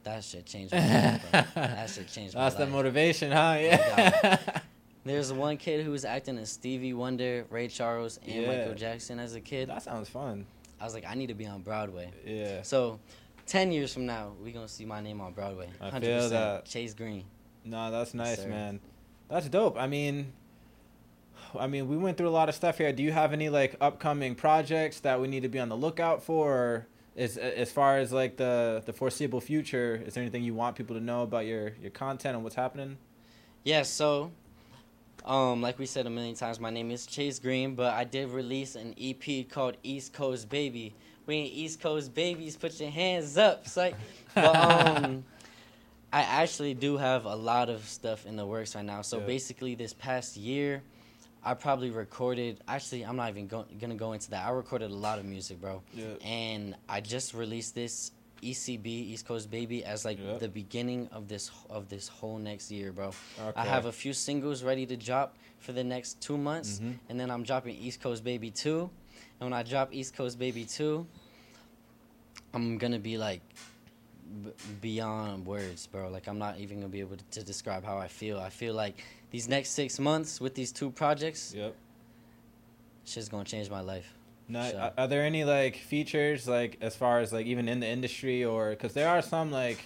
That 0.03 0.23
shit 0.23 0.45
changed 0.45 0.73
my 0.73 0.79
life, 0.79 1.31
bro. 1.31 1.41
That 1.55 1.89
shit 1.89 2.07
changed 2.09 2.35
my 2.35 2.41
That's 2.43 2.55
the 2.55 2.67
motivation, 2.67 3.31
huh? 3.31 3.57
Yeah. 3.59 4.37
There's 5.05 5.31
one 5.33 5.57
kid 5.57 5.83
who 5.85 5.91
was 5.91 6.05
acting 6.05 6.37
as 6.37 6.49
Stevie 6.49 6.93
Wonder, 6.93 7.45
Ray 7.49 7.67
Charles, 7.67 8.19
and 8.25 8.33
Yeah. 8.43 8.47
Michael 8.47 8.73
Jackson 8.73 9.19
as 9.19 9.35
a 9.35 9.41
kid. 9.41 9.69
that 9.69 9.83
sounds 9.83 10.07
fun. 10.09 10.45
I 10.79 10.85
was 10.85 10.93
like, 10.93 11.05
I 11.07 11.15
need 11.15 11.27
to 11.27 11.33
be 11.33 11.45
on 11.45 11.61
Broadway. 11.61 12.11
Yeah. 12.25 12.61
So, 12.61 12.99
ten 13.45 13.71
years 13.71 13.93
from 13.93 14.05
now, 14.05 14.33
we 14.43 14.51
gonna 14.51 14.67
see 14.67 14.85
my 14.85 15.01
name 15.01 15.21
on 15.21 15.33
Broadway. 15.33 15.69
I 15.81 15.99
feel 15.99 16.29
that. 16.29 16.65
Chase 16.65 16.93
Greene. 16.93 17.25
No, 17.65 17.91
that's 17.91 18.13
nice, 18.13 18.41
sir. 18.41 18.49
man. 18.49 18.79
That's 19.29 19.47
dope. 19.47 19.77
I 19.77 19.87
mean, 19.87 20.33
I 21.57 21.67
mean, 21.67 21.87
we 21.87 21.97
went 21.97 22.17
through 22.17 22.29
a 22.29 22.31
lot 22.31 22.49
of 22.49 22.55
stuff 22.55 22.77
here. 22.77 22.91
Do 22.91 23.03
you 23.03 23.11
have 23.11 23.33
any 23.33 23.49
like 23.49 23.75
upcoming 23.79 24.35
projects 24.35 24.99
that 25.01 25.19
we 25.21 25.27
need 25.27 25.43
to 25.43 25.49
be 25.49 25.59
on 25.59 25.69
the 25.69 25.77
lookout 25.77 26.23
for? 26.23 26.51
Or 26.51 26.87
is 27.15 27.37
as 27.37 27.71
far 27.71 27.97
as 27.99 28.11
like 28.11 28.37
the 28.37 28.81
the 28.85 28.93
foreseeable 28.93 29.41
future, 29.41 30.01
is 30.05 30.13
there 30.13 30.21
anything 30.21 30.43
you 30.43 30.53
want 30.53 30.75
people 30.75 30.95
to 30.95 31.01
know 31.01 31.23
about 31.23 31.45
your 31.45 31.73
your 31.81 31.91
content 31.91 32.35
and 32.35 32.43
what's 32.43 32.55
happening? 32.55 32.97
Yeah. 33.63 33.83
So, 33.83 34.31
um, 35.25 35.61
like 35.61 35.79
we 35.79 35.85
said 35.85 36.05
a 36.05 36.09
million 36.09 36.35
times, 36.35 36.59
my 36.59 36.69
name 36.69 36.91
is 36.91 37.05
Chase 37.05 37.39
Greene, 37.39 37.75
but 37.75 37.93
I 37.93 38.03
did 38.03 38.29
release 38.29 38.75
an 38.75 38.93
EP 38.99 39.49
called 39.49 39.77
East 39.83 40.13
Coast 40.13 40.49
Baby. 40.49 40.93
We 41.25 41.35
ain't 41.35 41.53
East 41.53 41.79
Coast 41.81 42.13
babies. 42.13 42.57
Put 42.57 42.79
your 42.79 42.89
hands 42.91 43.37
up. 43.37 43.65
Like, 43.75 43.95
but 44.35 44.55
um. 44.97 45.23
I 46.13 46.21
actually 46.21 46.75
do 46.75 46.97
have 46.97 47.25
a 47.25 47.35
lot 47.35 47.69
of 47.69 47.83
stuff 47.89 48.27
in 48.27 48.35
the 48.35 48.45
works 48.45 48.75
right 48.75 48.85
now. 48.85 49.01
So 49.01 49.17
Yeah. 49.17 49.25
basically, 49.25 49.73
this 49.73 49.93
past 49.93 50.37
year, 50.37 50.83
I 51.43 51.55
probably 51.55 51.89
recorded. 51.89 52.59
Actually, 52.67 53.01
I'm 53.03 53.15
not 53.15 53.31
even 53.31 53.47
go, 53.47 53.65
gonna 53.81 53.95
go 53.95 54.13
into 54.13 54.29
that. 54.29 54.45
I 54.45 54.51
recorded 54.51 54.91
a 54.91 54.93
lot 54.93 55.17
of 55.17 55.25
music, 55.25 55.59
bro. 55.59 55.81
Yeah. 55.91 56.05
And 56.23 56.75
I 56.87 57.01
just 57.01 57.33
released 57.33 57.73
this 57.73 58.11
ECB 58.51 58.85
East 58.87 59.25
Coast 59.25 59.49
Baby 59.49 59.83
as 59.85 60.03
like 60.05 60.19
Yeah. 60.19 60.37
the 60.37 60.49
beginning 60.49 61.07
of 61.11 61.27
this 61.27 61.49
of 61.69 61.87
this 61.89 62.07
whole 62.07 62.37
next 62.37 62.69
year, 62.71 62.91
bro. 62.91 63.07
Okay. 63.39 63.53
I 63.55 63.65
have 63.65 63.85
a 63.85 63.91
few 63.91 64.13
singles 64.13 64.63
ready 64.63 64.85
to 64.85 64.97
drop 64.97 65.35
for 65.59 65.71
the 65.73 65.83
next 65.83 66.19
two 66.21 66.37
months, 66.37 66.79
Mhm. 66.79 66.99
and 67.09 67.19
then 67.19 67.31
I'm 67.31 67.43
dropping 67.43 67.75
East 67.77 68.01
Coast 68.01 68.23
Baby 68.23 68.51
two, 68.51 68.89
And 69.39 69.51
when 69.51 69.53
I 69.59 69.63
drop 69.63 69.93
East 69.93 70.15
Coast 70.15 70.39
Baby 70.39 70.63
2, 70.65 71.05
I'm 72.53 72.77
gonna 72.77 72.99
be 72.99 73.17
like 73.17 73.41
b- 74.43 74.51
beyond 74.81 75.45
words, 75.45 75.87
bro. 75.87 76.09
Like 76.09 76.27
I'm 76.27 76.37
not 76.39 76.59
even 76.59 76.77
gonna 76.79 76.89
be 76.89 76.99
able 77.01 77.17
to, 77.17 77.23
to 77.31 77.43
describe 77.43 77.83
how 77.83 77.97
I 77.97 78.07
feel. 78.07 78.39
I 78.39 78.49
feel 78.49 78.73
like 78.73 79.03
these 79.31 79.47
next 79.47 79.69
six 79.71 79.99
months 79.99 80.39
with 80.39 80.55
these 80.55 80.71
two 80.71 80.91
projects, 80.91 81.53
Yep. 81.55 81.75
shit's 83.05 83.27
gonna 83.29 83.43
change 83.43 83.69
my 83.69 83.81
life. 83.81 84.13
No, 84.47 84.69
So- 84.69 84.77
are, 84.77 84.93
are 84.97 85.07
there 85.07 85.23
any 85.23 85.43
like 85.43 85.77
features 85.77 86.47
like 86.47 86.77
as 86.81 86.95
far 86.95 87.19
as 87.19 87.31
like 87.33 87.45
even 87.45 87.67
in 87.69 87.79
the 87.79 87.87
industry 87.87 88.43
or 88.43 88.71
because 88.71 88.93
there 88.93 89.09
are 89.09 89.21
some 89.21 89.51
like 89.51 89.79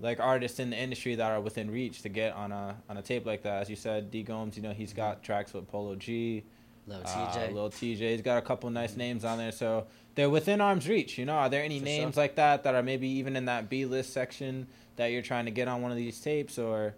like 0.00 0.18
artists 0.18 0.58
in 0.58 0.70
the 0.70 0.76
industry 0.78 1.14
that 1.16 1.30
are 1.30 1.40
within 1.40 1.70
reach 1.70 2.02
to 2.02 2.08
get 2.08 2.34
on 2.34 2.52
a 2.52 2.76
on 2.88 2.96
a 2.96 3.02
tape 3.02 3.26
like 3.26 3.42
that. 3.42 3.62
As 3.62 3.68
you 3.70 3.76
said, 3.76 4.10
D 4.10 4.22
Gomes, 4.22 4.56
you 4.56 4.62
know 4.62 4.72
he's 4.72 4.92
got 4.94 5.22
tracks 5.22 5.52
with 5.52 5.68
Polo 5.68 5.94
G, 5.96 6.42
Little 6.86 7.02
uh, 7.06 7.32
Tjay. 7.32 7.52
Lil 7.52 7.70
Tjay. 7.70 7.96
He's 7.98 8.22
got 8.22 8.38
a 8.38 8.42
couple 8.42 8.70
nice 8.70 8.96
names 8.96 9.24
on 9.24 9.36
there, 9.36 9.52
so 9.52 9.86
they're 10.14 10.30
within 10.30 10.60
arm's 10.62 10.88
reach. 10.88 11.18
You 11.18 11.26
know, 11.26 11.34
are 11.34 11.50
there 11.50 11.62
any 11.62 11.78
For 11.78 11.84
names 11.84 12.14
sure. 12.14 12.22
like 12.22 12.36
that 12.36 12.62
that 12.64 12.74
are 12.74 12.82
maybe 12.82 13.06
even 13.08 13.36
in 13.36 13.44
that 13.44 13.68
B 13.68 13.84
list 13.84 14.14
section 14.14 14.66
that 14.96 15.08
you're 15.08 15.20
trying 15.22 15.44
to 15.44 15.50
get 15.50 15.68
on 15.68 15.82
one 15.82 15.90
of 15.90 15.98
these 15.98 16.18
tapes 16.18 16.58
or? 16.58 16.94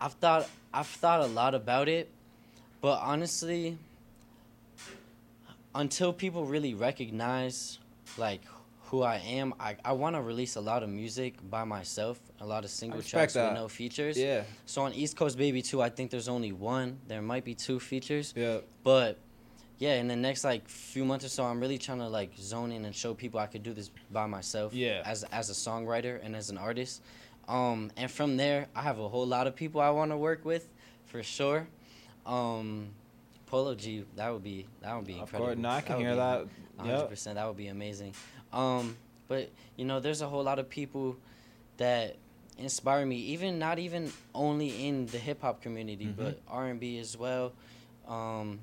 I've 0.00 0.12
thought 0.12 0.48
I've 0.72 0.86
thought 0.86 1.20
a 1.22 1.26
lot 1.26 1.54
about 1.56 1.88
it, 1.88 2.08
but 2.80 3.00
honestly, 3.02 3.76
until 5.76 6.12
people 6.12 6.44
really 6.44 6.74
recognize 6.74 7.78
like 8.18 8.42
who 8.84 9.02
I 9.02 9.16
am, 9.16 9.52
I, 9.58 9.76
I 9.84 9.92
want 9.92 10.16
to 10.16 10.22
release 10.22 10.56
a 10.56 10.60
lot 10.60 10.82
of 10.82 10.88
music 10.88 11.34
by 11.50 11.64
myself, 11.64 12.20
a 12.40 12.46
lot 12.46 12.64
of 12.64 12.70
single 12.70 13.02
tracks 13.02 13.34
that. 13.34 13.50
with 13.50 13.60
no 13.60 13.68
features. 13.68 14.16
Yeah, 14.18 14.44
So 14.64 14.82
on 14.82 14.92
East 14.94 15.16
Coast 15.16 15.36
Baby 15.36 15.60
2, 15.60 15.82
I 15.82 15.88
think 15.88 16.10
there's 16.10 16.28
only 16.28 16.52
one. 16.52 16.98
There 17.08 17.20
might 17.20 17.44
be 17.44 17.54
two 17.54 17.80
features, 17.80 18.32
yeah, 18.36 18.58
but 18.84 19.18
yeah, 19.78 19.94
in 19.94 20.08
the 20.08 20.16
next 20.16 20.44
like 20.44 20.68
few 20.68 21.04
months 21.04 21.24
or 21.24 21.28
so, 21.28 21.44
I'm 21.44 21.60
really 21.60 21.78
trying 21.78 21.98
to 21.98 22.08
like 22.08 22.36
zone 22.38 22.72
in 22.72 22.84
and 22.84 22.94
show 22.94 23.12
people 23.12 23.40
I 23.40 23.46
could 23.46 23.62
do 23.62 23.74
this 23.74 23.90
by 24.10 24.26
myself. 24.26 24.72
Yeah. 24.72 25.02
As 25.04 25.24
as 25.24 25.50
a 25.50 25.52
songwriter 25.52 26.24
and 26.24 26.34
as 26.34 26.48
an 26.48 26.56
artist, 26.56 27.02
um, 27.48 27.90
and 27.96 28.10
from 28.10 28.36
there, 28.36 28.68
I 28.74 28.82
have 28.82 28.98
a 28.98 29.08
whole 29.08 29.26
lot 29.26 29.46
of 29.46 29.54
people 29.54 29.80
I 29.80 29.90
want 29.90 30.12
to 30.12 30.16
work 30.16 30.44
with, 30.44 30.68
for 31.06 31.22
sure. 31.22 31.68
Um, 32.24 32.90
Polo 33.46 33.74
G, 33.74 34.04
that 34.16 34.32
would 34.32 34.42
be 34.42 34.66
that 34.82 34.94
would 34.96 35.06
be 35.06 35.14
of 35.14 35.20
incredible. 35.20 35.46
course. 35.48 35.58
No, 35.58 35.68
I 35.70 35.80
can 35.80 35.96
would 35.96 36.02
hear 36.06 36.16
that. 36.16 36.46
hundred 36.78 37.08
percent. 37.08 37.36
That 37.36 37.46
would 37.46 37.56
be 37.56 37.68
amazing. 37.68 38.12
Um, 38.52 38.96
but 39.28 39.50
you 39.76 39.84
know, 39.84 40.00
there's 40.00 40.20
a 40.22 40.28
whole 40.28 40.42
lot 40.42 40.58
of 40.58 40.68
people 40.68 41.16
that 41.76 42.16
inspire 42.58 43.06
me. 43.06 43.16
Even 43.16 43.58
not 43.58 43.78
even 43.78 44.12
only 44.34 44.86
in 44.88 45.06
the 45.06 45.18
hip 45.18 45.42
hop 45.42 45.62
community, 45.62 46.06
Mhm. 46.06 46.16
but 46.16 46.40
R 46.48 46.66
and 46.66 46.80
B 46.80 46.98
as 46.98 47.16
well. 47.16 47.52
Um, 48.08 48.60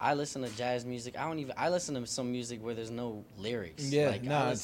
I 0.00 0.14
listen 0.14 0.42
to 0.42 0.48
jazz 0.56 0.84
music. 0.84 1.18
I 1.18 1.26
don't 1.26 1.38
even. 1.38 1.54
I 1.56 1.68
listen 1.68 1.94
to 1.94 2.06
some 2.06 2.32
music 2.32 2.62
where 2.64 2.74
there's 2.74 2.90
no 2.90 3.24
lyrics. 3.38 3.90
Yeah, 3.92 4.08
Like, 4.08 4.22
no, 4.24 4.54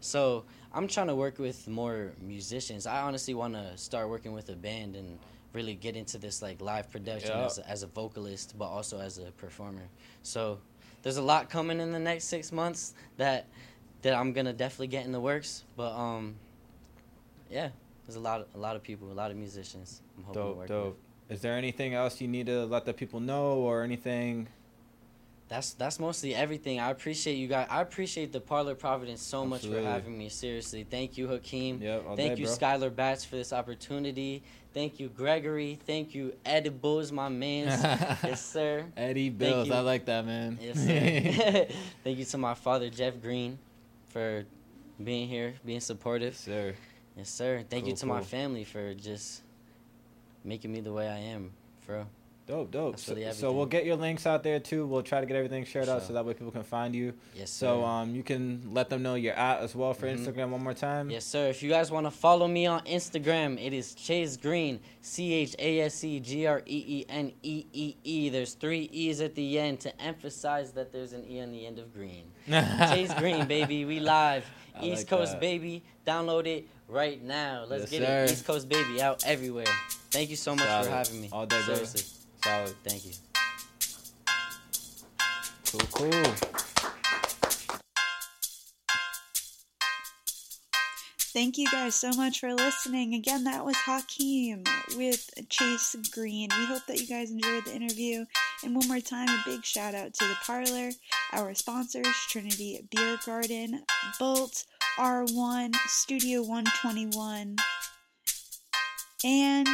so 0.00 0.44
I'm 0.72 0.88
trying 0.88 1.06
to 1.08 1.14
work 1.14 1.38
with 1.38 1.68
more 1.68 2.12
musicians. 2.20 2.86
I 2.86 3.00
honestly 3.02 3.34
want 3.34 3.54
to 3.54 3.76
start 3.76 4.08
working 4.08 4.32
with 4.32 4.48
a 4.48 4.56
band 4.56 4.96
and 4.96 5.18
really 5.52 5.74
get 5.74 5.96
into 5.96 6.18
this 6.18 6.42
like 6.42 6.60
live 6.60 6.90
production 6.90 7.30
Yeah. 7.30 7.46
as, 7.46 7.58
a, 7.58 7.68
as 7.68 7.82
a 7.82 7.86
vocalist, 7.86 8.54
but 8.58 8.66
also 8.66 9.00
as 9.00 9.18
a 9.18 9.30
performer. 9.32 9.88
So 10.22 10.58
there's 11.02 11.16
a 11.16 11.22
lot 11.22 11.48
coming 11.48 11.80
in 11.80 11.92
the 11.92 11.98
next 11.98 12.24
six 12.24 12.52
months 12.52 12.94
that 13.16 13.46
that 14.02 14.14
I'm 14.14 14.32
gonna 14.32 14.52
definitely 14.52 14.88
get 14.88 15.04
in 15.06 15.12
the 15.12 15.20
works. 15.20 15.64
But 15.76 15.92
um, 15.92 16.36
yeah, 17.50 17.70
there's 18.06 18.16
a 18.16 18.20
lot 18.20 18.40
of, 18.40 18.46
a 18.54 18.58
lot 18.58 18.76
of 18.76 18.82
people, 18.82 19.10
a 19.10 19.14
lot 19.14 19.30
of 19.30 19.36
musicians. 19.36 20.02
I'm 20.16 20.24
hoping 20.24 20.42
to 20.42 20.48
dope, 20.48 20.56
work 20.56 20.68
dope. 20.68 20.86
with. 21.28 21.36
Is 21.36 21.42
there 21.42 21.54
anything 21.56 21.94
else 21.94 22.20
you 22.20 22.28
need 22.28 22.46
to 22.46 22.64
let 22.64 22.84
the 22.84 22.94
people 22.94 23.20
know 23.20 23.52
or 23.58 23.82
anything? 23.82 24.48
That's 25.48 25.72
that's 25.72 25.98
mostly 25.98 26.34
everything. 26.34 26.78
I 26.78 26.90
appreciate 26.90 27.36
you 27.36 27.48
guys. 27.48 27.66
I 27.70 27.80
appreciate 27.80 28.32
the 28.32 28.40
Parlour 28.40 28.74
Providence 28.74 29.22
so 29.22 29.46
much 29.46 29.66
for 29.66 29.80
having 29.80 30.16
me. 30.16 30.28
Seriously, 30.28 30.84
thank 30.84 31.16
you, 31.16 31.26
Hakeem. 31.26 31.80
Yep, 31.80 32.04
Thank 32.16 32.16
day, 32.16 32.42
you, 32.42 32.46
bro. 32.46 32.54
Skylar 32.54 32.94
Batch, 32.94 33.26
for 33.26 33.36
this 33.36 33.52
opportunity. 33.52 34.42
Thank 34.74 35.00
you, 35.00 35.08
Gregory. 35.08 35.78
Thank 35.86 36.14
you, 36.14 36.34
Eddie 36.44 36.68
Edibles, 36.68 37.10
my 37.10 37.30
man. 37.30 37.66
yes, 38.22 38.44
sir. 38.44 38.84
Eddie 38.96 39.30
Bills. 39.30 39.70
I 39.70 39.80
like 39.80 40.04
that 40.04 40.26
man. 40.26 40.58
Yes, 40.60 40.78
sir. 40.78 41.66
Thank 42.04 42.18
you 42.18 42.24
to 42.26 42.38
my 42.38 42.54
father, 42.54 42.90
Jeff 42.90 43.20
Greene, 43.20 43.58
for 44.10 44.44
being 45.02 45.28
here, 45.28 45.54
being 45.64 45.80
supportive. 45.80 46.34
Yes, 46.34 46.40
sir. 46.40 46.74
Yes, 47.16 47.30
sir. 47.30 47.64
Thank 47.68 47.86
you 47.86 47.92
Cool, 47.92 47.98
to 47.98 48.06
my 48.06 48.20
family 48.20 48.64
for 48.64 48.92
just 48.94 49.42
making 50.44 50.70
me 50.72 50.80
the 50.80 50.92
way 50.92 51.08
I 51.08 51.18
am, 51.18 51.52
real. 51.86 52.06
Dope, 52.48 52.70
dope. 52.70 52.98
So, 52.98 53.14
so 53.32 53.52
we'll 53.52 53.66
get 53.66 53.84
your 53.84 53.96
links 53.96 54.26
out 54.26 54.42
there 54.42 54.58
too. 54.58 54.86
We'll 54.86 55.02
try 55.02 55.20
to 55.20 55.26
get 55.26 55.36
everything 55.36 55.66
shared 55.66 55.86
out 55.90 56.02
so 56.02 56.14
that 56.14 56.24
way 56.24 56.32
people 56.32 56.50
can 56.50 56.62
find 56.62 56.94
you. 56.94 57.12
Yes, 57.34 57.50
sir. 57.50 57.66
So 57.66 57.84
um, 57.84 58.14
you 58.14 58.22
can 58.22 58.70
let 58.72 58.88
them 58.88 59.02
know 59.02 59.16
you're 59.16 59.34
at 59.34 59.60
as 59.60 59.74
well 59.76 59.92
for 59.92 60.06
Mhm. 60.06 60.16
Instagram 60.18 60.48
one 60.48 60.62
more 60.64 60.72
time. 60.72 61.10
Yes, 61.10 61.26
sir. 61.26 61.48
If 61.48 61.62
you 61.62 61.68
guys 61.68 61.90
want 61.90 62.06
to 62.06 62.10
follow 62.10 62.48
me 62.48 62.64
on 62.64 62.80
Instagram, 62.86 63.62
it 63.62 63.74
is 63.74 63.94
Chase 63.94 64.38
Greene, 64.38 64.80
C 65.02 65.34
H 65.34 65.56
A 65.58 65.80
S 65.82 66.02
E 66.02 66.20
G 66.20 66.46
R 66.46 66.62
E 66.64 66.84
E 66.88 67.04
N 67.10 67.32
E 67.42 67.66
E 67.74 67.94
E. 68.02 68.28
There's 68.30 68.54
three 68.54 68.88
E's 68.92 69.20
at 69.20 69.34
the 69.34 69.58
end 69.58 69.80
to 69.80 70.00
emphasize 70.00 70.72
that 70.72 70.90
there's 70.90 71.12
an 71.12 71.26
E 71.30 71.42
on 71.42 71.52
the 71.52 71.66
end 71.66 71.78
of 71.78 71.92
green. 71.92 72.24
Chase 72.48 73.12
Greene, 73.12 73.46
baby. 73.46 73.84
We 73.84 74.00
live. 74.00 74.46
I 74.74 74.84
East 74.84 75.00
like 75.02 75.08
Coast 75.18 75.32
that. 75.32 75.40
Baby. 75.42 75.82
Download 76.06 76.46
it 76.46 76.66
right 76.88 77.22
now. 77.22 77.66
Let's 77.68 77.92
Yes, 77.92 78.00
get 78.00 78.06
sir. 78.08 78.24
it. 78.24 78.30
East 78.32 78.46
Coast 78.46 78.68
Baby 78.70 79.02
out 79.02 79.22
everywhere. 79.26 79.66
Thank 80.10 80.30
you 80.30 80.36
so 80.36 80.56
much 80.56 80.64
for 80.86 80.90
having 80.90 81.20
me. 81.20 81.28
All 81.30 81.44
day. 81.44 81.60
Seriously. 81.60 82.17
Solid. 82.42 82.74
Thank 82.84 83.06
you. 83.06 83.12
Cool, 85.70 85.80
cool. 85.92 86.34
Thank 91.38 91.58
you 91.58 91.68
guys 91.70 91.94
so 91.94 92.10
much 92.14 92.40
for 92.40 92.52
listening. 92.54 93.14
Again, 93.14 93.44
that 93.44 93.64
was 93.64 93.76
Hakeem 93.76 94.64
with 94.96 95.30
Chase 95.48 95.94
Greene. 96.10 96.48
We 96.58 96.64
hope 96.64 96.84
that 96.88 96.98
you 97.00 97.06
guys 97.06 97.30
enjoyed 97.30 97.64
the 97.64 97.76
interview. 97.76 98.24
And 98.64 98.74
one 98.74 98.88
more 98.88 98.98
time, 98.98 99.28
a 99.28 99.42
big 99.44 99.64
shout 99.64 99.94
out 99.94 100.14
to 100.14 100.24
the 100.24 100.34
Parlour, 100.44 100.90
our 101.32 101.54
sponsors 101.54 102.08
Trinity 102.28 102.88
Beer 102.90 103.18
Garden, 103.24 103.84
Bolt, 104.18 104.64
R1, 104.98 105.76
Studio 105.86 106.40
121, 106.40 107.54
and 109.22 109.68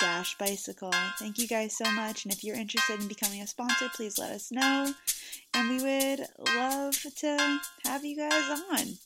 Dash 0.00 0.36
Bicycle. 0.38 0.92
Thank 1.18 1.38
you 1.38 1.46
guys 1.46 1.76
so 1.76 1.90
much. 1.92 2.24
And 2.24 2.32
if 2.32 2.42
you're 2.42 2.56
interested 2.56 3.00
in 3.00 3.08
becoming 3.08 3.42
a 3.42 3.46
sponsor, 3.46 3.88
please 3.94 4.18
let 4.18 4.32
us 4.32 4.50
know. 4.50 4.92
And 5.54 5.68
we 5.68 5.82
would 5.82 6.26
love 6.56 6.96
to 7.16 7.60
have 7.84 8.04
you 8.04 8.16
guys 8.16 8.60
on 8.72 8.98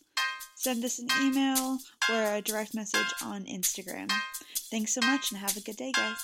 send 0.65 0.83
us 0.83 0.99
an 0.99 1.09
email 1.21 1.77
or 2.09 2.37
a 2.37 2.41
direct 2.41 2.75
message 2.75 3.13
on 3.23 3.45
Instagram. 3.45 4.11
Thanks 4.71 4.95
so 4.95 5.01
much 5.03 5.31
and 5.31 5.39
have 5.39 5.59
a 5.59 5.61
good 5.61 5.77
day, 5.77 5.93
guys. 5.93 6.17